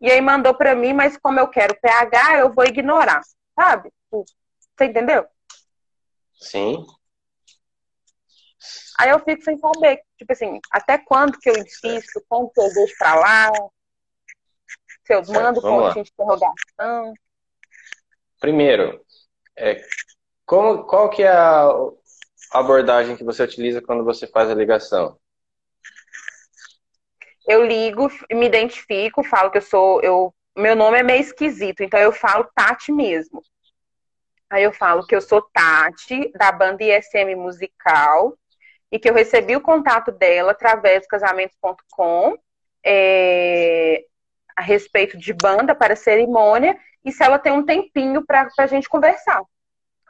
e 0.00 0.10
aí 0.10 0.20
mandou 0.20 0.54
para 0.54 0.74
mim, 0.74 0.92
mas 0.92 1.16
como 1.16 1.40
eu 1.40 1.48
quero 1.48 1.80
PH, 1.80 2.38
eu 2.38 2.52
vou 2.52 2.64
ignorar, 2.64 3.22
sabe? 3.58 3.90
Você 4.10 4.84
entendeu? 4.84 5.26
Sim. 6.36 6.84
Aí 8.98 9.10
eu 9.10 9.18
fico 9.18 9.42
sem 9.42 9.58
saber, 9.58 10.00
tipo 10.16 10.32
assim, 10.32 10.58
até 10.70 10.98
quando 10.98 11.38
que 11.38 11.50
eu 11.50 11.56
insisto, 11.56 12.24
quando 12.28 12.50
que 12.50 12.60
eu 12.60 12.72
deixo 12.72 12.94
pra 12.98 13.14
lá, 13.14 13.50
se 15.04 15.14
eu 15.14 15.22
mando 15.28 15.60
com 15.60 15.90
de 15.90 16.00
interrogação. 16.00 17.14
Primeiro, 18.40 19.04
é, 19.56 19.84
como, 20.46 20.84
qual 20.84 21.10
que 21.10 21.22
é 21.22 21.28
a, 21.28 21.68
abordagem 22.52 23.16
que 23.16 23.24
você 23.24 23.42
utiliza 23.42 23.82
quando 23.82 24.04
você 24.04 24.26
faz 24.26 24.50
a 24.50 24.54
ligação? 24.54 25.18
Eu 27.46 27.64
ligo, 27.64 28.08
me 28.30 28.46
identifico, 28.46 29.22
falo 29.22 29.50
que 29.50 29.58
eu 29.58 29.62
sou, 29.62 30.00
eu, 30.02 30.34
meu 30.56 30.74
nome 30.74 30.98
é 30.98 31.02
meio 31.02 31.20
esquisito, 31.20 31.82
então 31.82 32.00
eu 32.00 32.12
falo 32.12 32.48
Tati 32.54 32.90
mesmo. 32.90 33.42
Aí 34.50 34.62
eu 34.62 34.72
falo 34.72 35.06
que 35.06 35.14
eu 35.14 35.20
sou 35.20 35.42
Tati, 35.52 36.30
da 36.36 36.52
banda 36.52 36.84
ISM 36.84 37.34
Musical, 37.36 38.36
e 38.90 38.98
que 38.98 39.08
eu 39.08 39.14
recebi 39.14 39.56
o 39.56 39.60
contato 39.60 40.12
dela 40.12 40.52
através 40.52 41.02
do 41.02 41.08
casamentos.com 41.08 42.36
é, 42.84 44.04
a 44.56 44.62
respeito 44.62 45.18
de 45.18 45.32
banda 45.32 45.74
para 45.74 45.96
cerimônia, 45.96 46.78
e 47.04 47.10
se 47.10 47.22
ela 47.22 47.38
tem 47.38 47.52
um 47.52 47.64
tempinho 47.64 48.24
para 48.24 48.48
a 48.58 48.66
gente 48.66 48.88
conversar. 48.88 49.42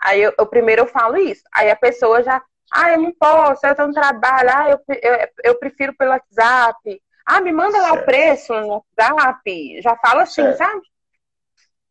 Aí 0.01 0.23
eu, 0.23 0.35
eu, 0.38 0.47
primeiro 0.47 0.83
eu 0.83 0.87
falo 0.87 1.16
isso. 1.16 1.42
Aí 1.53 1.70
a 1.70 1.77
pessoa 1.77 2.23
já, 2.23 2.42
ah, 2.70 2.90
eu 2.90 3.01
não 3.01 3.12
posso, 3.12 3.66
eu 3.66 3.75
tô 3.75 3.87
no 3.87 3.94
trabalho, 3.94 4.51
ah, 4.53 4.70
eu, 4.70 4.81
eu, 5.03 5.29
eu 5.44 5.59
prefiro 5.59 5.94
pelo 5.97 6.11
WhatsApp. 6.11 7.03
Ah, 7.25 7.40
me 7.40 7.53
manda 7.53 7.73
certo. 7.73 7.85
lá 7.85 8.01
o 8.01 8.05
preço 8.05 8.53
no 8.53 8.85
WhatsApp. 8.99 9.81
Já 9.81 9.97
fala 9.97 10.23
assim, 10.25 10.42
certo. 10.42 10.59
sabe? 10.59 10.83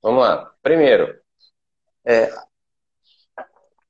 Vamos 0.01 0.23
lá. 0.23 0.51
Primeiro, 0.61 1.19
é, 2.05 2.33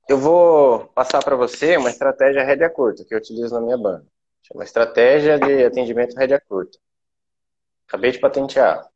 eu 0.07 0.17
vou 0.17 0.87
passar 0.87 1.23
para 1.23 1.35
você 1.35 1.77
uma 1.77 1.89
estratégia 1.89 2.43
rédea 2.43 2.69
curta 2.69 3.03
que 3.05 3.13
eu 3.13 3.17
utilizo 3.17 3.53
na 3.53 3.61
minha 3.61 3.77
banda. 3.77 4.05
Chama 4.43 4.63
estratégia 4.63 5.39
de 5.39 5.65
atendimento 5.65 6.15
rédea 6.15 6.39
curta. 6.39 6.77
Acabei 7.87 8.11
de 8.11 8.19
patentear. 8.19 8.87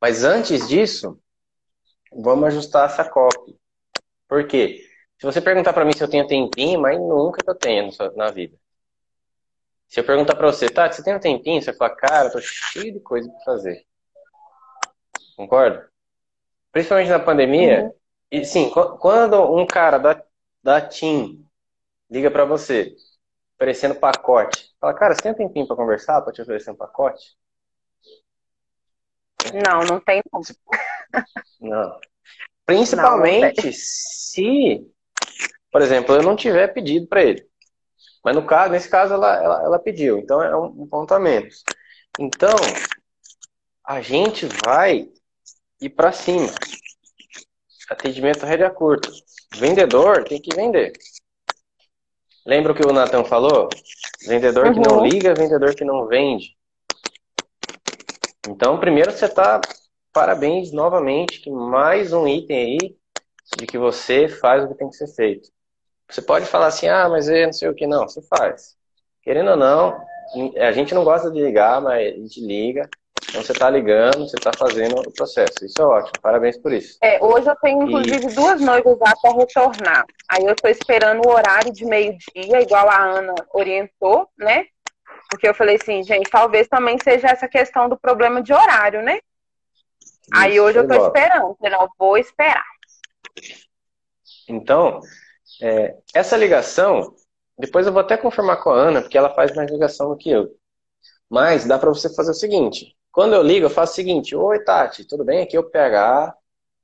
Mas 0.00 0.24
antes 0.24 0.68
disso, 0.68 1.18
vamos 2.12 2.46
ajustar 2.46 2.90
essa 2.90 3.08
copy. 3.08 3.56
Por 4.28 4.46
quê? 4.46 4.84
Se 5.18 5.24
você 5.24 5.40
perguntar 5.40 5.72
para 5.72 5.84
mim 5.84 5.92
se 5.92 6.02
eu 6.02 6.10
tenho 6.10 6.26
tempinho, 6.26 6.80
mas 6.80 6.98
nunca 6.98 7.42
que 7.42 7.48
eu 7.48 7.54
tenho 7.54 7.88
na 8.16 8.30
vida. 8.30 8.56
Se 9.88 10.00
eu 10.00 10.04
perguntar 10.04 10.34
para 10.34 10.50
você, 10.50 10.68
tá, 10.68 10.90
você 10.90 11.02
tem 11.04 11.14
um 11.14 11.20
tempinho? 11.20 11.62
Você 11.62 11.72
fala, 11.72 11.94
cara, 11.94 12.28
eu 12.28 12.32
tô 12.32 12.40
cheio 12.40 12.92
de 12.94 13.00
coisa 13.00 13.30
para 13.30 13.44
fazer. 13.44 13.84
Concorda? 15.36 15.88
Principalmente 16.72 17.10
na 17.10 17.20
pandemia. 17.20 17.84
Uhum. 17.84 18.01
E 18.32 18.46
sim, 18.46 18.70
quando 18.98 19.54
um 19.54 19.66
cara 19.66 19.98
da, 19.98 20.24
da 20.62 20.80
TIM 20.80 21.46
liga 22.10 22.30
para 22.30 22.46
você, 22.46 22.96
oferecendo 23.56 23.94
pacote, 23.94 24.74
fala, 24.80 24.94
cara, 24.94 25.14
você 25.14 25.20
tem 25.20 25.32
um 25.32 25.34
tempinho 25.34 25.66
para 25.66 25.76
conversar, 25.76 26.22
para 26.22 26.32
te 26.32 26.40
oferecer 26.40 26.70
um 26.70 26.74
pacote? 26.74 27.36
Não, 29.52 29.84
não 29.84 30.00
tem 30.00 30.22
não. 30.32 30.40
Não. 31.60 32.00
Principalmente 32.64 33.66
não, 33.66 33.72
se, 33.74 34.90
por 35.70 35.82
exemplo, 35.82 36.14
eu 36.14 36.22
não 36.22 36.34
tiver 36.34 36.68
pedido 36.68 37.06
para 37.06 37.22
ele. 37.22 37.46
Mas 38.24 38.34
no 38.34 38.46
caso, 38.46 38.72
nesse 38.72 38.88
caso 38.88 39.12
ela, 39.12 39.36
ela, 39.44 39.62
ela 39.62 39.78
pediu, 39.78 40.18
então 40.18 40.42
é 40.42 40.56
um, 40.56 40.84
um 40.84 40.86
ponto 40.86 41.12
a 41.12 41.18
menos. 41.18 41.62
Então, 42.18 42.56
a 43.84 44.00
gente 44.00 44.46
vai 44.64 45.10
ir 45.82 45.90
para 45.90 46.12
cima. 46.12 46.48
Atendimento 47.92 48.46
rédea 48.46 48.70
curta. 48.70 49.10
Vendedor 49.54 50.24
tem 50.24 50.40
que 50.40 50.54
vender. 50.54 50.92
Lembra 52.44 52.72
o 52.72 52.74
que 52.74 52.86
o 52.86 52.92
Nathan 52.92 53.22
falou? 53.24 53.68
Vendedor 54.26 54.66
uhum. 54.66 54.72
que 54.72 54.80
não 54.80 54.98
uhum. 54.98 55.06
liga, 55.06 55.34
vendedor 55.34 55.74
que 55.74 55.84
não 55.84 56.06
vende. 56.06 56.56
Então, 58.48 58.80
primeiro 58.80 59.12
você 59.12 59.26
está 59.26 59.60
parabéns 60.12 60.72
novamente, 60.72 61.40
que 61.40 61.50
mais 61.50 62.12
um 62.12 62.26
item 62.26 62.56
aí 62.56 62.96
de 63.58 63.66
que 63.66 63.78
você 63.78 64.28
faz 64.28 64.64
o 64.64 64.68
que 64.68 64.74
tem 64.74 64.88
que 64.88 64.96
ser 64.96 65.08
feito. 65.08 65.50
Você 66.08 66.22
pode 66.22 66.46
falar 66.46 66.66
assim, 66.66 66.88
ah, 66.88 67.08
mas 67.08 67.28
eu 67.28 67.46
não 67.46 67.52
sei 67.52 67.68
o 67.68 67.74
que, 67.74 67.86
não, 67.86 68.08
você 68.08 68.22
faz. 68.22 68.76
Querendo 69.22 69.50
ou 69.50 69.56
não, 69.56 70.04
a 70.58 70.72
gente 70.72 70.94
não 70.94 71.04
gosta 71.04 71.30
de 71.30 71.42
ligar, 71.42 71.80
mas 71.80 72.14
a 72.14 72.16
gente 72.16 72.40
liga. 72.40 72.88
Então 73.32 73.42
você 73.42 73.52
está 73.52 73.70
ligando, 73.70 74.28
você 74.28 74.36
está 74.36 74.52
fazendo 74.52 75.00
o 75.00 75.10
processo. 75.10 75.64
Isso 75.64 75.80
é 75.80 75.84
ótimo, 75.86 76.12
parabéns 76.20 76.58
por 76.58 76.70
isso. 76.70 76.98
É, 77.00 77.18
hoje 77.24 77.48
eu 77.48 77.56
tenho 77.56 77.82
inclusive 77.82 78.26
e... 78.26 78.34
duas 78.34 78.60
noivas 78.60 78.98
lá 78.98 79.14
para 79.22 79.34
retornar. 79.34 80.04
Aí 80.28 80.44
eu 80.44 80.52
estou 80.52 80.70
esperando 80.70 81.26
o 81.26 81.30
horário 81.30 81.72
de 81.72 81.86
meio-dia, 81.86 82.60
igual 82.60 82.90
a 82.90 83.02
Ana 83.02 83.34
orientou, 83.54 84.28
né? 84.36 84.66
Porque 85.30 85.48
eu 85.48 85.54
falei 85.54 85.78
assim, 85.80 86.02
gente, 86.02 86.28
talvez 86.28 86.68
também 86.68 86.98
seja 87.02 87.28
essa 87.28 87.48
questão 87.48 87.88
do 87.88 87.96
problema 87.96 88.42
de 88.42 88.52
horário, 88.52 89.02
né? 89.02 89.18
Aí 90.30 90.60
hoje 90.60 90.78
eu 90.78 90.86
logo. 90.86 91.06
esperando, 91.06 91.56
não 91.62 91.88
vou 91.98 92.18
esperar. 92.18 92.66
Então, 94.46 95.00
é, 95.62 95.96
essa 96.12 96.36
ligação, 96.36 97.14
depois 97.58 97.86
eu 97.86 97.94
vou 97.94 98.02
até 98.02 98.18
confirmar 98.18 98.62
com 98.62 98.68
a 98.68 98.76
Ana, 98.76 99.00
porque 99.00 99.16
ela 99.16 99.34
faz 99.34 99.54
mais 99.54 99.70
ligação 99.70 100.10
do 100.10 100.18
que 100.18 100.28
eu. 100.28 100.54
Mas 101.30 101.64
dá 101.64 101.78
para 101.78 101.88
você 101.88 102.14
fazer 102.14 102.32
o 102.32 102.34
seguinte: 102.34 102.94
quando 103.12 103.34
eu 103.34 103.42
ligo, 103.42 103.66
eu 103.66 103.70
faço 103.70 103.92
o 103.92 103.96
seguinte: 103.96 104.34
Oi, 104.34 104.64
Tati, 104.64 105.04
tudo 105.04 105.24
bem? 105.24 105.42
Aqui 105.42 105.56
é 105.56 105.60
o 105.60 105.70
PH 105.70 106.34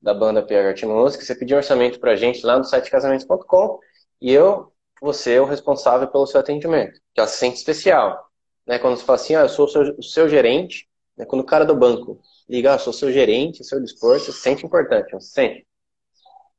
da 0.01 0.15
banda 0.15 0.43
PH 0.43 0.69
Arte 0.69 0.87
Música. 0.87 1.25
Você 1.25 1.35
pediu 1.35 1.57
um 1.57 1.59
orçamento 1.59 1.99
pra 1.99 2.15
gente 2.15 2.45
lá 2.45 2.59
no 2.59 2.65
site 2.65 2.91
casamentos.com 2.91 3.81
e 4.21 4.33
eu, 4.33 4.73
você 5.01 5.35
é 5.35 5.41
o 5.41 5.47
responsável 5.47 6.07
pelo 6.09 6.27
seu 6.27 6.39
atendimento. 6.39 7.01
Que 7.15 7.21
ela 7.21 7.29
se 7.29 7.39
sente 7.39 7.57
especial. 7.57 8.29
Né? 8.67 8.79
Quando 8.79 8.97
você 8.97 9.05
fala 9.05 9.17
assim, 9.17 9.35
ah, 9.35 9.41
eu 9.41 9.49
sou 9.49 9.65
o 9.65 9.69
seu, 9.69 9.83
o 9.99 10.03
seu 10.03 10.29
gerente, 10.29 10.89
né? 11.17 11.25
quando 11.25 11.41
o 11.43 11.47
cara 11.47 11.65
do 11.65 11.75
banco 11.75 12.21
liga, 12.49 12.73
ah, 12.73 12.75
eu 12.75 12.79
sou 12.79 12.93
o 12.93 12.97
seu 12.97 13.11
gerente, 13.11 13.63
o 13.63 13.65
seu 13.65 13.81
dispor, 13.81 14.19
você 14.19 14.31
se 14.31 14.41
sente 14.41 14.67
importante, 14.67 15.13
não 15.13 15.21
se 15.21 15.31
sente? 15.31 15.67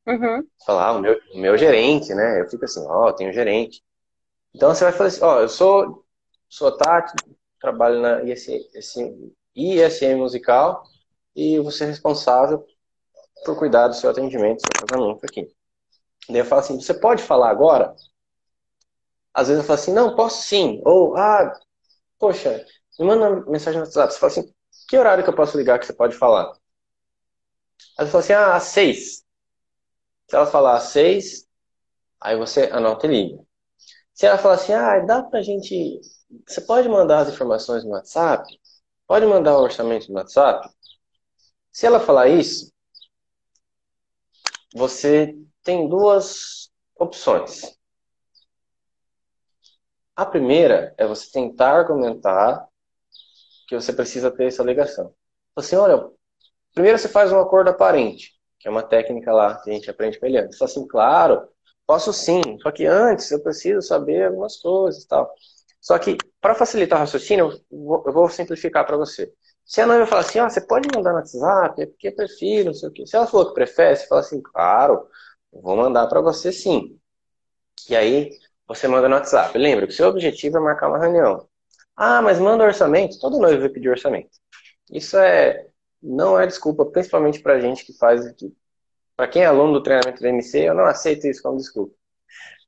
Uhum. 0.08 0.44
Falar, 0.66 0.88
ah, 0.88 0.92
o 0.94 1.00
meu, 1.00 1.20
o 1.34 1.38
meu 1.38 1.58
gerente, 1.58 2.14
né? 2.14 2.42
Eu 2.42 2.50
fico 2.50 2.66
assim, 2.66 2.84
ó, 2.88 3.08
oh, 3.08 3.14
tenho 3.14 3.32
gerente. 3.32 3.84
Então 4.54 4.74
você 4.74 4.84
vai 4.84 4.94
falar 4.94 5.08
assim, 5.08 5.24
ó, 5.24 5.38
oh, 5.38 5.42
eu 5.42 5.50
sou, 5.50 6.06
sou 6.50 6.76
Tati, 6.76 7.14
trabalho 7.60 8.02
na 8.02 8.24
ISM, 8.24 9.32
ISM 9.60 10.18
Musical 10.18 10.84
e 11.36 11.60
você 11.60 11.84
é 11.86 11.88
responsável 11.88 12.66
por 13.46 13.58
cuidar 13.58 13.88
do 13.88 13.96
seu 13.96 14.10
atendimento, 14.10 14.62
seu 14.62 14.88
casamento 14.88 15.26
aqui. 15.26 15.48
Daí 16.30 16.40
eu 16.40 16.46
falo 16.46 16.62
assim, 16.62 16.80
você 16.80 16.94
pode 16.94 17.24
falar 17.24 17.50
agora? 17.50 17.96
Às 19.34 19.48
vezes 19.48 19.64
eu 19.64 19.68
falo 19.68 19.80
assim, 19.80 19.94
não, 19.94 20.16
posso 20.16 20.42
sim. 20.44 20.82
Ou, 20.86 21.16
ah, 21.18 21.54
poxa, 22.20 22.66
me 23.00 23.06
manda 23.06 23.46
mensagem 23.50 23.80
no 23.80 23.86
WhatsApp. 23.86 24.14
Você 24.14 24.20
fala 24.20 24.32
assim, 24.32 24.54
que 24.88 24.98
horário 24.98 25.24
que 25.24 25.30
eu 25.30 25.36
posso 25.36 25.58
ligar 25.58 25.80
que 25.80 25.86
você 25.86 25.94
pode 25.94 26.16
falar? 26.16 26.52
Aí 27.98 28.06
eu 28.06 28.08
falo 28.08 28.24
assim, 28.24 28.34
ah, 28.34 28.56
às 28.56 28.64
seis. 28.64 29.24
Se 30.30 30.36
ela 30.36 30.46
falar 30.46 30.78
às 30.78 30.84
seis, 30.84 31.48
aí 32.22 32.38
você 32.38 32.64
anota 32.72 33.08
e 33.08 33.10
liga. 33.10 33.44
Se 34.14 34.26
ela 34.26 34.38
falar 34.38 34.56
assim, 34.56 34.74
ah, 34.74 35.00
dá 35.00 35.24
pra 35.24 35.42
gente. 35.42 36.02
Você 36.48 36.62
pode 36.62 36.90
mandar 36.90 37.20
as 37.22 37.30
informações 37.30 37.84
no 37.84 37.92
WhatsApp? 37.92 38.59
Pode 39.10 39.26
mandar 39.26 39.58
o 39.58 39.64
orçamento 39.64 40.08
no 40.10 40.20
WhatsApp? 40.20 40.70
Se 41.72 41.88
ela 41.88 42.00
falar 42.00 42.28
isso, 42.28 42.72
você 44.72 45.36
tem 45.64 45.90
duas 45.90 46.70
opções. 46.96 47.76
A 50.16 50.28
primeira 50.28 50.94
é 50.96 51.08
você 51.08 51.28
tentar 51.32 51.72
argumentar 51.72 52.68
que 53.68 53.74
você 53.74 53.92
precisa 53.92 54.30
ter 54.30 54.46
essa 54.46 54.62
ligação. 54.62 55.12
Assim, 55.56 55.76
olha, 55.76 56.08
primeiro 56.76 57.00
você 57.00 57.10
faz 57.10 57.32
um 57.32 57.40
acordo 57.40 57.72
aparente, 57.72 58.40
que 58.60 58.68
é 58.68 58.72
uma 58.72 58.84
técnica 58.84 59.34
lá 59.34 59.60
que 59.60 59.72
a 59.72 59.74
gente 59.74 59.90
aprende 59.90 60.20
com 60.20 60.28
ele. 60.28 60.46
Você 60.46 60.60
fala 60.60 60.70
assim, 60.70 60.88
claro, 60.88 61.50
posso 61.88 62.14
sim, 62.14 62.42
só 62.62 62.72
que 62.72 62.86
antes 62.86 63.32
eu 63.32 63.42
preciso 63.42 63.82
saber 63.82 64.28
algumas 64.28 64.58
coisas 64.58 65.02
e 65.02 65.08
tal. 65.08 65.34
Só 65.82 65.98
que, 65.98 66.18
para 66.42 66.56
facilitar 66.56 66.98
o 66.98 67.02
raciocínio, 67.02 67.52
eu 67.72 68.14
vou 68.14 68.30
simplificar 68.30 68.86
para 68.86 68.98
você. 68.98 69.32
Se 69.66 69.82
a 69.82 69.88
noiva 69.88 70.06
falar 70.06 70.22
assim, 70.22 70.40
oh, 70.42 70.50
você 70.50 70.62
pode 70.62 70.88
mandar 70.94 71.12
no 71.12 71.18
WhatsApp, 71.18 71.82
é 71.82 71.86
porque 71.86 72.12
prefiro, 72.12 72.68
não 72.68 72.74
sei 72.74 72.90
o 72.90 72.92
quê. 72.92 73.06
Se 73.06 73.16
ela 73.16 73.28
falou 73.28 73.48
que 73.48 73.54
prefere, 73.54 73.96
você 73.96 74.08
fala 74.08 74.22
assim, 74.22 74.42
claro, 74.42 75.08
vou 75.52 75.78
mandar 75.78 76.08
para 76.08 76.22
você 76.22 76.52
sim. 76.52 77.00
E 77.90 77.96
aí, 77.96 78.32
você 78.68 78.88
manda 78.88 79.08
no 79.08 79.16
WhatsApp. 79.16 79.58
Lembra 79.58 79.88
que 79.88 79.94
o 79.94 79.96
seu 79.96 80.08
objetivo 80.08 80.58
é 80.58 80.60
marcar 80.60 80.90
uma 80.90 81.00
reunião. 81.00 81.48
Ah, 81.96 82.22
mas 82.22 82.40
manda 82.40 82.64
orçamento? 82.64 83.20
Todo 83.20 83.40
noivo 83.40 83.62
vai 83.62 83.70
pedir 83.70 83.90
orçamento. 83.90 84.30
Isso 84.92 85.18
é 85.18 85.68
não 86.02 86.40
é 86.40 86.48
desculpa, 86.48 86.86
principalmente 86.86 87.42
para 87.42 87.60
gente 87.60 87.86
que 87.86 87.94
faz 87.98 88.22
para 89.16 89.28
quem 89.28 89.44
é 89.44 89.46
aluno 89.46 89.74
do 89.74 89.84
treinamento 89.84 90.22
do 90.22 90.28
MC, 90.28 90.60
eu 90.60 90.74
não 90.74 90.86
aceito 90.86 91.28
isso 91.28 91.44
como 91.44 91.58
desculpa. 91.58 91.94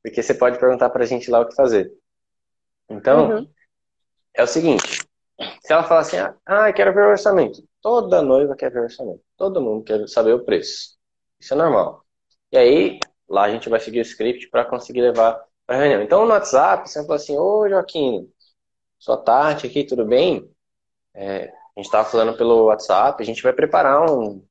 Porque 0.04 0.22
você 0.22 0.34
pode 0.34 0.60
perguntar 0.60 0.90
para 0.90 1.04
a 1.04 1.08
gente 1.08 1.32
lá 1.32 1.40
o 1.40 1.48
que 1.48 1.56
fazer. 1.56 1.94
Então, 2.92 3.30
uhum. 3.30 3.50
é 4.34 4.44
o 4.44 4.48
seguinte, 4.48 5.08
se 5.62 5.74
ela 5.74 5.84
falar 5.84 6.02
assim, 6.02 6.18
ah, 6.46 6.74
quero 6.74 6.94
ver 6.94 7.06
o 7.06 7.10
orçamento. 7.10 7.64
Toda 7.82 8.22
noiva 8.22 8.56
quer 8.56 8.72
ver 8.72 8.82
o 8.82 8.84
orçamento. 8.84 9.22
Todo 9.38 9.62
mundo 9.62 9.84
quer 9.84 10.08
saber 10.08 10.34
o 10.34 10.44
preço. 10.44 10.98
Isso 11.40 11.54
é 11.54 11.58
normal. 11.58 12.06
E 12.52 12.58
aí, 12.58 13.00
lá 13.28 13.44
a 13.44 13.52
gente 13.52 13.70
vai 13.70 13.80
seguir 13.80 14.00
o 14.00 14.04
script 14.04 14.50
para 14.50 14.66
conseguir 14.66 15.02
levar 15.02 15.44
para 15.66 15.78
a 15.78 15.80
reunião. 15.80 16.02
Então, 16.02 16.26
no 16.26 16.32
WhatsApp, 16.32 16.90
você 16.90 17.02
fala 17.02 17.16
assim, 17.16 17.38
ô 17.38 17.68
Joaquim, 17.68 18.32
sua 19.00 19.18
tarde 19.18 19.68
aqui, 19.68 19.84
tudo 19.84 20.06
bem? 20.06 20.50
É, 21.14 21.46
a 21.46 21.80
gente 21.80 21.86
estava 21.86 22.08
falando 22.08 22.38
pelo 22.38 22.66
WhatsApp, 22.66 23.22
a 23.22 23.26
gente 23.26 23.42
vai 23.42 23.54
preparar 23.54 24.10
um, 24.10 24.46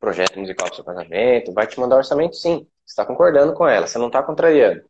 projeto 0.00 0.40
musical 0.40 0.66
para 0.66 0.74
seu 0.74 0.84
casamento, 0.84 1.52
vai 1.52 1.66
te 1.66 1.78
mandar 1.78 1.96
orçamento 1.96 2.34
sim. 2.34 2.66
Você 2.84 2.92
está 2.92 3.04
concordando 3.04 3.52
com 3.52 3.68
ela, 3.68 3.86
você 3.86 3.98
não 3.98 4.06
está 4.08 4.22
contrariando. 4.22 4.82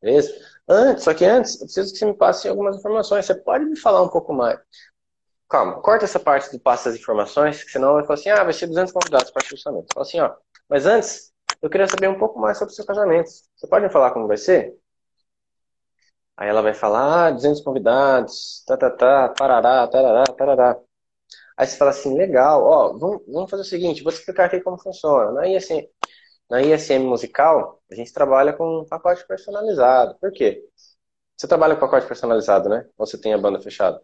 Beleza? 0.00 0.32
Antes, 0.72 1.02
só 1.02 1.12
que 1.12 1.24
antes, 1.24 1.54
eu 1.54 1.66
preciso 1.66 1.92
que 1.92 1.98
você 1.98 2.06
me 2.06 2.14
passe 2.14 2.48
algumas 2.48 2.76
informações. 2.76 3.26
Você 3.26 3.34
pode 3.34 3.64
me 3.64 3.76
falar 3.76 4.02
um 4.02 4.08
pouco 4.08 4.32
mais? 4.32 4.56
Calma, 5.48 5.82
corta 5.82 6.04
essa 6.04 6.20
parte 6.20 6.52
do 6.52 6.60
passo 6.60 6.84
das 6.84 6.94
informações, 6.94 7.64
que 7.64 7.72
senão 7.72 7.94
vai 7.94 8.04
falar 8.04 8.14
assim, 8.14 8.28
ah, 8.30 8.44
vai 8.44 8.52
ser 8.52 8.68
200 8.68 8.92
convidados 8.92 9.32
para 9.32 9.42
o 9.42 9.52
orçamento. 9.52 9.86
Fala 9.92 10.06
assim, 10.06 10.20
ó, 10.20 10.32
mas 10.68 10.86
antes, 10.86 11.32
eu 11.60 11.68
queria 11.68 11.88
saber 11.88 12.08
um 12.08 12.16
pouco 12.16 12.38
mais 12.38 12.56
sobre 12.56 12.72
o 12.72 12.76
seu 12.76 12.86
casamento. 12.86 13.28
Você 13.28 13.66
pode 13.66 13.84
me 13.84 13.90
falar 13.90 14.12
como 14.12 14.28
vai 14.28 14.36
ser? 14.36 14.72
Aí 16.36 16.48
ela 16.48 16.62
vai 16.62 16.72
falar, 16.72 17.26
ah, 17.26 17.30
200 17.32 17.60
convidados, 17.62 18.62
tá, 18.64 18.76
tá, 18.76 18.90
tá, 18.90 19.28
parará, 19.36 19.88
tarará, 19.88 20.24
tarará. 20.24 20.78
Aí 21.56 21.66
você 21.66 21.76
fala 21.76 21.90
assim, 21.90 22.16
legal, 22.16 22.62
ó, 22.64 22.96
vamos, 22.98 23.22
vamos 23.28 23.50
fazer 23.50 23.62
o 23.62 23.66
seguinte, 23.66 24.02
vou 24.02 24.12
te 24.12 24.18
explicar 24.20 24.46
aqui 24.46 24.60
como 24.60 24.78
funciona. 24.78 25.32
Na 25.32 25.48
ISM, 25.48 25.86
na 26.50 26.60
ISM 26.60 27.04
Musical, 27.04 27.80
a 27.90 27.94
gente 27.94 28.12
trabalha 28.12 28.52
com 28.52 28.80
um 28.80 28.84
pacote 28.84 29.24
personalizado. 29.26 30.16
Por 30.20 30.32
quê? 30.32 30.64
Você 31.36 31.46
trabalha 31.46 31.74
com 31.74 31.80
pacote 31.80 32.06
personalizado, 32.06 32.68
né? 32.68 32.86
Ou 32.98 33.06
você 33.06 33.16
tem 33.16 33.32
a 33.32 33.38
banda 33.38 33.60
fechada? 33.60 34.02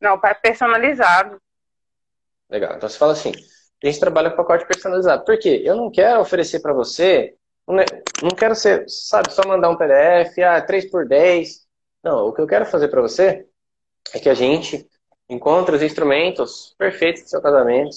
Não, 0.00 0.18
personalizado. 0.42 1.40
Legal. 2.48 2.76
Então 2.76 2.88
você 2.88 2.96
fala 2.96 3.12
assim, 3.12 3.32
a 3.82 3.86
gente 3.86 4.00
trabalha 4.00 4.30
com 4.30 4.36
pacote 4.36 4.66
personalizado. 4.66 5.24
Por 5.24 5.38
quê? 5.38 5.62
Eu 5.64 5.76
não 5.76 5.90
quero 5.90 6.20
oferecer 6.20 6.60
para 6.60 6.72
você, 6.72 7.36
não 7.66 8.30
quero 8.30 8.54
ser, 8.54 8.88
sabe, 8.88 9.30
só 9.30 9.46
mandar 9.46 9.68
um 9.68 9.76
PDF, 9.76 10.38
ah, 10.38 10.60
3 10.62 10.90
por 10.90 11.06
10. 11.06 11.66
Não, 12.02 12.28
o 12.28 12.32
que 12.32 12.40
eu 12.40 12.46
quero 12.46 12.64
fazer 12.64 12.88
para 12.88 13.02
você 13.02 13.46
é 14.14 14.18
que 14.18 14.30
a 14.30 14.34
gente 14.34 14.88
encontre 15.28 15.76
os 15.76 15.82
instrumentos 15.82 16.74
perfeitos 16.78 17.24
do 17.24 17.28
seu 17.28 17.42
casamento, 17.42 17.94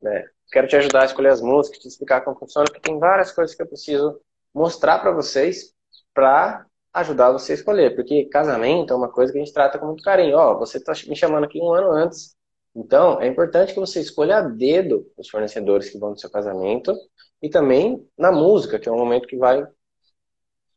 né? 0.00 0.24
Quero 0.52 0.68
te 0.68 0.76
ajudar 0.76 1.02
a 1.02 1.06
escolher 1.06 1.30
as 1.30 1.40
músicas, 1.40 1.80
te 1.80 1.88
explicar 1.88 2.20
como 2.20 2.38
funciona, 2.38 2.66
porque 2.66 2.80
tem 2.80 2.98
várias 2.98 3.32
coisas 3.32 3.56
que 3.56 3.62
eu 3.62 3.66
preciso 3.66 4.20
mostrar 4.54 4.98
para 4.98 5.10
vocês 5.10 5.74
para 6.12 6.66
ajudar 6.92 7.32
você 7.32 7.52
a 7.52 7.54
escolher. 7.54 7.94
Porque 7.96 8.26
casamento 8.26 8.92
é 8.92 8.96
uma 8.96 9.10
coisa 9.10 9.32
que 9.32 9.38
a 9.38 9.42
gente 9.42 9.54
trata 9.54 9.78
com 9.78 9.86
muito 9.86 10.02
carinho. 10.02 10.36
Ó, 10.36 10.58
você 10.58 10.76
está 10.76 10.92
me 11.08 11.16
chamando 11.16 11.44
aqui 11.44 11.58
um 11.58 11.72
ano 11.72 11.90
antes. 11.90 12.36
Então, 12.74 13.20
é 13.20 13.26
importante 13.26 13.72
que 13.72 13.80
você 13.80 14.00
escolha 14.00 14.38
a 14.38 14.42
dedo 14.42 15.10
os 15.16 15.28
fornecedores 15.28 15.90
que 15.90 15.98
vão 15.98 16.10
no 16.10 16.18
seu 16.18 16.30
casamento 16.30 16.94
e 17.40 17.48
também 17.48 18.06
na 18.16 18.30
música, 18.30 18.78
que 18.78 18.88
é 18.88 18.92
um 18.92 18.98
momento 18.98 19.26
que 19.26 19.36
vai 19.36 19.66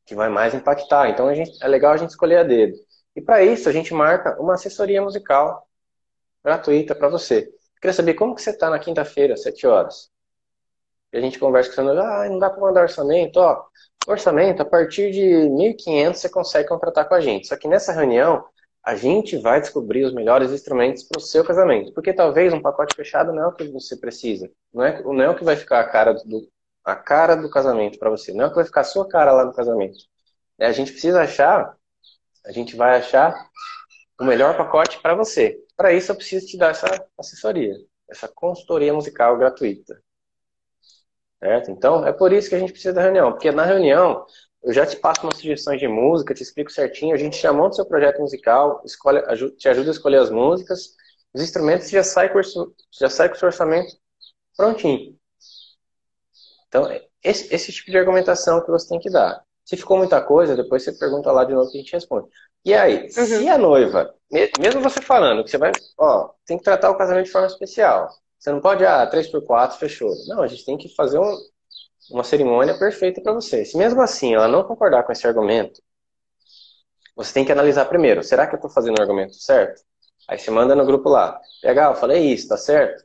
que 0.05 0.15
vai 0.15 0.30
mais 0.30 0.53
impactar. 0.53 1.09
Então, 1.09 1.34
gente, 1.34 1.57
é 1.63 1.67
legal 1.67 1.93
a 1.93 1.97
gente 1.97 2.11
escolher 2.11 2.38
a 2.38 2.43
dedo. 2.43 2.78
E 3.15 3.21
para 3.21 3.43
isso, 3.43 3.67
a 3.67 3.71
gente 3.71 3.93
marca 3.93 4.39
uma 4.39 4.53
assessoria 4.53 5.01
musical 5.01 5.67
gratuita 6.43 6.93
para 6.93 7.09
você. 7.09 7.55
Queria 7.82 7.93
saber 7.93 8.13
como 8.15 8.36
que 8.36 8.41
você 8.41 8.51
está 8.51 8.69
na 8.69 8.80
quinta-feira, 8.80 9.34
às 9.34 9.43
7 9.43 9.67
horas. 9.67 10.09
E 11.13 11.17
a 11.17 11.21
gente 11.21 11.39
conversa 11.39 11.69
com 11.69 11.84
você, 11.84 11.99
ah, 11.99 12.30
não 12.30 12.39
dá 12.39 12.49
para 12.49 12.61
mandar 12.61 12.82
orçamento, 12.82 13.38
ó. 13.38 13.65
Orçamento, 14.07 14.61
a 14.61 14.65
partir 14.65 15.11
de 15.11 15.21
1.500 15.21 16.15
você 16.15 16.30
consegue 16.30 16.67
contratar 16.69 17.07
com 17.07 17.15
a 17.15 17.21
gente. 17.21 17.47
Só 17.47 17.55
que 17.55 17.67
nessa 17.67 17.91
reunião, 17.91 18.45
a 18.84 18.95
gente 18.95 19.36
vai 19.38 19.59
descobrir 19.59 20.05
os 20.05 20.13
melhores 20.13 20.51
instrumentos 20.51 21.03
para 21.03 21.17
o 21.19 21.21
seu 21.21 21.43
casamento. 21.43 21.91
Porque 21.93 22.13
talvez 22.13 22.53
um 22.53 22.61
pacote 22.61 22.95
fechado 22.95 23.34
não 23.34 23.43
é 23.43 23.47
o 23.47 23.53
que 23.53 23.67
você 23.69 23.97
precisa. 23.97 24.49
Não 24.71 24.84
é, 24.84 25.01
não 25.01 25.21
é 25.21 25.30
o 25.30 25.36
que 25.36 25.43
vai 25.43 25.55
ficar 25.55 25.80
a 25.80 25.89
cara 25.89 26.13
do, 26.13 26.47
a 26.84 26.95
cara 26.95 27.36
do 27.36 27.49
casamento 27.49 27.97
para 27.97 28.11
você. 28.11 28.32
Não 28.32 28.45
é 28.45 28.47
o 28.47 28.49
que 28.49 28.57
vai 28.57 28.65
ficar 28.65 28.82
a 28.82 28.84
sua 28.84 29.07
cara 29.07 29.32
lá 29.32 29.43
no 29.43 29.53
casamento. 29.53 29.97
É, 30.59 30.67
a 30.67 30.71
gente 30.71 30.91
precisa 30.91 31.21
achar, 31.21 31.76
a 32.45 32.51
gente 32.51 32.76
vai 32.76 32.97
achar 32.99 33.34
o 34.19 34.23
melhor 34.23 34.55
pacote 34.55 35.01
para 35.01 35.15
você. 35.15 35.57
Para 35.76 35.93
isso, 35.93 36.11
eu 36.11 36.15
preciso 36.15 36.47
te 36.47 36.57
dar 36.57 36.71
essa 36.71 36.88
assessoria, 37.17 37.73
essa 38.09 38.28
consultoria 38.28 38.93
musical 38.93 39.38
gratuita. 39.38 40.01
Certo? 41.39 41.71
Então, 41.71 42.05
é 42.07 42.13
por 42.13 42.32
isso 42.32 42.49
que 42.49 42.55
a 42.55 42.59
gente 42.59 42.71
precisa 42.71 42.93
da 42.93 43.01
reunião. 43.01 43.32
Porque 43.32 43.51
na 43.51 43.65
reunião, 43.65 44.26
eu 44.63 44.73
já 44.73 44.86
te 44.86 44.97
passo 44.97 45.21
umas 45.23 45.38
sugestões 45.38 45.80
de 45.80 45.88
música, 45.88 46.34
te 46.34 46.41
explico 46.41 46.71
certinho, 46.71 47.13
a 47.13 47.17
gente 47.17 47.39
já 47.39 47.53
monta 47.53 47.73
o 47.73 47.76
seu 47.76 47.86
projeto 47.86 48.19
musical, 48.19 48.82
escolhe, 48.86 49.21
te 49.57 49.69
ajuda 49.69 49.89
a 49.89 49.91
escolher 49.91 50.17
as 50.17 50.30
músicas, 50.30 50.95
os 51.34 51.41
instrumentos 51.41 51.89
já 51.89 52.03
sai 52.03 52.32
com, 52.32 52.39
já 52.97 53.09
sai 53.09 53.30
com 53.30 53.36
o 53.36 53.38
seu 53.38 53.47
orçamento 53.47 53.95
prontinho. 54.55 55.17
Então, 56.67 56.88
esse, 57.23 57.53
esse 57.53 57.71
tipo 57.71 57.91
de 57.91 57.97
argumentação 57.97 58.63
que 58.63 58.71
você 58.71 58.88
tem 58.89 58.99
que 58.99 59.09
dar. 59.09 59.43
Se 59.63 59.78
ficou 59.78 59.97
muita 59.97 60.21
coisa, 60.21 60.55
depois 60.55 60.84
você 60.84 60.93
pergunta 60.93 61.32
lá 61.32 61.43
de 61.43 61.53
novo 61.53 61.69
que 61.71 61.78
a 61.78 61.82
gente 61.82 61.93
responde. 61.93 62.28
E 62.66 62.74
aí, 62.74 63.03
uhum. 63.03 63.09
se 63.09 63.47
a 63.47 63.57
noiva, 63.59 64.13
mesmo 64.59 64.82
você 64.82 64.99
falando 64.99 65.43
que 65.43 65.51
você 65.51 65.57
vai, 65.57 65.72
ó, 65.99 66.32
tem 66.45 66.57
que 66.57 66.63
tratar 66.63 66.89
o 66.89 66.97
casamento 66.97 67.26
de 67.26 67.32
forma 67.32 67.47
especial. 67.47 68.09
Você 68.39 68.51
não 68.51 68.59
pode, 68.59 68.84
ah, 68.84 69.05
3 69.05 69.28
por 69.28 69.43
4 69.43 69.78
fechou. 69.78 70.11
Não, 70.28 70.41
a 70.41 70.47
gente 70.47 70.66
tem 70.66 70.78
que 70.78 70.89
fazer 70.95 71.20
um, 71.20 71.38
uma 72.11 72.24
cerimônia 72.24 72.78
perfeita 72.78 73.22
para 73.22 73.34
você. 73.34 73.63
Se 73.66 73.78
mesmo 73.78 74.01
assim 74.01 74.34
ela 74.34 74.47
não 74.47 74.63
concordar 74.63 75.03
com 75.03 75.11
esse 75.11 75.28
argumento, 75.28 75.82
você 77.16 77.34
tem 77.34 77.45
que 77.45 77.51
analisar 77.51 77.86
primeiro. 77.86 78.24
Será 78.24 78.47
que 78.47 78.55
eu 78.55 78.57
estou 78.57 78.70
fazendo 78.70 78.97
o 78.97 79.01
argumento 79.01 79.36
certo? 79.36 79.82
Aí 80.28 80.38
você 80.38 80.49
manda 80.51 80.76
no 80.76 80.86
grupo 80.86 81.07
lá. 81.07 81.39
Legal, 81.63 81.93
eu 81.93 81.99
falei 81.99 82.34
isso, 82.34 82.47
tá 82.47 82.57
certo? 82.57 83.03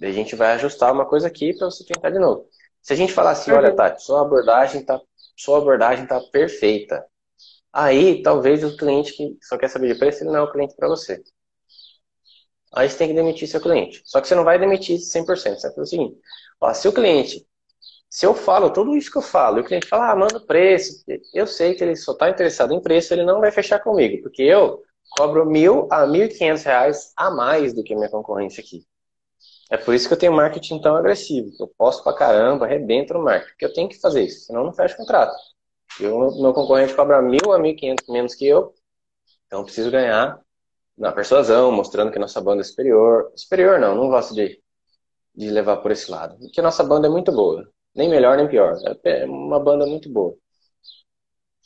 Daí 0.00 0.10
a 0.10 0.14
gente 0.14 0.36
vai 0.36 0.52
ajustar 0.52 0.92
uma 0.92 1.06
coisa 1.06 1.28
aqui 1.28 1.56
para 1.56 1.70
você 1.70 1.84
tentar 1.84 2.10
de 2.10 2.18
novo. 2.18 2.46
Se 2.82 2.92
a 2.92 2.96
gente 2.96 3.12
falar 3.12 3.32
assim, 3.32 3.52
olha, 3.52 3.70
uhum. 3.70 3.76
Tati, 3.76 4.02
sua 4.02 4.22
abordagem 4.22 4.84
tá, 4.84 5.00
sua 5.36 5.58
abordagem 5.58 6.06
tá 6.06 6.20
perfeita. 6.32 7.04
Aí, 7.72 8.22
talvez 8.22 8.64
o 8.64 8.76
cliente 8.76 9.12
que 9.14 9.36
só 9.42 9.58
quer 9.58 9.68
saber 9.68 9.92
de 9.92 9.98
preço, 9.98 10.22
ele 10.22 10.30
não 10.30 10.38
é 10.40 10.42
o 10.42 10.52
cliente 10.52 10.74
para 10.76 10.88
você. 10.88 11.22
Aí 12.72 12.88
você 12.88 12.98
tem 12.98 13.08
que 13.08 13.14
demitir 13.14 13.48
seu 13.48 13.60
cliente. 13.60 14.02
Só 14.04 14.20
que 14.20 14.28
você 14.28 14.34
não 14.34 14.44
vai 14.44 14.58
demitir 14.58 14.98
100%. 14.98 15.60
Você 15.60 15.66
vai 15.68 15.74
fazer 15.74 15.82
o 15.82 15.86
seguinte: 15.86 16.18
ó, 16.60 16.72
se 16.72 16.88
o 16.88 16.92
cliente, 16.92 17.46
se 18.10 18.26
eu 18.26 18.34
falo 18.34 18.70
tudo 18.72 18.96
isso 18.96 19.10
que 19.10 19.18
eu 19.18 19.22
falo, 19.22 19.58
e 19.58 19.60
o 19.62 19.64
cliente 19.64 19.86
fala, 19.88 20.12
ah, 20.12 20.16
manda 20.16 20.40
preço, 20.40 21.04
eu 21.34 21.46
sei 21.46 21.74
que 21.74 21.84
ele 21.84 21.96
só 21.96 22.12
está 22.12 22.30
interessado 22.30 22.74
em 22.74 22.80
preço, 22.82 23.14
ele 23.14 23.24
não 23.24 23.40
vai 23.40 23.52
fechar 23.52 23.80
comigo, 23.80 24.22
porque 24.22 24.42
eu 24.42 24.82
cobro 25.16 25.46
mil 25.46 25.88
a 25.90 26.06
mil 26.06 26.24
e 26.24 26.28
quinhentos 26.28 26.64
reais 26.64 27.12
a 27.16 27.30
mais 27.30 27.74
do 27.74 27.84
que 27.84 27.94
a 27.94 27.96
minha 27.96 28.10
concorrência 28.10 28.62
aqui. 28.62 28.84
É 29.70 29.76
por 29.76 29.94
isso 29.94 30.08
que 30.08 30.14
eu 30.14 30.18
tenho 30.18 30.32
marketing 30.32 30.80
tão 30.80 30.96
agressivo, 30.96 31.50
que 31.56 31.62
eu 31.62 31.68
posto 31.78 32.04
pra 32.04 32.14
caramba, 32.14 32.66
arrebento 32.66 33.14
no 33.14 33.22
marketing, 33.24 33.50
porque 33.52 33.66
eu 33.66 33.72
tenho 33.72 33.88
que 33.88 34.00
fazer 34.00 34.24
isso, 34.24 34.46
senão 34.46 34.60
eu 34.60 34.66
não 34.66 34.74
fecho 34.74 34.96
contrato. 34.96 35.34
Eu, 35.98 36.40
meu 36.40 36.52
concorrente 36.54 36.94
cobra 36.94 37.20
mil 37.22 37.52
a 37.52 37.58
mil 37.58 37.74
quinhentos 37.76 38.06
menos 38.08 38.34
que 38.34 38.46
eu, 38.46 38.74
então 39.46 39.60
eu 39.60 39.64
preciso 39.64 39.90
ganhar 39.90 40.40
na 40.96 41.12
persuasão, 41.12 41.72
mostrando 41.72 42.12
que 42.12 42.18
nossa 42.18 42.40
banda 42.40 42.62
é 42.62 42.64
superior. 42.64 43.32
Superior 43.36 43.80
não, 43.80 43.94
não 43.94 44.08
gosto 44.10 44.34
de, 44.34 44.62
de 45.34 45.50
levar 45.50 45.78
por 45.78 45.90
esse 45.92 46.10
lado, 46.10 46.38
porque 46.38 46.62
nossa 46.62 46.84
banda 46.84 47.08
é 47.08 47.10
muito 47.10 47.32
boa, 47.32 47.68
nem 47.94 48.08
melhor 48.08 48.36
nem 48.36 48.48
pior, 48.48 48.76
é 49.04 49.24
uma 49.26 49.60
banda 49.60 49.86
muito 49.86 50.10
boa. 50.10 50.36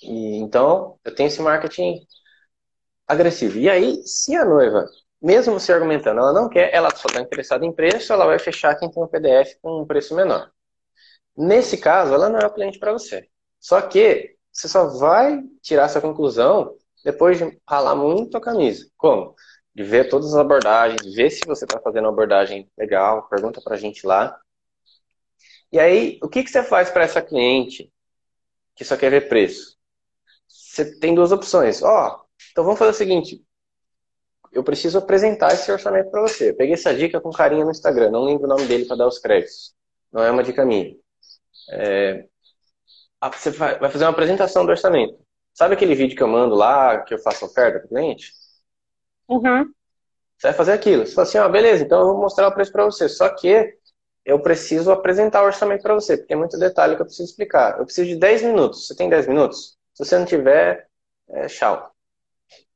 E, 0.02 0.36
então, 0.38 0.98
eu 1.04 1.14
tenho 1.14 1.28
esse 1.28 1.40
marketing 1.42 2.06
agressivo. 3.06 3.58
E 3.58 3.68
aí, 3.68 4.02
se 4.06 4.34
a 4.36 4.44
noiva, 4.44 4.86
mesmo 5.20 5.58
você 5.58 5.72
argumentando, 5.72 6.20
ela 6.20 6.32
não 6.32 6.48
quer, 6.48 6.72
ela 6.74 6.90
só 6.94 7.06
está 7.08 7.20
interessada 7.20 7.64
em 7.64 7.72
preço, 7.72 8.12
ela 8.12 8.26
vai 8.26 8.38
fechar 8.38 8.76
quem 8.76 8.90
tem 8.90 9.02
um 9.02 9.08
PDF 9.08 9.56
com 9.62 9.82
um 9.82 9.86
preço 9.86 10.14
menor. 10.14 10.50
Nesse 11.36 11.78
caso, 11.78 12.14
ela 12.14 12.28
não 12.28 12.38
é 12.40 12.46
o 12.46 12.52
cliente 12.54 12.78
para 12.78 12.92
você. 12.92 13.28
Só 13.64 13.80
que 13.80 14.36
você 14.52 14.68
só 14.68 14.88
vai 14.88 15.42
tirar 15.62 15.84
essa 15.84 15.98
conclusão 15.98 16.76
depois 17.02 17.38
de 17.38 17.58
ralar 17.66 17.96
muito 17.96 18.36
a 18.36 18.40
camisa. 18.40 18.86
Como? 18.94 19.34
De 19.74 19.82
ver 19.82 20.10
todas 20.10 20.34
as 20.34 20.36
abordagens, 20.38 21.14
ver 21.14 21.30
se 21.30 21.46
você 21.46 21.64
está 21.64 21.80
fazendo 21.80 22.04
uma 22.04 22.12
abordagem 22.12 22.70
legal, 22.76 23.26
pergunta 23.26 23.62
para 23.62 23.74
a 23.74 23.78
gente 23.78 24.06
lá. 24.06 24.38
E 25.72 25.78
aí, 25.78 26.18
o 26.22 26.28
que, 26.28 26.44
que 26.44 26.50
você 26.50 26.62
faz 26.62 26.90
para 26.90 27.04
essa 27.04 27.22
cliente 27.22 27.90
que 28.76 28.84
só 28.84 28.98
quer 28.98 29.08
ver 29.08 29.30
preço? 29.30 29.78
Você 30.46 30.98
tem 30.98 31.14
duas 31.14 31.32
opções. 31.32 31.82
Ó, 31.82 31.88
oh, 31.88 32.26
então 32.52 32.64
vamos 32.64 32.78
fazer 32.78 32.90
o 32.90 32.94
seguinte. 32.94 33.42
Eu 34.52 34.62
preciso 34.62 34.98
apresentar 34.98 35.54
esse 35.54 35.72
orçamento 35.72 36.10
para 36.10 36.20
você. 36.20 36.50
Eu 36.50 36.56
peguei 36.56 36.74
essa 36.74 36.94
dica 36.94 37.18
com 37.18 37.30
carinho 37.30 37.64
no 37.64 37.70
Instagram. 37.70 38.10
Não 38.10 38.24
lembro 38.24 38.44
o 38.44 38.48
nome 38.48 38.66
dele 38.66 38.84
para 38.84 38.96
dar 38.96 39.06
os 39.06 39.18
créditos. 39.18 39.74
Não 40.12 40.22
é 40.22 40.30
uma 40.30 40.44
dica 40.44 40.66
minha. 40.66 40.94
É... 41.70 42.28
Você 43.30 43.50
vai 43.50 43.90
fazer 43.90 44.04
uma 44.04 44.10
apresentação 44.10 44.64
do 44.64 44.70
orçamento. 44.70 45.18
Sabe 45.52 45.74
aquele 45.74 45.94
vídeo 45.94 46.16
que 46.16 46.22
eu 46.22 46.28
mando 46.28 46.54
lá, 46.54 47.00
que 47.00 47.14
eu 47.14 47.18
faço 47.18 47.44
oferta 47.44 47.78
para 47.78 47.86
o 47.86 47.88
cliente? 47.88 48.32
Uhum. 49.28 49.72
Você 50.36 50.48
vai 50.48 50.52
fazer 50.52 50.72
aquilo. 50.72 51.06
Você 51.06 51.14
fala 51.14 51.28
assim, 51.28 51.38
ó, 51.38 51.48
beleza, 51.48 51.84
então 51.84 52.00
eu 52.00 52.06
vou 52.06 52.20
mostrar 52.20 52.48
o 52.48 52.52
preço 52.52 52.72
para 52.72 52.84
você. 52.84 53.08
Só 53.08 53.28
que 53.28 53.78
eu 54.24 54.40
preciso 54.40 54.90
apresentar 54.90 55.42
o 55.42 55.46
orçamento 55.46 55.82
para 55.82 55.94
você, 55.94 56.16
porque 56.16 56.28
tem 56.28 56.36
muito 56.36 56.58
detalhe 56.58 56.96
que 56.96 57.02
eu 57.02 57.06
preciso 57.06 57.28
explicar. 57.28 57.78
Eu 57.78 57.84
preciso 57.84 58.08
de 58.08 58.16
10 58.16 58.42
minutos. 58.42 58.86
Você 58.86 58.96
tem 58.96 59.08
10 59.08 59.28
minutos? 59.28 59.78
Se 59.94 60.04
você 60.04 60.18
não 60.18 60.26
tiver, 60.26 60.88
é, 61.28 61.46
tchau. 61.46 61.92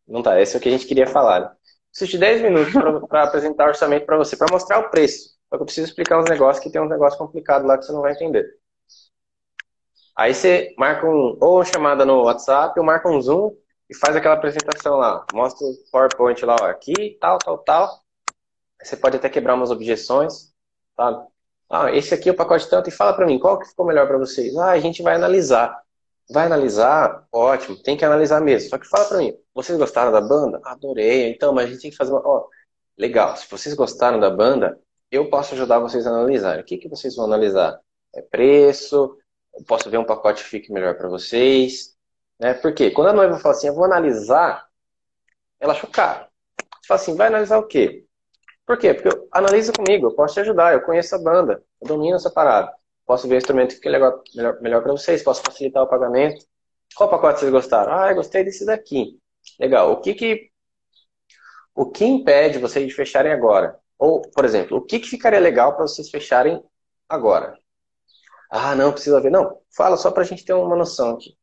Não 0.07 0.22
tá, 0.22 0.40
esse 0.40 0.55
é 0.55 0.59
o 0.59 0.62
que 0.62 0.68
a 0.68 0.72
gente 0.72 0.86
queria 0.86 1.07
falar. 1.07 1.40
Né? 1.40 1.51
Preciso 1.90 2.12
de 2.12 2.18
10 2.18 2.42
minutos 2.42 2.72
para 3.09 3.24
apresentar 3.24 3.66
o 3.66 3.68
orçamento 3.68 4.07
para 4.07 4.16
você, 4.16 4.36
para 4.36 4.53
mostrar 4.53 4.78
o 4.78 4.90
preço. 4.90 5.36
Só 5.49 5.57
que 5.57 5.62
eu 5.62 5.66
preciso 5.66 5.88
explicar 5.88 6.20
uns 6.20 6.30
negócios 6.30 6.62
que 6.62 6.70
tem 6.70 6.80
um 6.80 6.88
negócio 6.88 7.18
complicado 7.18 7.66
lá 7.66 7.76
que 7.76 7.84
você 7.84 7.92
não 7.92 8.03
vai 8.03 8.12
entender. 8.12 8.57
Aí 10.19 10.35
você 10.35 10.75
marca 10.77 11.07
um, 11.07 11.39
ou 11.41 11.59
uma 11.59 11.64
chamada 11.64 12.05
no 12.05 12.25
WhatsApp, 12.25 12.77
ou 12.77 12.85
marca 12.85 13.09
um 13.09 13.23
Zoom 13.23 13.55
e 13.89 13.95
faz 13.95 14.16
aquela 14.16 14.35
apresentação 14.35 14.97
lá. 14.97 15.25
Mostra 15.33 15.64
o 15.64 15.75
PowerPoint 15.93 16.45
lá, 16.45 16.57
ó, 16.61 16.64
aqui, 16.64 17.16
tal, 17.21 17.39
tal, 17.39 17.59
tal. 17.59 18.01
Você 18.83 18.97
pode 18.97 19.16
até 19.16 19.29
quebrar 19.29 19.55
umas 19.55 19.71
objeções, 19.71 20.53
tá? 20.97 21.25
Ah, 21.71 21.93
esse 21.93 22.12
aqui 22.14 22.29
é 22.29 22.33
o 22.33 22.37
pacote 22.37 22.69
tanto, 22.69 22.89
e 22.89 22.93
fala 22.93 23.12
para 23.12 23.27
mim, 23.27 23.39
qual 23.39 23.61
que 23.61 23.69
ficou 23.69 23.87
melhor 23.87 24.09
para 24.09 24.19
vocês? 24.19 24.57
Ah, 24.57 24.71
a 24.71 24.81
gente 24.81 25.03
vai 25.03 25.14
analisar. 25.14 25.81
Vai 26.29 26.47
analisar? 26.47 27.25
Ótimo, 27.33 27.81
tem 27.81 27.97
que 27.97 28.05
analisar 28.05 28.41
mesmo. 28.41 28.71
Só 28.71 28.79
que 28.79 28.89
fala 28.89 29.05
para 29.05 29.19
mim, 29.19 29.33
vocês 29.55 29.79
gostaram 29.79 30.11
da 30.11 30.21
banda? 30.21 30.61
Adorei. 30.64 31.31
Então, 31.31 31.53
mas 31.53 31.66
a 31.66 31.69
gente 31.69 31.83
tem 31.83 31.91
que 31.93 31.97
fazer 31.97 32.11
uma. 32.12 32.27
Ó, 32.27 32.49
legal, 32.99 33.37
se 33.37 33.49
vocês 33.49 33.73
gostaram 33.73 34.19
da 34.19 34.31
banda, 34.31 34.81
eu 35.12 35.31
posso 35.31 35.55
ajudar 35.55 35.79
vocês 35.79 36.07
a 36.09 36.11
analisar. 36.11 36.59
O 36.59 36.64
que, 36.64 36.77
que 36.77 36.89
vocês 36.89 37.14
vão 37.14 37.27
analisar? 37.27 37.79
É 38.14 38.21
preço, 38.23 39.16
posso 39.66 39.90
ver 39.90 39.98
um 39.98 40.04
pacote 40.04 40.42
que 40.42 40.50
fique 40.50 40.72
melhor 40.72 40.96
para 40.96 41.09
vocês. 41.09 41.96
Né? 42.38 42.54
Porque 42.54 42.90
quando 42.90 43.09
a 43.09 43.12
noiva 43.12 43.38
fala 43.38 43.54
assim, 43.54 43.68
eu 43.68 43.74
vou 43.74 43.84
analisar, 43.84 44.66
ela 45.61 45.72
achou 45.72 45.90
caro. 45.90 46.26
Fala 46.86 47.00
assim, 47.00 47.16
vai 47.16 47.28
analisar 47.28 47.59
o 47.59 47.66
quê? 47.66 48.04
Por 48.66 48.78
quê? 48.78 48.94
Porque 48.94 49.26
analisa 49.32 49.72
comigo, 49.72 50.09
eu 50.09 50.14
posso 50.14 50.34
te 50.34 50.40
ajudar, 50.40 50.74
eu 50.74 50.82
conheço 50.82 51.14
a 51.14 51.18
banda, 51.18 51.62
eu 51.80 51.88
domino 51.88 52.16
essa 52.16 52.30
parada. 52.30 52.72
Posso 53.06 53.26
ver 53.26 53.36
o 53.36 53.38
instrumento 53.38 53.70
que 53.70 53.76
fica 53.76 53.90
melhor, 53.90 54.22
melhor, 54.34 54.61
melhor 54.61 54.82
para 54.82 54.92
vocês, 54.92 55.22
posso 55.22 55.42
facilitar 55.42 55.82
o 55.82 55.88
pagamento. 55.88 56.44
Qual 56.94 57.09
pacote 57.09 57.40
vocês 57.40 57.50
gostaram? 57.50 57.92
Ah, 57.92 58.11
eu 58.11 58.16
gostei 58.16 58.44
desse 58.44 58.66
daqui. 58.66 59.18
Legal. 59.59 59.92
O 59.92 60.00
que 60.00 60.14
que, 60.14 60.50
o 61.74 61.90
que 61.90 62.04
impede 62.04 62.59
vocês 62.59 62.86
de 62.86 62.94
fecharem 62.94 63.32
agora? 63.32 63.78
Ou, 63.98 64.20
por 64.20 64.44
exemplo, 64.44 64.76
o 64.76 64.82
que, 64.82 65.00
que 65.00 65.09
ficaria 65.09 65.40
legal 65.40 65.74
para 65.74 65.86
vocês 65.86 66.11
fecharem 66.11 66.62
agora? 67.09 67.59
Ah, 68.51 68.74
não, 68.74 68.92
precisa 68.92 69.20
ver. 69.20 69.30
Não, 69.30 69.59
fala 69.76 69.96
só 69.96 70.11
para 70.11 70.22
a 70.22 70.26
gente 70.26 70.44
ter 70.44 70.53
uma 70.53 70.76
noção 70.76 71.11
aqui. 71.11 71.36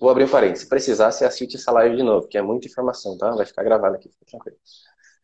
Vou 0.00 0.10
abrir 0.10 0.24
um 0.24 0.28
parênteses. 0.28 0.64
Se 0.64 0.68
precisar, 0.68 1.10
você 1.10 1.24
assiste 1.24 1.56
essa 1.56 1.72
live 1.72 1.96
de 1.96 2.02
novo, 2.02 2.28
que 2.28 2.38
é 2.38 2.42
muita 2.42 2.66
informação, 2.66 3.16
tá? 3.16 3.30
Vai 3.30 3.46
ficar 3.46 3.62
gravado 3.62 3.96
aqui, 3.96 4.08
fica 4.08 4.24
tranquilo. 4.26 4.56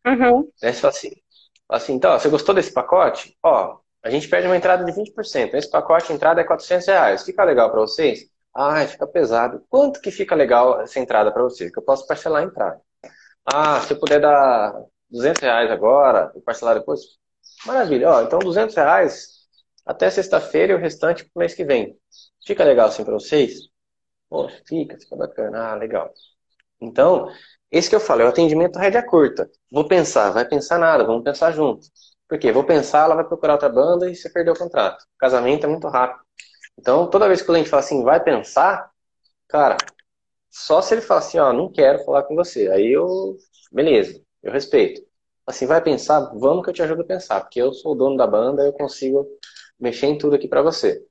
Uhum. 0.06 0.50
Você 0.56 0.72
fala 0.72 0.92
assim, 0.92 1.10
assim, 1.68 1.92
então, 1.94 2.18
você 2.18 2.28
gostou 2.28 2.54
desse 2.54 2.72
pacote? 2.72 3.36
Ó, 3.42 3.78
a 4.02 4.10
gente 4.10 4.28
pede 4.28 4.46
uma 4.46 4.56
entrada 4.56 4.84
de 4.84 4.92
20%. 4.92 5.54
Esse 5.54 5.70
pacote 5.70 6.06
de 6.06 6.14
entrada 6.14 6.40
é 6.40 6.44
400 6.44 6.86
reais. 6.86 7.22
Fica 7.22 7.44
legal 7.44 7.70
para 7.70 7.80
vocês? 7.80 8.30
Ah, 8.54 8.86
fica 8.86 9.06
pesado. 9.06 9.64
Quanto 9.68 10.00
que 10.00 10.10
fica 10.10 10.34
legal 10.34 10.80
essa 10.80 10.98
entrada 10.98 11.32
para 11.32 11.42
vocês? 11.42 11.70
Que 11.70 11.78
eu 11.78 11.84
posso 11.84 12.06
parcelar 12.06 12.42
a 12.42 12.46
entrada. 12.46 12.80
Ah, 13.44 13.80
se 13.80 13.92
eu 13.92 13.98
puder 13.98 14.20
dar 14.20 14.74
200 15.10 15.42
reais 15.42 15.70
agora 15.70 16.32
e 16.34 16.40
parcelar 16.40 16.74
depois, 16.78 17.00
maravilha. 17.66 18.10
Ó, 18.10 18.22
então 18.22 18.38
200 18.38 18.74
reais 18.74 19.39
até 19.86 20.10
sexta-feira 20.10 20.72
e 20.72 20.76
o 20.76 20.78
restante 20.78 21.24
pro 21.24 21.40
mês 21.40 21.54
que 21.54 21.64
vem. 21.64 21.96
Fica 22.46 22.64
legal 22.64 22.88
assim 22.88 23.04
para 23.04 23.14
vocês? 23.14 23.68
Poxa, 24.28 24.60
fica, 24.66 24.98
fica 24.98 25.16
bacana. 25.16 25.72
Ah, 25.72 25.74
legal. 25.74 26.12
Então, 26.80 27.28
esse 27.70 27.88
que 27.88 27.96
eu 27.96 28.00
falo, 28.00 28.22
é 28.22 28.24
o 28.24 28.28
atendimento 28.28 28.78
rédea 28.78 29.04
curta. 29.04 29.50
Vou 29.70 29.86
pensar, 29.86 30.30
vai 30.30 30.46
pensar 30.46 30.78
nada, 30.78 31.04
vamos 31.04 31.24
pensar 31.24 31.52
junto. 31.52 31.86
Porque 32.28 32.52
vou 32.52 32.64
pensar, 32.64 33.04
ela 33.04 33.16
vai 33.16 33.24
procurar 33.24 33.54
outra 33.54 33.68
banda 33.68 34.10
e 34.10 34.14
você 34.14 34.30
perdeu 34.30 34.54
o 34.54 34.58
contrato. 34.58 35.02
O 35.02 35.18
casamento 35.18 35.66
é 35.66 35.68
muito 35.68 35.88
rápido. 35.88 36.20
Então, 36.78 37.08
toda 37.10 37.28
vez 37.28 37.42
que 37.42 37.50
o 37.50 37.52
cliente 37.52 37.68
fala 37.68 37.80
assim, 37.82 38.02
vai 38.04 38.22
pensar, 38.22 38.90
cara, 39.48 39.76
só 40.50 40.82
se 40.82 40.94
ele 40.94 41.02
falar 41.02 41.20
assim, 41.20 41.38
ó, 41.38 41.52
não 41.52 41.70
quero 41.72 42.04
falar 42.04 42.24
com 42.24 42.34
você. 42.34 42.68
Aí 42.70 42.92
eu, 42.92 43.36
beleza, 43.72 44.20
eu 44.42 44.52
respeito. 44.52 45.02
Assim, 45.46 45.66
vai 45.66 45.82
pensar, 45.82 46.20
vamos 46.34 46.64
que 46.64 46.70
eu 46.70 46.74
te 46.74 46.82
ajudo 46.82 47.02
a 47.02 47.06
pensar, 47.06 47.40
porque 47.40 47.60
eu 47.60 47.72
sou 47.72 47.92
o 47.92 47.94
dono 47.94 48.16
da 48.16 48.26
banda, 48.26 48.64
eu 48.64 48.72
consigo 48.72 49.26
mexer 49.80 50.06
em 50.06 50.18
tudo 50.18 50.36
aqui 50.36 50.48
para 50.48 50.62
você. 50.62 51.04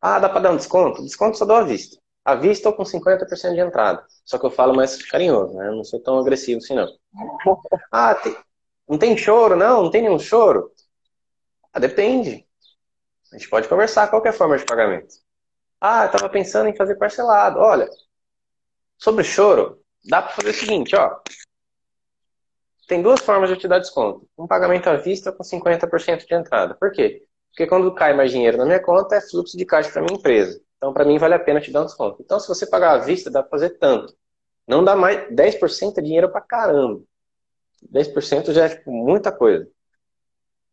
Ah, 0.00 0.18
dá 0.18 0.28
para 0.28 0.40
dar 0.40 0.52
um 0.52 0.56
desconto? 0.56 1.02
Desconto 1.02 1.36
só 1.36 1.44
dou 1.44 1.56
à 1.56 1.64
vista. 1.64 1.98
À 2.24 2.34
vista 2.34 2.68
ou 2.68 2.74
com 2.74 2.84
50% 2.84 3.54
de 3.54 3.60
entrada. 3.60 4.04
Só 4.24 4.38
que 4.38 4.46
eu 4.46 4.50
falo 4.50 4.74
mais 4.74 5.02
carinhoso, 5.06 5.54
né? 5.54 5.68
Eu 5.68 5.76
não 5.76 5.84
sou 5.84 6.00
tão 6.00 6.18
agressivo 6.18 6.58
assim, 6.58 6.74
não. 6.74 6.88
Ah, 7.92 8.14
tem, 8.14 8.36
não 8.88 8.98
tem 8.98 9.16
choro, 9.16 9.56
não? 9.56 9.84
Não 9.84 9.90
tem 9.90 10.02
nenhum 10.02 10.18
choro? 10.18 10.70
Ah, 11.72 11.80
depende. 11.80 12.46
A 13.32 13.36
gente 13.36 13.48
pode 13.48 13.68
conversar 13.68 14.08
qual 14.08 14.26
a 14.26 14.32
forma 14.32 14.58
de 14.58 14.64
pagamento. 14.64 15.14
Ah, 15.80 16.04
eu 16.04 16.06
estava 16.06 16.28
pensando 16.28 16.68
em 16.68 16.76
fazer 16.76 16.96
parcelado. 16.96 17.58
Olha, 17.58 17.88
sobre 18.98 19.24
choro, 19.24 19.80
dá 20.04 20.22
para 20.22 20.32
fazer 20.32 20.50
o 20.50 20.54
seguinte, 20.54 20.94
ó. 20.96 21.20
Tem 22.86 23.00
duas 23.00 23.20
formas 23.20 23.48
de 23.48 23.54
eu 23.54 23.58
te 23.60 23.68
dar 23.68 23.78
desconto. 23.78 24.28
Um 24.36 24.46
pagamento 24.46 24.88
à 24.88 24.96
vista 24.96 25.32
com 25.32 25.44
50% 25.44 26.26
de 26.26 26.34
entrada. 26.34 26.74
Por 26.74 26.90
quê? 26.90 27.24
Porque 27.50 27.66
quando 27.66 27.94
cai 27.94 28.14
mais 28.14 28.30
dinheiro 28.30 28.56
na 28.56 28.64
minha 28.64 28.80
conta, 28.80 29.16
é 29.16 29.20
fluxo 29.20 29.56
de 29.56 29.64
caixa 29.64 29.90
para 29.90 30.02
minha 30.02 30.16
empresa. 30.18 30.60
Então, 30.76 30.92
para 30.92 31.04
mim, 31.04 31.18
vale 31.18 31.34
a 31.34 31.38
pena 31.38 31.60
te 31.60 31.70
dar 31.70 31.82
um 31.82 31.86
desconto. 31.86 32.22
Então, 32.22 32.40
se 32.40 32.48
você 32.48 32.66
pagar 32.66 32.92
à 32.92 32.98
vista, 32.98 33.30
dá 33.30 33.42
para 33.42 33.50
fazer 33.50 33.70
tanto. 33.78 34.14
Não 34.66 34.82
dá 34.82 34.96
mais 34.96 35.28
10% 35.30 35.98
é 35.98 36.02
dinheiro 36.02 36.30
para 36.30 36.40
caramba. 36.40 37.02
10% 37.92 38.52
já 38.52 38.64
é 38.66 38.68
tipo, 38.70 38.90
muita 38.90 39.32
coisa. 39.32 39.68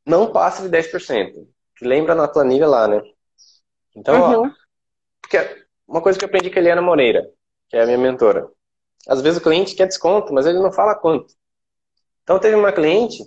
Não 0.06 0.32
passa 0.32 0.62
de 0.62 0.70
10%. 0.70 1.48
Lembra 1.82 2.16
na 2.16 2.28
planilha 2.28 2.68
lá, 2.68 2.88
né? 2.88 3.02
Então, 3.96 4.16
uhum. 4.16 4.48
ó, 4.48 4.52
porque 5.22 5.38
uma 5.88 6.02
coisa 6.02 6.18
que 6.18 6.26
eu 6.26 6.28
aprendi 6.28 6.50
com 6.50 6.58
a 6.58 6.62
Eliana 6.62 6.82
Moreira. 6.82 7.30
que 7.70 7.78
é 7.78 7.82
a 7.82 7.86
minha 7.86 7.98
mentora. 7.98 8.50
Às 9.08 9.22
vezes 9.22 9.40
o 9.40 9.44
cliente 9.44 9.76
quer 9.76 9.88
desconto, 9.88 10.34
mas 10.34 10.46
ele 10.46 10.60
não 10.60 10.72
fala 10.72 10.96
quanto. 10.96 11.34
Então 12.24 12.40
teve 12.40 12.56
uma 12.56 12.74
cliente 12.74 13.24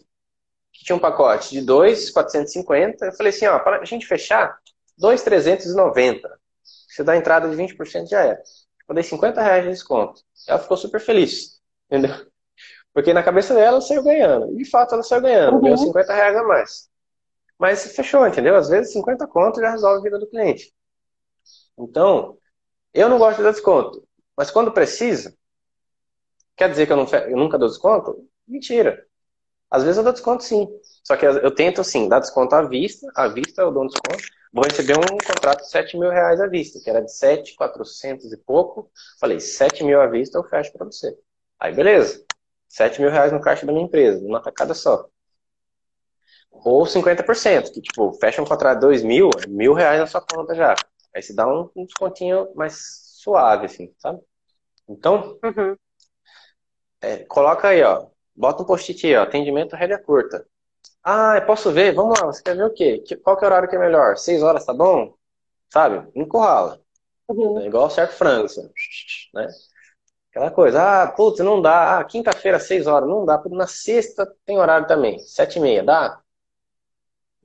que 0.80 0.86
tinha 0.86 0.96
um 0.96 1.00
pacote 1.00 1.50
de 1.50 1.60
2,450. 1.60 3.04
Eu 3.04 3.12
falei 3.12 3.30
assim, 3.30 3.46
ó, 3.46 3.58
para 3.58 3.80
a 3.80 3.84
gente 3.84 4.06
fechar, 4.06 4.58
2,390. 4.96 6.40
Você 6.88 7.04
dá 7.04 7.18
entrada 7.18 7.50
de 7.50 7.54
20% 7.54 8.08
já 8.08 8.22
era. 8.22 8.42
Eu 8.88 8.94
dei 8.94 9.04
50 9.04 9.42
reais 9.42 9.64
de 9.64 9.70
desconto. 9.70 10.22
Ela 10.48 10.58
ficou 10.58 10.78
super 10.78 10.98
feliz, 10.98 11.60
entendeu? 11.86 12.26
Porque 12.94 13.12
na 13.12 13.22
cabeça 13.22 13.52
dela 13.52 13.66
ela 13.66 13.80
saiu 13.82 14.02
ganhando. 14.02 14.54
E 14.54 14.56
de 14.56 14.70
fato 14.70 14.94
ela 14.94 15.02
saiu 15.02 15.20
ganhando, 15.20 15.56
uhum. 15.56 15.60
ganhou 15.60 15.76
50 15.76 16.14
reais 16.14 16.36
a 16.36 16.42
mais. 16.44 16.90
Mas 17.58 17.94
fechou, 17.94 18.26
entendeu? 18.26 18.56
Às 18.56 18.70
vezes 18.70 18.94
50 18.94 19.26
conto 19.26 19.60
já 19.60 19.70
resolve 19.70 19.98
a 19.98 20.02
vida 20.02 20.18
do 20.18 20.26
cliente. 20.26 20.72
Então, 21.78 22.38
eu 22.94 23.06
não 23.06 23.18
gosto 23.18 23.36
de 23.36 23.42
dar 23.42 23.50
desconto. 23.50 24.02
Mas 24.34 24.50
quando 24.50 24.72
precisa, 24.72 25.36
quer 26.56 26.70
dizer 26.70 26.86
que 26.86 26.92
eu, 26.92 26.96
não, 26.96 27.06
eu 27.06 27.36
nunca 27.36 27.58
dou 27.58 27.68
desconto? 27.68 28.26
Mentira. 28.48 29.06
Às 29.70 29.82
vezes 29.82 29.98
eu 29.98 30.04
dou 30.04 30.12
desconto 30.12 30.42
sim. 30.42 30.66
Só 31.04 31.16
que 31.16 31.24
eu 31.24 31.54
tento, 31.54 31.80
assim, 31.80 32.08
dar 32.08 32.20
desconto 32.20 32.54
à 32.54 32.62
vista. 32.62 33.06
À 33.14 33.28
vista 33.28 33.62
eu 33.62 33.70
dou 33.70 33.84
um 33.84 33.86
desconto. 33.86 34.22
Vou 34.52 34.64
receber 34.64 34.98
um 34.98 35.16
contrato 35.24 35.60
de 35.60 35.70
7 35.70 35.96
mil 35.96 36.10
reais 36.10 36.40
à 36.40 36.46
vista, 36.48 36.80
que 36.82 36.90
era 36.90 37.00
de 37.00 37.12
7,400 37.12 38.32
e 38.32 38.36
pouco. 38.36 38.90
Falei, 39.20 39.38
7 39.38 39.84
mil 39.84 40.00
à 40.00 40.06
vista 40.06 40.38
eu 40.38 40.44
fecho 40.44 40.72
para 40.72 40.86
você. 40.86 41.16
Aí, 41.58 41.72
beleza. 41.72 42.24
7 42.68 43.00
mil 43.00 43.10
reais 43.10 43.32
no 43.32 43.40
caixa 43.40 43.64
da 43.64 43.72
minha 43.72 43.84
empresa, 43.84 44.20
numa 44.20 44.42
tacada 44.42 44.74
só. 44.74 45.08
Ou 46.50 46.84
50%, 46.84 47.72
que, 47.72 47.80
tipo, 47.80 48.12
fecha 48.14 48.42
um 48.42 48.44
contrato 48.44 48.76
de 48.76 48.86
2 48.86 49.02
mil, 49.02 49.30
é 49.42 49.46
mil 49.46 49.72
reais 49.72 50.00
na 50.00 50.06
sua 50.06 50.20
conta 50.20 50.54
já. 50.54 50.74
Aí 51.14 51.22
você 51.22 51.32
dá 51.32 51.46
um, 51.46 51.70
um 51.74 51.84
descontinho 51.84 52.52
mais 52.54 53.16
suave, 53.16 53.66
assim, 53.66 53.92
sabe? 53.98 54.20
Então, 54.88 55.38
uhum. 55.44 55.76
é, 57.00 57.18
coloca 57.24 57.68
aí, 57.68 57.82
ó. 57.82 58.08
Bota 58.40 58.62
um 58.62 58.66
post-it 58.66 59.06
aí, 59.06 59.14
ó. 59.16 59.22
Atendimento 59.22 59.76
rédea 59.76 59.98
curta. 59.98 60.46
Ah, 61.04 61.36
eu 61.36 61.44
posso 61.44 61.70
ver? 61.70 61.92
Vamos 61.92 62.18
lá, 62.18 62.26
você 62.26 62.42
quer 62.42 62.56
ver 62.56 62.64
o 62.64 62.72
quê? 62.72 63.04
Qual 63.22 63.36
que 63.36 63.44
é 63.44 63.46
o 63.46 63.50
horário 63.50 63.68
que 63.68 63.76
é 63.76 63.78
melhor? 63.78 64.16
Seis 64.16 64.42
horas 64.42 64.64
tá 64.64 64.72
bom? 64.72 65.14
Sabe? 65.68 66.08
Encurrala. 66.14 66.80
Uhum. 67.28 67.60
É 67.60 67.66
igual 67.66 67.90
certo 67.90 68.12
frango, 68.12 68.46
assim, 68.46 68.66
né? 69.34 69.46
Aquela 70.30 70.50
coisa, 70.50 71.02
ah, 71.02 71.06
putz, 71.08 71.40
não 71.40 71.60
dá. 71.60 71.98
Ah, 71.98 72.04
quinta-feira, 72.04 72.58
seis 72.58 72.86
horas, 72.86 73.06
não 73.06 73.26
dá. 73.26 73.42
Na 73.50 73.66
sexta 73.66 74.26
tem 74.46 74.58
horário 74.58 74.86
também, 74.86 75.18
sete 75.18 75.58
e 75.58 75.60
meia, 75.60 75.82
dá? 75.82 76.18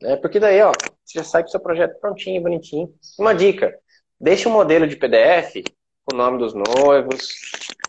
É, 0.01 0.15
porque 0.15 0.39
daí, 0.39 0.61
ó, 0.61 0.71
você 1.03 1.19
já 1.19 1.25
sai 1.25 1.41
com 1.43 1.49
o 1.49 1.51
seu 1.51 1.59
projeto 1.59 1.99
prontinho, 1.99 2.41
bonitinho. 2.41 2.93
Uma 3.19 3.35
dica, 3.35 3.77
deixa 4.19 4.47
um 4.47 4.53
modelo 4.53 4.87
de 4.87 4.95
PDF 4.95 5.61
com 6.05 6.15
o 6.15 6.17
nome 6.17 6.37
dos 6.37 6.53
noivos, 6.53 7.27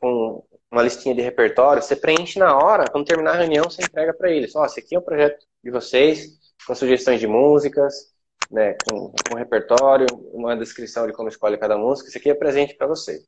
com 0.00 0.42
uma 0.70 0.82
listinha 0.82 1.14
de 1.14 1.22
repertório, 1.22 1.82
você 1.82 1.94
preenche 1.94 2.38
na 2.38 2.56
hora, 2.56 2.90
quando 2.90 3.06
terminar 3.06 3.32
a 3.32 3.38
reunião, 3.38 3.64
você 3.64 3.82
entrega 3.82 4.12
para 4.12 4.30
eles. 4.30 4.54
Ó, 4.56 4.64
esse 4.64 4.80
aqui 4.80 4.94
é 4.94 4.98
o 4.98 5.02
projeto 5.02 5.44
de 5.62 5.70
vocês, 5.70 6.38
com 6.66 6.74
sugestões 6.74 7.20
de 7.20 7.26
músicas, 7.26 8.12
né, 8.50 8.76
com, 8.88 9.12
com 9.28 9.36
repertório, 9.36 10.06
uma 10.32 10.56
descrição 10.56 11.06
de 11.06 11.12
como 11.12 11.28
escolhe 11.28 11.58
cada 11.58 11.76
música. 11.76 12.08
Esse 12.08 12.18
aqui 12.18 12.30
é 12.30 12.34
presente 12.34 12.74
para 12.74 12.86
você, 12.86 13.24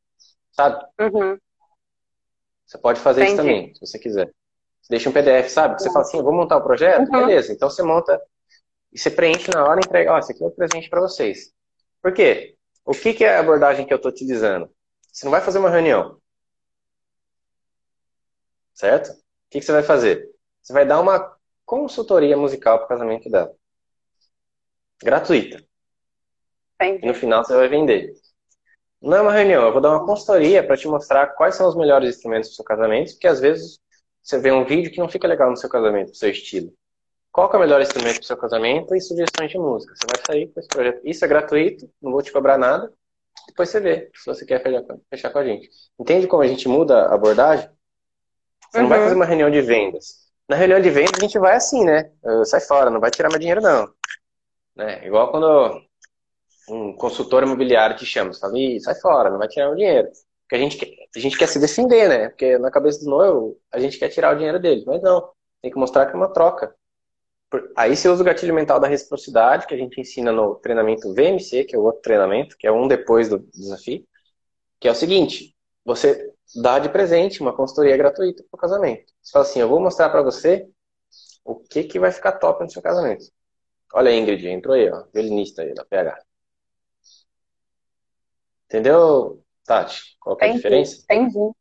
sabe? 0.53 0.85
Uhum. 1.01 1.39
Você 2.67 2.79
pode 2.79 3.01
fazer 3.01 3.23
Entendi. 3.23 3.33
isso 3.33 3.43
também, 3.43 3.75
se 3.75 3.81
você 3.81 3.99
quiser. 3.99 4.27
Você 4.83 4.91
deixa 4.91 5.09
um 5.09 5.13
PDF, 5.13 5.49
sabe? 5.49 5.81
Você 5.81 5.89
uhum. 5.89 5.93
fala 5.95 6.05
assim, 6.05 6.23
vou 6.23 6.33
montar 6.33 6.57
o 6.57 6.63
projeto? 6.63 7.07
Uhum. 7.07 7.27
Beleza, 7.27 7.53
então 7.53 7.71
você 7.71 7.83
monta 7.83 8.21
e 8.93 8.99
você 8.99 9.11
preenche 9.11 9.51
na 9.51 9.65
hora 9.65 9.81
e 9.81 9.87
entrega, 9.87 10.13
ó, 10.13 10.19
esse 10.19 10.33
aqui 10.33 10.43
é 10.43 10.47
o 10.47 10.51
presente 10.51 10.89
para 10.89 11.01
vocês. 11.01 11.53
Por 12.03 12.13
quê? 12.13 12.57
O 12.85 12.93
que, 12.93 13.13
que 13.13 13.25
é 13.25 13.37
a 13.37 13.41
abordagem 13.41 13.87
que 13.87 13.93
eu 13.93 13.97
estou 13.97 14.11
utilizando? 14.11 14.71
Você 15.13 15.25
não 15.25 15.31
vai 15.31 15.41
fazer 15.41 15.59
uma 15.59 15.71
reunião. 15.71 16.19
Certo? 18.79 19.11
O 19.11 19.15
que, 19.51 19.59
que 19.59 19.63
você 19.63 19.73
vai 19.73 19.83
fazer? 19.83 20.31
Você 20.63 20.73
vai 20.73 20.87
dar 20.87 21.01
uma 21.01 21.37
consultoria 21.65 22.37
musical 22.37 22.79
para 22.79 22.85
o 22.85 22.89
casamento 22.89 23.29
dela. 23.29 23.53
Gratuita. 25.03 25.65
Entendi. 26.75 27.05
E 27.05 27.09
no 27.09 27.15
final 27.15 27.45
você 27.45 27.55
vai 27.57 27.69
vender. 27.69 28.13
Não 29.01 29.17
é 29.17 29.21
uma 29.23 29.33
reunião, 29.33 29.65
eu 29.67 29.73
vou 29.73 29.81
dar 29.81 29.91
uma 29.91 30.07
consultoria 30.07 30.65
para 30.65 30.77
te 30.77 30.87
mostrar 30.87 31.29
quais 31.29 31.55
são 31.55 31.69
os 31.69 31.77
melhores 31.77 32.17
instrumentos 32.17 32.51
do 32.51 32.55
seu 32.55 32.65
casamento, 32.65 33.13
porque 33.13 33.29
às 33.29 33.41
vezes 33.41 33.81
você 34.23 34.39
vê 34.39 34.53
um 34.53 34.65
vídeo 34.65 34.91
que 34.91 34.99
não 34.99 35.09
fica 35.09 35.27
legal 35.27 35.51
no 35.51 35.57
seu 35.57 35.69
casamento, 35.69 36.09
no 36.09 36.15
seu 36.15 36.31
estilo 36.31 36.73
qual 37.39 37.53
é 37.53 37.57
o 37.57 37.61
melhor 37.61 37.81
instrumento 37.81 38.17
para 38.17 38.23
o 38.23 38.27
seu 38.27 38.37
casamento 38.37 38.95
e 38.97 39.01
sugestões 39.01 39.51
de 39.51 39.59
música. 39.59 39.95
Você 39.95 40.07
vai 40.07 40.23
sair 40.27 40.53
com 40.53 40.59
esse 40.59 40.69
projeto. 40.69 41.01
Isso 41.05 41.25
é 41.25 41.29
gratuito, 41.29 41.89
não 42.03 42.11
vou 42.11 42.21
te 42.21 42.33
cobrar 42.33 42.59
nada. 42.59 42.93
Depois 43.47 43.69
você 43.69 43.79
vê 43.79 44.11
se 44.13 44.27
você 44.27 44.45
quer 44.45 44.61
fechar 45.09 45.31
com 45.31 45.39
a 45.39 45.45
gente. 45.45 45.71
Entende 45.99 46.27
como 46.27 46.43
a 46.43 46.47
gente 46.49 46.67
muda 46.67 47.07
a 47.07 47.15
abordagem? 47.15 47.71
Você 48.71 48.79
uhum. 48.79 48.83
não 48.83 48.89
vai 48.89 48.99
uhum. 48.99 49.05
fazer 49.05 49.17
uma 49.17 49.25
reunião 49.25 49.51
de 49.51 49.61
vendas. 49.61 50.29
Na 50.49 50.57
reunião 50.57 50.81
de 50.81 50.91
vendas 50.91 51.13
a 51.19 51.21
gente 51.21 51.39
vai 51.39 51.57
assim, 51.57 51.85
né? 51.85 52.11
Sai 52.45 52.61
fora, 52.61 52.91
não 52.91 53.01
vai 53.01 53.11
tirar 53.11 53.29
meu 53.29 53.39
dinheiro 53.39 53.61
não. 53.61 53.89
Né? 54.75 55.07
Igual 55.07 55.31
quando 55.31 55.83
um 56.71 56.93
consultor 56.95 57.43
imobiliário 57.43 57.97
te 57.97 58.07
chama, 58.07 58.33
você 58.33 58.41
fala, 58.41 58.55
sai 58.81 58.95
fora, 58.97 59.31
não 59.31 59.39
vai 59.39 59.49
tirar 59.49 59.67
meu 59.67 59.77
dinheiro. 59.77 60.09
Porque 60.43 60.57
a 60.57 60.59
gente, 60.59 60.79
quer, 60.79 60.89
a 61.15 61.19
gente 61.19 61.37
quer 61.37 61.47
se 61.47 61.59
defender, 61.59 62.09
né? 62.09 62.29
Porque 62.31 62.57
na 62.57 62.71
cabeça 62.71 63.05
do 63.05 63.11
noivo 63.11 63.59
a 63.71 63.79
gente 63.79 63.99
quer 63.99 64.09
tirar 64.09 64.35
o 64.35 64.37
dinheiro 64.37 64.59
dele. 64.59 64.83
Mas 64.87 65.03
não, 65.03 65.31
tem 65.61 65.71
que 65.71 65.79
mostrar 65.79 66.07
que 66.07 66.13
é 66.13 66.17
uma 66.17 66.33
troca. 66.33 66.75
Aí 67.77 67.97
você 67.97 68.09
usa 68.09 68.23
o 68.23 68.25
gatilho 68.27 68.55
mental 68.55 68.79
da 68.81 68.89
reciprocidade, 68.89 69.67
que 69.67 69.75
a 69.75 69.77
gente 69.77 70.01
ensina 70.01 70.31
no 70.33 70.55
treinamento 70.57 71.13
VMC, 71.15 71.65
que 71.65 71.75
é 71.75 71.79
o 71.79 71.83
outro 71.83 72.03
treinamento, 72.03 72.57
que 72.59 72.67
é 72.67 72.73
um 72.73 72.87
depois 72.87 73.29
do 73.29 73.39
desafio, 73.39 74.07
que 74.79 74.87
é 74.89 74.91
o 74.91 74.95
seguinte, 74.95 75.55
você 75.85 76.33
dá 76.57 76.79
de 76.79 76.89
presente 76.89 77.41
uma 77.41 77.55
consultoria 77.55 77.97
gratuita 77.97 78.43
para 78.51 78.57
o 78.57 78.61
casamento. 78.61 79.13
Você 79.23 79.33
fala 79.33 79.45
assim, 79.45 79.61
eu 79.61 79.69
vou 79.69 79.81
mostrar 79.81 80.09
para 80.11 80.23
você 80.23 80.69
o 81.45 81.57
que, 81.57 81.85
que 81.85 81.99
vai 81.99 82.11
ficar 82.11 82.33
top 82.33 82.63
no 82.63 82.71
seu 82.71 82.83
casamento. 82.83 83.25
Olha 83.95 84.11
a 84.11 84.15
Ingrid, 84.15 84.47
entrou 84.47 84.75
aí, 84.75 84.91
ó, 84.91 85.05
violinista 85.13 85.63
aí 85.63 85.75
da 85.75 85.85
PH. 85.85 86.23
Entendeu, 88.67 89.43
Tati? 89.65 90.17
Qual 90.21 90.37
é 90.41 90.51
a 90.51 90.53
diferença? 90.53 91.03
Entendi. 91.05 91.53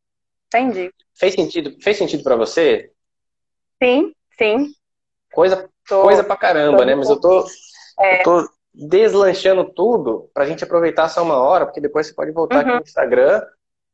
Entendi. 0.46 0.94
Fez 1.14 1.34
sentido, 1.34 1.76
fez 1.82 1.96
sentido 1.96 2.22
para 2.22 2.36
você? 2.36 2.92
Sim, 3.82 4.12
sim. 4.36 4.72
Coisa 5.32 5.68
Tô, 5.88 6.02
coisa 6.02 6.22
pra 6.22 6.36
caramba, 6.36 6.84
né? 6.84 6.94
Mas 6.94 7.08
eu 7.08 7.18
tô, 7.18 7.46
é. 7.98 8.20
eu 8.20 8.22
tô 8.22 8.50
deslanchando 8.74 9.64
tudo 9.72 10.30
pra 10.34 10.44
gente 10.44 10.62
aproveitar 10.62 11.08
só 11.08 11.22
uma 11.22 11.36
hora, 11.36 11.64
porque 11.64 11.80
depois 11.80 12.06
você 12.06 12.14
pode 12.14 12.30
voltar 12.30 12.56
uhum. 12.56 12.60
aqui 12.60 12.70
no 12.72 12.82
Instagram 12.82 13.42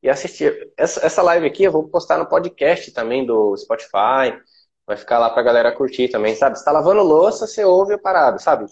e 0.04 0.10
assistir. 0.10 0.70
Essa, 0.76 1.06
essa 1.06 1.22
live 1.22 1.46
aqui 1.46 1.64
eu 1.64 1.72
vou 1.72 1.88
postar 1.88 2.18
no 2.18 2.26
podcast 2.26 2.92
também 2.92 3.24
do 3.24 3.56
Spotify. 3.56 4.38
Vai 4.86 4.98
ficar 4.98 5.18
lá 5.18 5.30
pra 5.30 5.42
galera 5.42 5.72
curtir 5.72 6.08
também, 6.08 6.34
sabe? 6.34 6.58
Você 6.58 6.64
tá 6.64 6.70
lavando 6.70 7.02
louça, 7.02 7.46
você 7.46 7.64
ouve 7.64 7.94
a 7.94 7.98
parada, 7.98 8.38
sabe? 8.38 8.66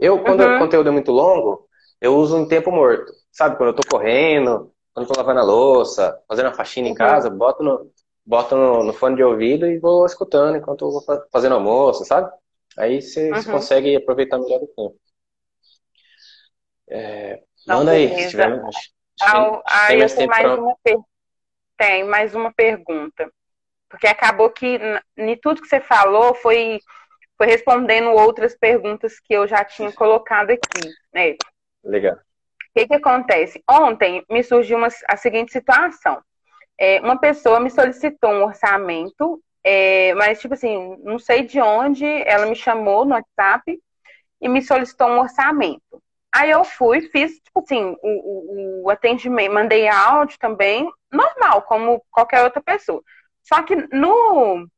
Eu, 0.00 0.22
quando 0.22 0.40
uhum. 0.40 0.56
o 0.56 0.58
conteúdo 0.58 0.88
é 0.88 0.92
muito 0.92 1.12
longo, 1.12 1.68
eu 2.00 2.16
uso 2.16 2.38
em 2.38 2.48
tempo 2.48 2.72
morto. 2.72 3.12
Sabe? 3.30 3.56
Quando 3.58 3.68
eu 3.68 3.74
tô 3.74 3.86
correndo, 3.86 4.72
quando 4.94 5.06
eu 5.06 5.12
tô 5.12 5.20
lavando 5.20 5.40
a 5.40 5.44
louça, 5.44 6.18
fazendo 6.26 6.46
a 6.46 6.54
faxina 6.54 6.86
uhum. 6.86 6.94
em 6.94 6.96
casa, 6.96 7.28
boto 7.28 7.62
no, 7.62 7.92
boto 8.24 8.56
no, 8.56 8.84
no, 8.84 8.94
fone 8.94 9.16
de 9.16 9.22
ouvido 9.22 9.66
e 9.66 9.78
vou 9.78 10.06
escutando 10.06 10.56
enquanto 10.56 10.86
eu 10.86 10.90
vou 10.90 11.04
fazendo 11.30 11.54
almoço, 11.54 12.02
sabe? 12.06 12.32
Aí 12.78 13.02
você, 13.02 13.30
uhum. 13.30 13.44
consegue 13.44 13.94
aproveitar 13.94 14.38
melhor 14.38 14.62
o 14.62 14.66
tempo. 14.68 14.96
É, 16.88 17.42
Não, 17.66 17.80
manda 17.80 17.90
aí, 17.90 18.08
se 18.22 18.30
tiver. 18.30 18.58
Ao, 19.20 19.62
aí 19.66 20.00
eu 20.00 20.14
tenho 20.14 20.28
mais 20.28 20.42
pra... 20.42 20.54
uma 20.54 20.76
per... 20.82 20.98
tem 21.76 22.04
mais 22.04 22.34
uma 22.34 22.52
pergunta. 22.52 23.30
Porque 23.88 24.06
acabou 24.06 24.50
que 24.50 24.78
em 25.16 25.36
tudo 25.36 25.62
que 25.62 25.68
você 25.68 25.80
falou 25.80 26.34
foi, 26.34 26.78
foi 27.36 27.46
respondendo 27.46 28.10
outras 28.10 28.56
perguntas 28.56 29.18
que 29.18 29.32
eu 29.32 29.46
já 29.46 29.64
tinha 29.64 29.90
colocado 29.92 30.50
aqui, 30.50 30.90
né? 31.12 31.36
Legal. 31.82 32.14
O 32.16 32.18
que, 32.78 32.86
que 32.86 32.94
acontece? 32.94 33.62
Ontem 33.68 34.24
me 34.28 34.42
surgiu 34.42 34.76
uma, 34.76 34.88
a 35.08 35.16
seguinte 35.16 35.52
situação. 35.52 36.22
É, 36.76 37.00
uma 37.00 37.18
pessoa 37.18 37.58
me 37.58 37.70
solicitou 37.70 38.30
um 38.30 38.44
orçamento 38.44 39.42
é, 39.70 40.14
mas, 40.14 40.40
tipo 40.40 40.54
assim, 40.54 40.96
não 41.02 41.18
sei 41.18 41.44
de 41.44 41.60
onde 41.60 42.06
ela 42.06 42.46
me 42.46 42.54
chamou 42.54 43.04
no 43.04 43.12
WhatsApp 43.12 43.78
e 44.40 44.48
me 44.48 44.62
solicitou 44.62 45.08
um 45.08 45.20
orçamento. 45.20 46.02
Aí 46.34 46.50
eu 46.50 46.64
fui, 46.64 47.00
fiz, 47.10 47.32
tipo 47.40 47.60
assim, 47.60 47.96
o, 48.02 48.82
o, 48.82 48.84
o 48.84 48.90
atendimento, 48.90 49.52
mandei 49.52 49.88
áudio 49.88 50.38
também, 50.38 50.88
normal, 51.10 51.62
como 51.62 52.04
qualquer 52.10 52.42
outra 52.42 52.62
pessoa. 52.62 53.02
Só 53.42 53.62
que 53.62 53.74
no, 53.92 54.68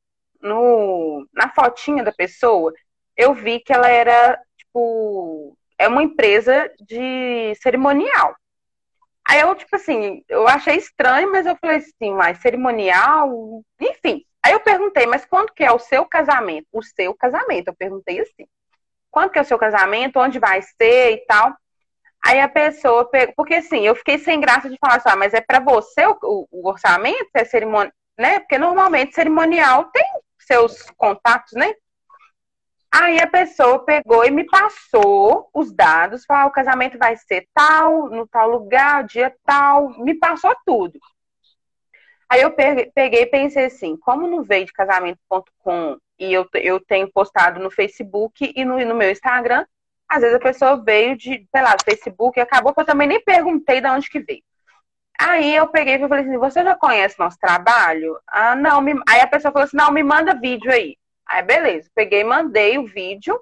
no, 0.40 1.26
na 1.34 1.48
fotinha 1.50 2.04
da 2.04 2.12
pessoa, 2.12 2.72
eu 3.16 3.34
vi 3.34 3.60
que 3.60 3.72
ela 3.72 3.88
era, 3.88 4.40
tipo, 4.56 5.56
é 5.78 5.88
uma 5.88 6.02
empresa 6.02 6.70
de 6.80 7.54
cerimonial. 7.56 8.34
Aí 9.28 9.40
eu, 9.40 9.54
tipo 9.54 9.76
assim, 9.76 10.24
eu 10.28 10.46
achei 10.48 10.76
estranho, 10.76 11.30
mas 11.30 11.46
eu 11.46 11.56
falei 11.56 11.76
assim, 11.76 12.12
mas 12.14 12.38
cerimonial, 12.40 13.62
enfim. 13.80 14.24
Aí 14.42 14.52
eu 14.52 14.60
perguntei, 14.60 15.06
mas 15.06 15.24
quando 15.24 15.52
que 15.52 15.62
é 15.64 15.70
o 15.70 15.78
seu 15.78 16.04
casamento? 16.06 16.66
O 16.72 16.82
seu 16.82 17.14
casamento, 17.14 17.68
eu 17.68 17.74
perguntei 17.74 18.20
assim. 18.20 18.46
Quando 19.10 19.30
que 19.30 19.38
é 19.38 19.42
o 19.42 19.44
seu 19.44 19.58
casamento? 19.58 20.18
Onde 20.18 20.38
vai 20.38 20.62
ser 20.62 21.12
e 21.12 21.26
tal? 21.26 21.54
Aí 22.22 22.38
a 22.40 22.48
pessoa 22.48 23.08
pegou, 23.08 23.34
porque 23.34 23.54
assim, 23.54 23.80
eu 23.80 23.94
fiquei 23.94 24.18
sem 24.18 24.40
graça 24.40 24.68
de 24.68 24.76
falar 24.78 24.96
assim, 24.96 25.08
ah, 25.08 25.16
mas 25.16 25.32
é 25.32 25.40
para 25.40 25.58
você 25.58 26.06
o, 26.06 26.46
o, 26.50 26.68
orçamento, 26.68 27.30
é 27.34 27.44
cerimônia, 27.44 27.92
né? 28.18 28.40
Porque 28.40 28.58
normalmente 28.58 29.14
cerimonial 29.14 29.86
tem 29.86 30.04
seus 30.38 30.82
contatos, 30.98 31.52
né? 31.54 31.72
Aí 32.92 33.20
a 33.20 33.26
pessoa 33.26 33.84
pegou 33.84 34.24
e 34.24 34.30
me 34.30 34.44
passou 34.44 35.48
os 35.54 35.72
dados, 35.72 36.24
falou, 36.26 36.44
ah, 36.44 36.46
o 36.46 36.52
casamento 36.52 36.98
vai 36.98 37.16
ser 37.16 37.46
tal, 37.54 38.10
no 38.10 38.26
tal 38.26 38.50
lugar, 38.50 39.04
dia 39.04 39.34
tal, 39.44 39.88
me 40.00 40.14
passou 40.14 40.54
tudo. 40.66 40.98
Aí 42.28 42.42
eu 42.42 42.52
peguei 42.52 43.22
e 43.22 43.26
pensei 43.26 43.64
assim, 43.64 43.96
como 43.96 44.26
no 44.26 44.42
veio 44.44 44.66
de 44.66 44.72
casamento.com 44.72 45.98
e 46.20 46.32
eu, 46.32 46.46
eu 46.54 46.78
tenho 46.78 47.10
postado 47.10 47.58
no 47.58 47.70
Facebook 47.70 48.52
e 48.54 48.64
no, 48.64 48.78
no 48.84 48.94
meu 48.94 49.10
Instagram, 49.10 49.64
às 50.06 50.20
vezes 50.20 50.36
a 50.36 50.40
pessoa 50.40 50.76
veio 50.76 51.16
de, 51.16 51.48
sei 51.50 51.62
lá, 51.62 51.74
do 51.74 51.84
Facebook 51.84 52.38
e 52.38 52.42
acabou 52.42 52.74
que 52.74 52.80
eu 52.80 52.84
também 52.84 53.08
nem 53.08 53.24
perguntei 53.24 53.80
de 53.80 53.88
onde 53.88 54.10
que 54.10 54.20
veio. 54.20 54.42
Aí 55.18 55.54
eu 55.54 55.66
peguei 55.68 55.94
e 55.94 56.08
falei 56.08 56.24
assim, 56.24 56.38
você 56.38 56.62
já 56.62 56.74
conhece 56.74 57.18
nosso 57.18 57.38
trabalho? 57.38 58.18
Ah, 58.26 58.56
não. 58.56 58.80
Me... 58.80 58.94
Aí 59.08 59.20
a 59.20 59.26
pessoa 59.26 59.52
falou 59.52 59.64
assim, 59.64 59.76
não, 59.76 59.92
me 59.92 60.02
manda 60.02 60.38
vídeo 60.38 60.70
aí. 60.72 60.96
Aí, 61.26 61.42
beleza. 61.42 61.90
Peguei, 61.94 62.24
mandei 62.24 62.78
o 62.78 62.86
vídeo. 62.86 63.38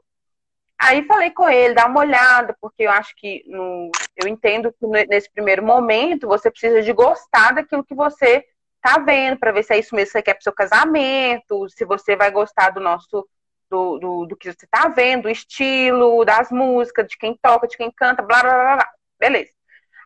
Aí 0.79 1.05
falei 1.07 1.31
com 1.31 1.49
ele, 1.49 1.75
dá 1.75 1.87
uma 1.87 2.01
olhada, 2.01 2.57
porque 2.61 2.85
eu 2.85 2.91
acho 2.91 3.15
que 3.17 3.43
no, 3.49 3.91
eu 4.17 4.29
entendo 4.29 4.73
que 4.73 4.87
nesse 5.09 5.29
primeiro 5.33 5.63
momento 5.65 6.29
você 6.29 6.51
precisa 6.51 6.83
de 6.83 6.93
gostar 6.93 7.53
daquilo 7.55 7.85
que 7.85 7.95
você 7.95 8.45
tá 8.81 8.99
vendo, 8.99 9.39
para 9.39 9.53
ver 9.53 9.63
se 9.63 9.73
é 9.75 9.79
isso 9.79 9.95
mesmo 9.95 10.07
que 10.07 10.13
você 10.13 10.23
quer 10.23 10.35
pro 10.35 10.43
seu 10.43 10.53
casamento, 10.53 11.69
se 11.71 11.85
você 11.85 12.17
vai 12.17 12.31
gostar 12.31 12.71
do 12.71 12.81
nosso, 12.81 13.29
do, 13.71 13.99
do, 13.99 14.27
do 14.27 14.37
que 14.37 14.53
você 14.53 14.67
tá 14.71 14.89
vendo, 14.89 15.23
do 15.23 15.31
estilo, 15.31 16.25
das 16.25 16.51
músicas, 16.51 17.07
de 17.07 17.17
quem 17.19 17.37
toca, 17.41 17.67
de 17.67 17.77
quem 17.77 17.91
canta, 17.91 18.23
blá 18.23 18.43
blá 18.43 18.53
blá 18.53 18.77
blá. 18.77 18.89
Beleza. 19.19 19.51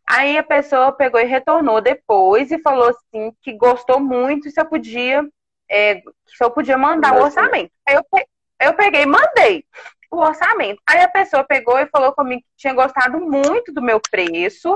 Aí 0.08 0.36
a 0.36 0.42
pessoa 0.42 0.92
pegou 0.92 1.20
e 1.20 1.24
retornou 1.24 1.80
depois 1.80 2.50
e 2.50 2.58
falou 2.60 2.88
assim 2.88 3.32
que 3.40 3.52
gostou 3.52 4.00
muito 4.00 4.48
e 4.48 4.50
se 4.50 4.60
eu 4.60 4.66
podia 4.66 5.24
é, 5.70 6.02
se 6.26 6.42
eu 6.42 6.50
podia 6.50 6.76
mandar 6.76 7.14
o 7.14 7.22
orçamento. 7.22 7.70
Aí 7.86 7.94
eu, 7.94 8.04
eu 8.60 8.74
peguei 8.74 9.02
e 9.02 9.06
mandei 9.06 9.64
o 10.10 10.18
orçamento. 10.18 10.82
Aí 10.86 11.00
a 11.00 11.08
pessoa 11.08 11.44
pegou 11.44 11.78
e 11.78 11.86
falou 11.86 12.12
comigo 12.12 12.42
que 12.42 12.56
tinha 12.56 12.74
gostado 12.74 13.18
muito 13.20 13.72
do 13.72 13.80
meu 13.80 14.00
preço 14.10 14.74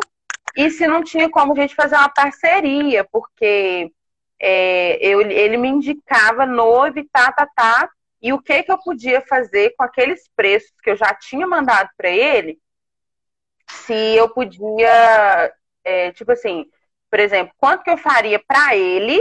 e 0.57 0.71
se 0.71 0.87
não 0.87 1.05
tinha 1.05 1.29
como 1.29 1.53
a 1.53 1.57
gente 1.57 1.75
fazer 1.75 1.97
uma 1.97 2.09
parceria, 2.09 3.05
porque 3.05 3.93
é, 4.41 4.99
eu, 5.07 5.21
ele 5.21 5.57
me 5.59 5.69
indicava 5.69 6.47
noivo 6.47 6.99
e 6.99 7.09
tá, 7.09 7.31
tá, 7.31 7.47
tá, 7.55 7.91
e 8.23 8.33
o 8.33 8.41
que 8.41 8.63
que 8.63 8.73
eu 8.73 8.79
podia 8.79 9.21
fazer 9.21 9.75
com 9.77 9.85
aqueles 9.85 10.29
preços 10.35 10.73
que 10.83 10.91
eu 10.91 10.97
já 10.97 11.15
tinha 11.15 11.47
mandado 11.47 11.91
para 11.97 12.09
ele, 12.11 12.59
se 13.69 13.93
eu 14.17 14.29
podia, 14.31 15.53
é, 15.85 16.13
tipo 16.13 16.33
assim, 16.33 16.65
por 17.11 17.21
exemplo, 17.21 17.55
quanto 17.59 17.85
que 17.85 17.91
eu 17.91 17.99
faria 17.99 18.39
para 18.39 18.75
ele 18.75 19.21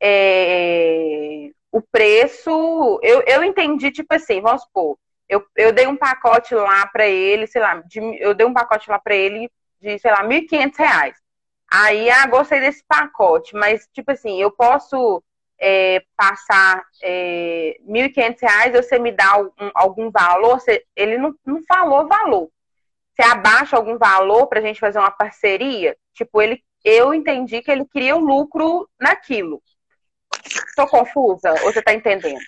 é, 0.00 1.50
o 1.70 1.80
preço, 1.80 3.00
eu, 3.02 3.22
eu 3.26 3.44
entendi, 3.44 3.90
tipo 3.90 4.12
assim, 4.14 4.40
vamos 4.40 4.62
supor, 4.62 4.98
eu, 5.28 5.44
eu 5.56 5.72
dei 5.72 5.86
um 5.86 5.96
pacote 5.96 6.54
lá 6.54 6.86
para 6.88 7.06
ele, 7.06 7.46
sei 7.46 7.62
lá, 7.62 7.76
de, 7.86 8.00
eu 8.20 8.34
dei 8.34 8.46
um 8.46 8.52
pacote 8.52 8.90
lá 8.90 8.98
para 8.98 9.14
ele 9.14 9.50
de, 9.80 9.98
sei 9.98 10.10
lá, 10.10 10.22
R$ 10.22 10.28
1.500. 10.28 11.14
Aí, 11.72 12.08
ah, 12.10 12.26
gostei 12.26 12.60
desse 12.60 12.84
pacote, 12.86 13.54
mas, 13.54 13.88
tipo 13.92 14.12
assim, 14.12 14.40
eu 14.40 14.50
posso 14.50 15.22
é, 15.58 16.04
passar 16.16 16.84
é, 17.02 17.76
R$ 17.86 18.08
1.500, 18.08 18.72
você 18.72 18.98
me 18.98 19.12
dá 19.12 19.38
um, 19.38 19.50
algum 19.74 20.10
valor? 20.10 20.60
Você, 20.60 20.84
ele 20.94 21.18
não, 21.18 21.34
não 21.44 21.62
falou 21.64 22.06
valor. 22.06 22.50
Você 23.14 23.22
abaixa 23.22 23.76
algum 23.76 23.96
valor 23.96 24.46
para 24.46 24.58
a 24.58 24.62
gente 24.62 24.80
fazer 24.80 24.98
uma 24.98 25.10
parceria? 25.10 25.96
Tipo, 26.12 26.42
ele, 26.42 26.62
eu 26.84 27.14
entendi 27.14 27.62
que 27.62 27.70
ele 27.70 27.84
queria 27.86 28.16
o 28.16 28.20
um 28.20 28.24
lucro 28.24 28.88
naquilo. 29.00 29.62
Estou 30.44 30.86
confusa 30.86 31.52
ou 31.62 31.72
você 31.72 31.78
está 31.78 31.94
entendendo? 31.94 32.40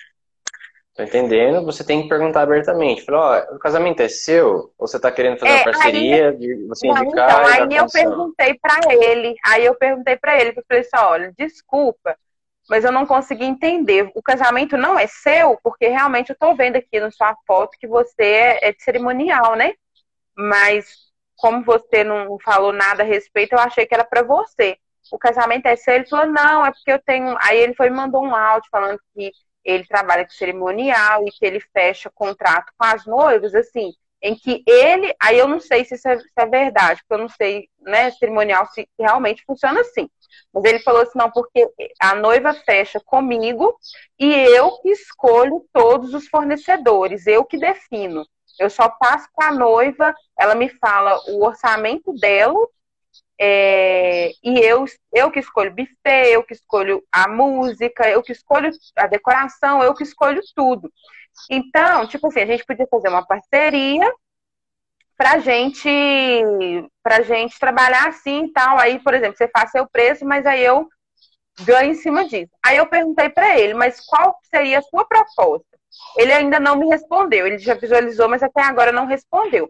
Tô 0.96 1.02
entendendo, 1.02 1.62
você 1.62 1.84
tem 1.84 2.02
que 2.02 2.08
perguntar 2.08 2.42
abertamente. 2.42 3.04
Falar, 3.04 3.46
ó, 3.50 3.56
o 3.56 3.58
casamento 3.58 4.00
é 4.00 4.08
seu? 4.08 4.72
Ou 4.78 4.88
você 4.88 4.96
está 4.96 5.12
querendo 5.12 5.38
fazer 5.38 5.52
é, 5.52 5.56
uma 5.56 5.64
parceria 5.64 6.30
aí, 6.30 6.36
de 6.36 6.66
você 6.66 6.86
não, 6.86 6.96
indicar? 6.96 7.28
Então, 7.28 7.46
aí 7.46 7.76
eu 7.76 7.86
perguntei 7.86 8.54
para 8.54 8.94
ele, 8.94 9.34
aí 9.44 9.64
eu 9.66 9.74
perguntei 9.74 10.16
para 10.16 10.40
ele, 10.40 10.54
eu 10.56 10.64
falei 10.66 10.80
assim, 10.80 11.06
olha, 11.06 11.34
desculpa, 11.36 12.16
mas 12.68 12.82
eu 12.82 12.90
não 12.90 13.04
consegui 13.04 13.44
entender. 13.44 14.10
O 14.14 14.22
casamento 14.22 14.78
não 14.78 14.98
é 14.98 15.06
seu, 15.06 15.58
porque 15.62 15.86
realmente 15.86 16.30
eu 16.30 16.34
estou 16.34 16.56
vendo 16.56 16.76
aqui 16.76 16.98
na 16.98 17.10
sua 17.10 17.36
foto 17.46 17.76
que 17.78 17.86
você 17.86 18.22
é, 18.22 18.68
é 18.68 18.72
de 18.72 18.82
cerimonial, 18.82 19.54
né? 19.54 19.74
Mas 20.34 20.86
como 21.36 21.62
você 21.62 22.02
não 22.02 22.38
falou 22.42 22.72
nada 22.72 23.02
a 23.02 23.06
respeito, 23.06 23.52
eu 23.52 23.58
achei 23.58 23.84
que 23.84 23.94
era 23.94 24.04
para 24.04 24.22
você 24.22 24.78
o 25.12 25.18
casamento 25.18 25.66
é 25.66 25.76
seu? 25.76 25.94
Ele 25.94 26.06
falou, 26.06 26.26
não, 26.26 26.64
é 26.64 26.70
porque 26.70 26.90
eu 26.90 26.98
tenho. 26.98 27.36
Aí 27.40 27.58
ele 27.58 27.74
foi 27.74 27.86
e 27.88 27.90
mandou 27.90 28.24
um 28.24 28.34
áudio 28.34 28.68
falando 28.70 28.98
que 29.14 29.30
ele 29.66 29.86
trabalha 29.86 30.24
com 30.24 30.30
cerimonial 30.30 31.24
e 31.26 31.30
que 31.32 31.44
ele 31.44 31.60
fecha 31.60 32.10
contrato 32.14 32.72
com 32.78 32.86
as 32.86 33.04
noivas, 33.04 33.54
assim, 33.54 33.92
em 34.22 34.34
que 34.34 34.62
ele. 34.66 35.14
Aí 35.20 35.38
eu 35.38 35.48
não 35.48 35.60
sei 35.60 35.84
se 35.84 35.96
isso 35.96 36.08
é, 36.08 36.18
se 36.18 36.26
é 36.36 36.46
verdade, 36.46 37.00
porque 37.00 37.14
eu 37.14 37.26
não 37.26 37.28
sei, 37.28 37.68
né, 37.80 38.10
cerimonial 38.12 38.66
se 38.66 38.88
realmente 38.98 39.44
funciona 39.44 39.80
assim. 39.80 40.08
Mas 40.54 40.64
ele 40.64 40.78
falou 40.78 41.02
assim, 41.02 41.18
não, 41.18 41.30
porque 41.30 41.68
a 42.00 42.14
noiva 42.14 42.54
fecha 42.54 43.00
comigo 43.04 43.76
e 44.18 44.32
eu 44.32 44.78
que 44.80 44.90
escolho 44.90 45.66
todos 45.72 46.14
os 46.14 46.28
fornecedores, 46.28 47.26
eu 47.26 47.44
que 47.44 47.58
defino. 47.58 48.24
Eu 48.58 48.70
só 48.70 48.88
passo 48.88 49.28
para 49.36 49.48
a 49.48 49.54
noiva, 49.54 50.14
ela 50.38 50.54
me 50.54 50.68
fala 50.68 51.18
o 51.28 51.44
orçamento 51.44 52.12
dela 52.14 52.58
é, 53.38 54.30
e 54.42 54.58
eu, 54.60 54.84
eu 55.12 55.30
que 55.30 55.40
escolho 55.40 55.74
buffet, 55.74 56.32
eu 56.32 56.42
que 56.42 56.54
escolho 56.54 57.02
a 57.12 57.28
música, 57.28 58.08
eu 58.08 58.22
que 58.22 58.32
escolho 58.32 58.70
a 58.96 59.06
decoração, 59.06 59.82
eu 59.82 59.94
que 59.94 60.02
escolho 60.02 60.40
tudo. 60.54 60.90
Então, 61.50 62.06
tipo 62.06 62.28
assim, 62.28 62.40
a 62.40 62.46
gente 62.46 62.64
podia 62.64 62.86
fazer 62.90 63.08
uma 63.08 63.26
parceria 63.26 64.10
pra 65.16 65.38
gente 65.38 65.88
pra 67.02 67.22
gente 67.22 67.58
trabalhar 67.58 68.08
assim 68.08 68.44
e 68.44 68.52
tal. 68.52 68.78
Aí, 68.78 68.98
por 68.98 69.14
exemplo, 69.14 69.36
você 69.36 69.48
faz 69.48 69.70
seu 69.70 69.86
preço, 69.88 70.24
mas 70.24 70.46
aí 70.46 70.64
eu 70.64 70.88
ganho 71.62 71.92
em 71.92 71.94
cima 71.94 72.26
disso. 72.26 72.52
Aí 72.64 72.76
eu 72.76 72.86
perguntei 72.86 73.28
para 73.28 73.58
ele, 73.58 73.74
mas 73.74 74.00
qual 74.06 74.36
seria 74.50 74.78
a 74.78 74.82
sua 74.82 75.04
proposta? 75.06 75.66
Ele 76.16 76.32
ainda 76.32 76.60
não 76.60 76.76
me 76.76 76.86
respondeu. 76.88 77.46
Ele 77.46 77.58
já 77.58 77.74
visualizou, 77.74 78.28
mas 78.28 78.42
até 78.42 78.62
agora 78.62 78.92
não 78.92 79.06
respondeu. 79.06 79.68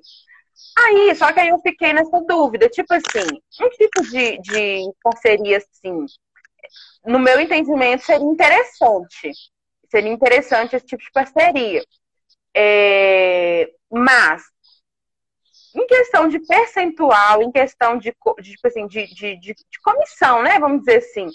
Aí, 0.78 1.14
só 1.14 1.32
que 1.32 1.40
aí 1.40 1.48
eu 1.48 1.58
fiquei 1.60 1.92
nessa 1.92 2.20
dúvida, 2.22 2.68
tipo 2.68 2.92
assim, 2.94 3.26
um 3.60 3.68
tipo 3.70 4.02
de, 4.10 4.38
de 4.38 4.92
parceria 5.02 5.58
assim, 5.58 6.06
no 7.04 7.18
meu 7.18 7.40
entendimento, 7.40 8.04
seria 8.04 8.26
interessante. 8.26 9.32
Seria 9.90 10.12
interessante 10.12 10.76
esse 10.76 10.86
tipo 10.86 11.02
de 11.02 11.10
parceria. 11.12 11.82
É, 12.54 13.70
mas, 13.90 14.42
em 15.74 15.86
questão 15.86 16.28
de 16.28 16.40
percentual, 16.40 17.42
em 17.42 17.52
questão 17.52 17.98
de, 17.98 18.14
de 18.40 18.50
tipo 18.52 18.66
assim, 18.66 18.86
de, 18.86 19.06
de, 19.06 19.36
de, 19.38 19.54
de, 19.54 19.80
comissão, 19.84 20.42
né? 20.42 20.58
Vamos 20.58 20.80
dizer 20.80 20.98
assim, 20.98 21.26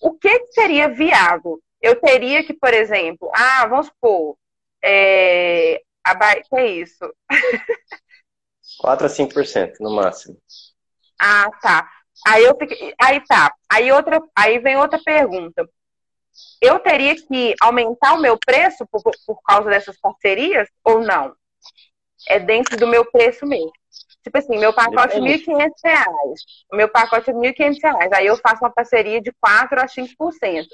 o 0.00 0.14
que 0.14 0.46
seria 0.52 0.88
viável? 0.88 1.60
Eu 1.80 2.00
teria 2.00 2.44
que, 2.44 2.54
por 2.54 2.72
exemplo, 2.72 3.30
ah, 3.34 3.66
vamos 3.66 3.86
supor, 3.86 4.36
é, 4.82 5.82
a, 6.04 6.34
que 6.36 6.56
é 6.56 6.66
isso? 6.66 7.14
4 8.78 9.06
a 9.06 9.10
5% 9.10 9.74
no 9.80 9.94
máximo. 9.94 10.36
Ah, 11.20 11.50
tá. 11.60 11.88
Aí 12.26 12.44
eu 12.44 12.56
fiquei, 12.56 12.94
aí 13.00 13.20
tá. 13.26 13.52
Aí 13.70 13.92
outra, 13.92 14.20
aí 14.36 14.58
vem 14.58 14.76
outra 14.76 15.00
pergunta. 15.04 15.68
Eu 16.60 16.78
teria 16.78 17.14
que 17.14 17.54
aumentar 17.60 18.14
o 18.14 18.20
meu 18.20 18.38
preço 18.38 18.86
por, 18.86 19.02
por 19.02 19.42
causa 19.42 19.68
dessas 19.68 19.98
parcerias 20.00 20.68
ou 20.84 21.00
não? 21.00 21.34
É 22.28 22.38
dentro 22.38 22.76
do 22.76 22.86
meu 22.86 23.04
preço 23.10 23.46
mesmo. 23.46 23.72
Tipo 24.22 24.38
assim, 24.38 24.58
meu 24.58 24.72
pacote 24.72 25.16
é 25.16 25.20
R$ 25.20 25.38
1.500. 25.38 25.72
O 26.72 26.76
meu 26.76 26.88
pacote 26.88 27.30
é 27.30 27.32
R$ 27.32 27.52
1.500. 27.52 28.12
Aí 28.12 28.26
eu 28.26 28.36
faço 28.36 28.62
uma 28.62 28.70
parceria 28.70 29.20
de 29.20 29.32
4 29.40 29.80
a 29.80 29.86
5%. 29.86 30.66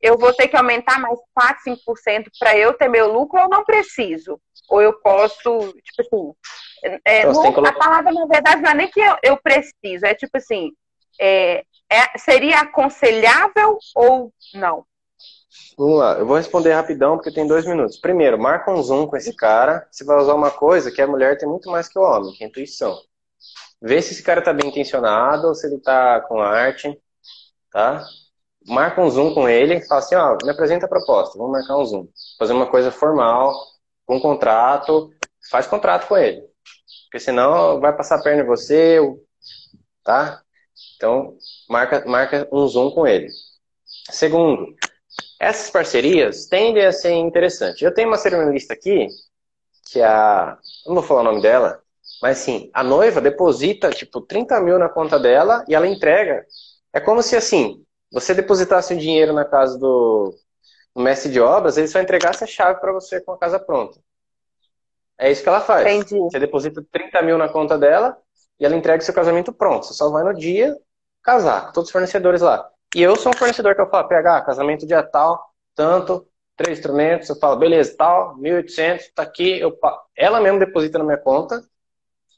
Eu 0.00 0.18
vou 0.18 0.32
ter 0.32 0.48
que 0.48 0.56
aumentar 0.56 0.98
mais 1.00 1.18
4, 1.34 1.62
5% 1.64 2.30
para 2.38 2.56
eu 2.56 2.74
ter 2.74 2.88
meu 2.88 3.12
lucro 3.12 3.40
ou 3.40 3.48
não 3.48 3.64
preciso? 3.64 4.40
Ou 4.68 4.82
eu 4.82 4.92
posso, 5.00 5.58
tipo 5.82 6.02
assim, 6.02 6.32
é, 7.04 7.20
então, 7.20 7.52
no, 7.52 7.66
a 7.66 7.72
palavra, 7.72 8.12
na 8.12 8.26
verdade, 8.26 8.62
não 8.62 8.70
é 8.70 8.74
nem 8.74 8.90
que 8.90 9.00
eu, 9.00 9.16
eu 9.22 9.36
preciso, 9.36 10.04
é 10.04 10.14
tipo 10.14 10.36
assim, 10.36 10.72
é, 11.20 11.64
é, 11.90 12.18
seria 12.18 12.60
aconselhável 12.60 13.78
ou 13.94 14.32
não? 14.54 14.84
Vamos 15.78 15.98
lá, 15.98 16.18
eu 16.18 16.26
vou 16.26 16.36
responder 16.36 16.72
rapidão 16.72 17.16
porque 17.16 17.32
tem 17.32 17.46
dois 17.46 17.66
minutos. 17.66 17.98
Primeiro, 17.98 18.38
marca 18.38 18.70
um 18.70 18.82
zoom 18.82 19.06
com 19.06 19.16
esse 19.16 19.34
cara. 19.34 19.86
Você 19.90 20.04
vai 20.04 20.16
usar 20.18 20.34
uma 20.34 20.50
coisa 20.50 20.90
que 20.90 21.00
a 21.00 21.06
mulher 21.06 21.38
tem 21.38 21.48
muito 21.48 21.70
mais 21.70 21.88
que 21.88 21.98
o 21.98 22.02
homem, 22.02 22.32
que 22.32 22.44
é 22.44 22.46
intuição. 22.46 22.98
Vê 23.80 24.00
se 24.00 24.12
esse 24.12 24.22
cara 24.22 24.42
tá 24.42 24.52
bem 24.52 24.68
intencionado 24.68 25.48
ou 25.48 25.54
se 25.54 25.66
ele 25.66 25.78
tá 25.78 26.20
com 26.22 26.40
arte, 26.40 26.98
tá? 27.70 28.04
Marca 28.68 29.00
um 29.00 29.10
zoom 29.10 29.32
com 29.32 29.48
ele 29.48 29.76
e 29.76 29.86
fala 29.86 30.00
assim, 30.00 30.14
ó, 30.14 30.36
me 30.42 30.50
apresenta 30.50 30.86
a 30.86 30.88
proposta, 30.88 31.38
vamos 31.38 31.52
marcar 31.52 31.76
um 31.76 31.84
zoom. 31.84 32.08
Fazer 32.38 32.52
uma 32.52 32.66
coisa 32.66 32.90
formal, 32.90 33.54
com 34.04 34.16
um 34.16 34.20
contrato, 34.20 35.10
faz 35.50 35.66
contrato 35.66 36.06
com 36.08 36.16
ele. 36.16 36.42
Porque 37.04 37.20
senão 37.20 37.80
vai 37.80 37.96
passar 37.96 38.16
a 38.16 38.22
perna 38.22 38.42
em 38.42 38.46
você, 38.46 38.98
tá? 40.04 40.42
Então, 40.96 41.36
marca, 41.68 42.04
marca 42.06 42.48
um 42.52 42.66
zoom 42.66 42.90
com 42.90 43.06
ele. 43.06 43.28
Segundo, 44.10 44.74
essas 45.38 45.70
parcerias 45.70 46.46
tendem 46.46 46.84
a 46.84 46.92
ser 46.92 47.12
interessantes. 47.12 47.82
Eu 47.82 47.94
tenho 47.94 48.08
uma 48.08 48.18
cerimonialista 48.18 48.74
aqui, 48.74 49.08
que 49.90 50.00
é 50.00 50.06
a. 50.06 50.58
Não 50.86 50.94
vou 50.94 51.02
falar 51.02 51.20
o 51.20 51.24
nome 51.24 51.42
dela, 51.42 51.80
mas 52.22 52.40
assim, 52.40 52.70
a 52.72 52.82
noiva 52.82 53.20
deposita 53.20 53.90
tipo 53.90 54.20
30 54.20 54.60
mil 54.60 54.78
na 54.78 54.88
conta 54.88 55.18
dela 55.18 55.64
e 55.68 55.74
ela 55.74 55.86
entrega. 55.86 56.46
É 56.92 57.00
como 57.00 57.22
se 57.22 57.36
assim, 57.36 57.84
você 58.12 58.34
depositasse 58.34 58.94
o 58.94 58.98
dinheiro 58.98 59.32
na 59.32 59.44
casa 59.44 59.78
do, 59.78 60.34
do 60.94 61.02
mestre 61.02 61.30
de 61.30 61.40
obras, 61.40 61.76
ele 61.76 61.88
só 61.88 62.00
entregasse 62.00 62.44
a 62.44 62.46
chave 62.46 62.80
para 62.80 62.92
você 62.92 63.20
com 63.20 63.32
a 63.32 63.38
casa 63.38 63.58
pronta. 63.58 63.98
É 65.18 65.30
isso 65.30 65.42
que 65.42 65.48
ela 65.48 65.60
faz. 65.60 65.86
Entendi. 65.86 66.18
Você 66.20 66.38
deposita 66.38 66.84
30 66.92 67.22
mil 67.22 67.38
na 67.38 67.48
conta 67.48 67.78
dela 67.78 68.16
e 68.60 68.64
ela 68.64 68.76
entrega 68.76 69.02
o 69.02 69.04
seu 69.04 69.14
casamento 69.14 69.52
pronto. 69.52 69.86
Você 69.86 69.94
só 69.94 70.10
vai 70.10 70.22
no 70.22 70.34
dia 70.34 70.76
casar, 71.22 71.72
todos 71.72 71.88
os 71.88 71.92
fornecedores 71.92 72.40
lá. 72.40 72.70
E 72.94 73.02
eu 73.02 73.16
sou 73.16 73.32
um 73.34 73.36
fornecedor 73.36 73.74
que 73.74 73.80
eu 73.80 73.90
falo, 73.90 74.08
PH, 74.08 74.42
casamento 74.42 74.86
dia 74.86 75.02
tal, 75.02 75.52
tanto, 75.74 76.26
três 76.56 76.78
instrumentos, 76.78 77.28
eu 77.28 77.36
falo, 77.36 77.56
beleza, 77.56 77.94
tal, 77.96 78.36
1.800, 78.38 79.10
tá 79.14 79.22
aqui, 79.22 79.58
eu, 79.58 79.76
ela 80.16 80.40
mesmo 80.40 80.58
deposita 80.58 80.98
na 80.98 81.04
minha 81.04 81.18
conta, 81.18 81.62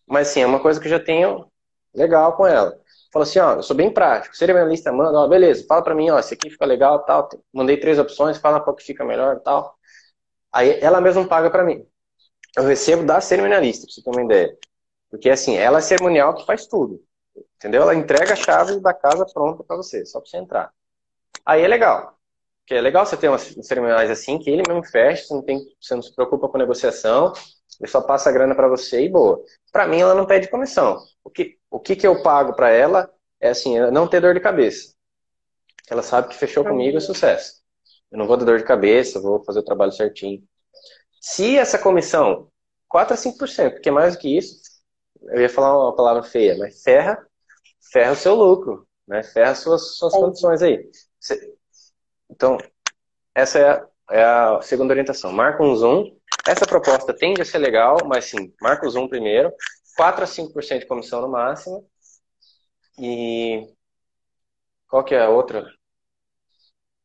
mas 0.06 0.28
sim, 0.28 0.40
é 0.40 0.46
uma 0.46 0.58
coisa 0.58 0.80
que 0.80 0.86
eu 0.86 0.90
já 0.90 0.98
tenho 0.98 1.46
legal 1.94 2.36
com 2.36 2.46
ela. 2.46 2.76
Fala 3.12 3.24
assim, 3.24 3.38
ó, 3.38 3.54
eu 3.54 3.62
sou 3.62 3.74
bem 3.74 3.92
prático, 3.92 4.36
cerimonialista 4.36 4.92
manda, 4.92 5.18
ó, 5.18 5.26
beleza, 5.26 5.64
fala 5.66 5.82
pra 5.82 5.94
mim, 5.94 6.10
ó, 6.10 6.18
esse 6.18 6.34
aqui 6.34 6.50
fica 6.50 6.66
legal, 6.66 7.04
tal, 7.04 7.28
mandei 7.52 7.78
três 7.78 7.98
opções, 7.98 8.36
fala 8.38 8.60
qual 8.60 8.76
que 8.76 8.84
fica 8.84 9.04
melhor, 9.04 9.40
tal. 9.40 9.78
Aí 10.52 10.78
ela 10.80 11.00
mesma 11.00 11.26
paga 11.26 11.50
pra 11.50 11.64
mim. 11.64 11.86
Eu 12.56 12.64
recebo 12.64 13.04
da 13.04 13.20
cerimonialista, 13.20 13.86
pra 13.86 13.94
você 13.94 14.02
ter 14.02 14.10
uma 14.10 14.24
ideia. 14.24 14.58
Porque 15.10 15.30
assim, 15.30 15.56
ela 15.56 15.78
é 15.78 15.82
cerimonial 15.82 16.34
que 16.34 16.46
faz 16.46 16.66
tudo. 16.66 17.02
Entendeu? 17.56 17.82
Ela 17.82 17.94
entrega 17.94 18.32
a 18.34 18.36
chave 18.36 18.80
da 18.80 18.94
casa 18.94 19.26
pronta 19.32 19.64
para 19.64 19.76
você, 19.76 20.04
só 20.06 20.20
para 20.20 20.30
você 20.30 20.36
entrar. 20.38 20.72
Aí 21.46 21.62
é 21.62 21.68
legal. 21.68 22.18
Porque 22.60 22.74
é 22.74 22.80
legal 22.80 23.06
você 23.06 23.16
ter 23.16 23.28
umas 23.28 23.42
cerimoniais 23.62 24.10
assim, 24.10 24.38
que 24.38 24.50
ele 24.50 24.62
mesmo 24.68 24.84
fecha, 24.84 25.24
você 25.24 25.34
não, 25.34 25.42
tem, 25.42 25.60
você 25.80 25.94
não 25.94 26.02
se 26.02 26.14
preocupa 26.14 26.48
com 26.48 26.58
negociação, 26.58 27.32
ele 27.80 27.90
só 27.90 28.00
passa 28.00 28.28
a 28.28 28.32
grana 28.32 28.54
para 28.54 28.68
você 28.68 29.04
e 29.04 29.08
boa. 29.08 29.42
Para 29.72 29.86
mim, 29.86 30.00
ela 30.00 30.14
não 30.14 30.26
pede 30.26 30.48
comissão. 30.48 30.98
O 31.22 31.30
que, 31.30 31.58
o 31.70 31.78
que, 31.78 31.96
que 31.96 32.06
eu 32.06 32.22
pago 32.22 32.54
para 32.54 32.70
ela 32.70 33.10
é 33.40 33.50
assim, 33.50 33.78
não 33.90 34.08
ter 34.08 34.20
dor 34.20 34.34
de 34.34 34.40
cabeça. 34.40 34.94
Ela 35.88 36.02
sabe 36.02 36.28
que 36.28 36.34
fechou 36.36 36.64
comigo 36.64 36.96
é 36.96 37.00
sucesso. 37.00 37.62
Eu 38.10 38.18
não 38.18 38.26
vou 38.26 38.36
ter 38.36 38.44
dor 38.44 38.58
de 38.58 38.64
cabeça, 38.64 39.20
vou 39.20 39.44
fazer 39.44 39.60
o 39.60 39.64
trabalho 39.64 39.92
certinho. 39.92 40.42
Se 41.20 41.56
essa 41.56 41.78
comissão, 41.78 42.48
4 42.88 43.14
a 43.14 43.16
5%, 43.16 43.72
porque 43.72 43.90
mais 43.90 44.14
do 44.14 44.20
que 44.20 44.36
isso, 44.36 44.60
eu 45.22 45.40
ia 45.40 45.48
falar 45.48 45.76
uma 45.78 45.94
palavra 45.94 46.22
feia, 46.22 46.56
mas 46.58 46.82
ferra 46.82 47.28
ferra 47.92 48.12
o 48.12 48.16
seu 48.16 48.34
lucro, 48.34 48.86
né? 49.06 49.22
Ferra 49.22 49.54
suas, 49.54 49.96
suas 49.96 50.14
é. 50.14 50.18
condições 50.18 50.62
aí. 50.62 50.90
Então, 52.30 52.58
essa 53.34 53.58
é 53.58 53.70
a, 53.70 53.88
é 54.10 54.24
a, 54.24 54.60
segunda 54.62 54.92
orientação. 54.92 55.32
Marca 55.32 55.62
um 55.62 55.74
zoom. 55.74 56.17
Essa 56.48 56.66
proposta 56.66 57.14
tende 57.14 57.42
a 57.42 57.44
ser 57.44 57.58
legal, 57.58 57.98
mas 58.06 58.24
sim, 58.24 58.54
marca 58.58 58.86
o 58.86 58.90
zoom 58.90 59.06
primeiro. 59.06 59.52
4 59.94 60.24
a 60.24 60.26
5% 60.26 60.80
de 60.80 60.86
comissão 60.86 61.20
no 61.20 61.28
máximo. 61.28 61.86
E 62.98 63.70
qual 64.88 65.04
que 65.04 65.14
é 65.14 65.20
a 65.20 65.28
outra? 65.28 65.70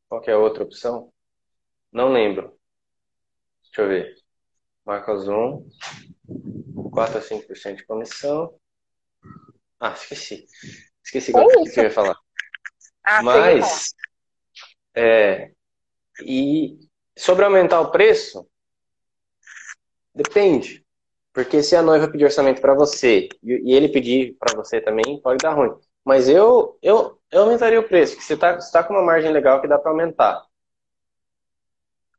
Qual 0.07 0.21
que 0.21 0.29
é 0.29 0.33
a 0.33 0.37
outra 0.37 0.63
opção? 0.63 1.11
Não 1.91 2.13
lembro. 2.13 2.57
Deixa 3.63 3.81
eu 3.81 3.87
ver. 3.89 4.15
Marca 4.85 5.11
o 5.11 5.17
zoom. 5.17 5.67
4 6.93 7.17
a 7.17 7.21
5% 7.21 7.77
de 7.77 7.85
comissão. 7.85 8.57
Ah, 9.77 9.91
esqueci. 9.91 10.45
Esqueci 11.03 11.35
é 11.35 11.41
o 11.41 11.63
que 11.65 11.79
eu 11.81 11.83
ia 11.83 11.91
falar. 11.91 12.15
Ah, 13.03 13.21
Mas, 13.21 13.93
é, 14.95 15.51
e 16.25 16.79
sobre 17.17 17.43
aumentar 17.43 17.81
o 17.81 17.91
preço, 17.91 18.47
depende. 20.13 20.83
Porque 21.33 21.63
se 21.63 21.75
a 21.75 21.81
noiva 21.81 22.07
pedir 22.07 22.25
orçamento 22.25 22.61
para 22.61 22.75
você 22.75 23.27
e 23.41 23.73
ele 23.73 23.89
pedir 23.89 24.37
para 24.39 24.55
você 24.55 24.79
também, 24.79 25.19
pode 25.19 25.37
dar 25.41 25.53
ruim. 25.53 25.73
Mas 26.05 26.29
eu, 26.29 26.77
eu, 26.81 27.19
eu 27.31 27.41
aumentaria 27.41 27.79
o 27.79 27.87
preço, 27.87 28.13
porque 28.13 28.25
você 28.25 28.35
está 28.35 28.57
tá 28.57 28.83
com 28.83 28.93
uma 28.93 29.01
margem 29.01 29.31
legal 29.31 29.59
que 29.59 29.67
dá 29.67 29.79
para 29.79 29.89
aumentar. 29.89 30.45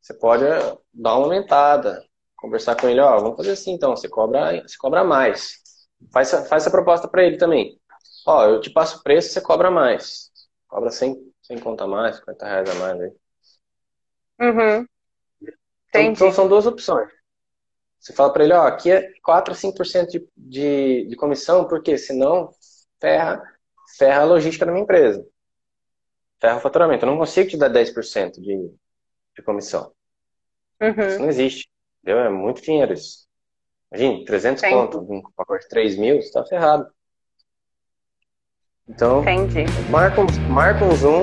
Você 0.01 0.15
pode 0.15 0.45
dar 0.93 1.17
uma 1.17 1.25
aumentada, 1.25 2.05
conversar 2.37 2.77
com 2.77 2.89
ele, 2.89 3.01
ó, 3.01 3.19
vamos 3.21 3.37
fazer 3.37 3.53
assim 3.53 3.73
então, 3.73 3.97
você 3.97 4.09
cobra, 4.09 4.63
você 4.63 4.77
cobra 4.77 5.05
mais. 5.05 5.63
Faz, 6.13 6.31
faz 6.31 6.63
essa 6.63 6.71
proposta 6.71 7.07
para 7.07 7.25
ele 7.25 7.37
também. 7.37 7.79
Ó, 8.27 8.45
eu 8.47 8.61
te 8.61 8.71
passo 8.71 8.99
o 8.99 9.03
preço, 9.03 9.31
você 9.31 9.41
cobra 9.41 9.71
mais. 9.71 10.31
Cobra 10.67 10.91
sem, 10.91 11.17
sem 11.43 11.59
conta 11.59 11.87
mais, 11.87 12.17
50 12.17 12.47
reais 12.47 12.71
a 12.71 12.75
mais 12.75 13.01
aí. 13.01 13.13
Uhum. 14.41 14.87
Então, 15.89 16.03
então, 16.03 16.33
são 16.33 16.49
duas 16.49 16.67
opções. 16.67 17.09
Você 18.05 18.13
fala 18.13 18.31
para 18.31 18.45
ele, 18.45 18.53
ó, 18.53 18.67
aqui 18.67 18.91
é 18.93 19.11
4 19.23 19.55
a 19.55 19.57
5% 19.57 20.09
de, 20.09 20.29
de, 20.37 21.07
de 21.07 21.17
comissão, 21.17 21.67
porque 21.67 21.97
senão 21.97 22.51
ferra, 23.01 23.43
ferra 23.97 24.21
a 24.21 24.25
logística 24.27 24.67
da 24.67 24.73
minha 24.73 24.83
empresa. 24.83 25.27
Ferra 26.39 26.59
o 26.59 26.61
faturamento. 26.61 27.07
Eu 27.07 27.11
não 27.11 27.17
consigo 27.17 27.49
te 27.49 27.57
dar 27.57 27.71
10% 27.71 28.33
de, 28.43 28.71
de 29.35 29.43
comissão. 29.43 29.91
Uhum. 30.83 31.09
Isso 31.09 31.19
não 31.19 31.29
existe. 31.31 31.71
Entendeu? 32.03 32.25
É 32.25 32.29
muito 32.29 32.61
dinheiro 32.61 32.93
isso. 32.93 33.27
Imagina, 33.91 34.25
300 34.27 34.63
Entendi. 34.63 34.75
conto, 34.75 34.99
um 34.99 35.23
pacote 35.35 35.63
de 35.63 35.71
3 35.71 35.97
mil, 35.97 36.21
você 36.21 36.31
tá 36.31 36.45
ferrado. 36.45 36.87
Então, 38.87 39.23
Entendi. 39.23 39.65
Marca, 39.89 40.21
marca 40.51 40.85
um 40.85 40.95
zoom 40.95 41.23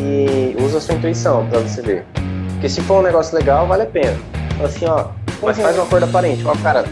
e 0.00 0.56
usa 0.64 0.78
a 0.78 0.80
sua 0.80 0.94
intuição 0.94 1.46
para 1.50 1.58
você 1.58 1.82
ver. 1.82 2.06
Porque 2.54 2.70
se 2.70 2.80
for 2.80 3.00
um 3.00 3.02
negócio 3.02 3.36
legal, 3.36 3.66
vale 3.66 3.82
a 3.82 3.90
pena. 3.90 4.16
Fala 4.56 4.68
assim, 4.68 4.86
ó, 4.86 5.12
mas 5.42 5.58
faz 5.58 5.78
um 5.78 5.82
acordo 5.82 6.04
aparente. 6.04 6.44
Ó, 6.46 6.54
cara, 6.62 6.84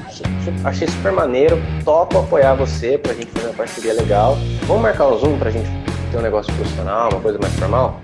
achei 0.64 0.88
super 0.88 1.12
maneiro, 1.12 1.60
topo 1.84 2.18
apoiar 2.18 2.54
você 2.54 2.98
pra 2.98 3.14
gente 3.14 3.26
fazer 3.26 3.46
uma 3.46 3.54
parceria 3.54 3.94
legal. 3.94 4.36
Vamos 4.66 4.82
marcar 4.82 5.08
um 5.08 5.18
zoom 5.18 5.38
pra 5.38 5.50
gente 5.50 5.68
ter 6.10 6.18
um 6.18 6.22
negócio 6.22 6.52
profissional, 6.54 7.10
uma 7.10 7.20
coisa 7.20 7.38
mais 7.40 7.52
formal? 7.54 8.00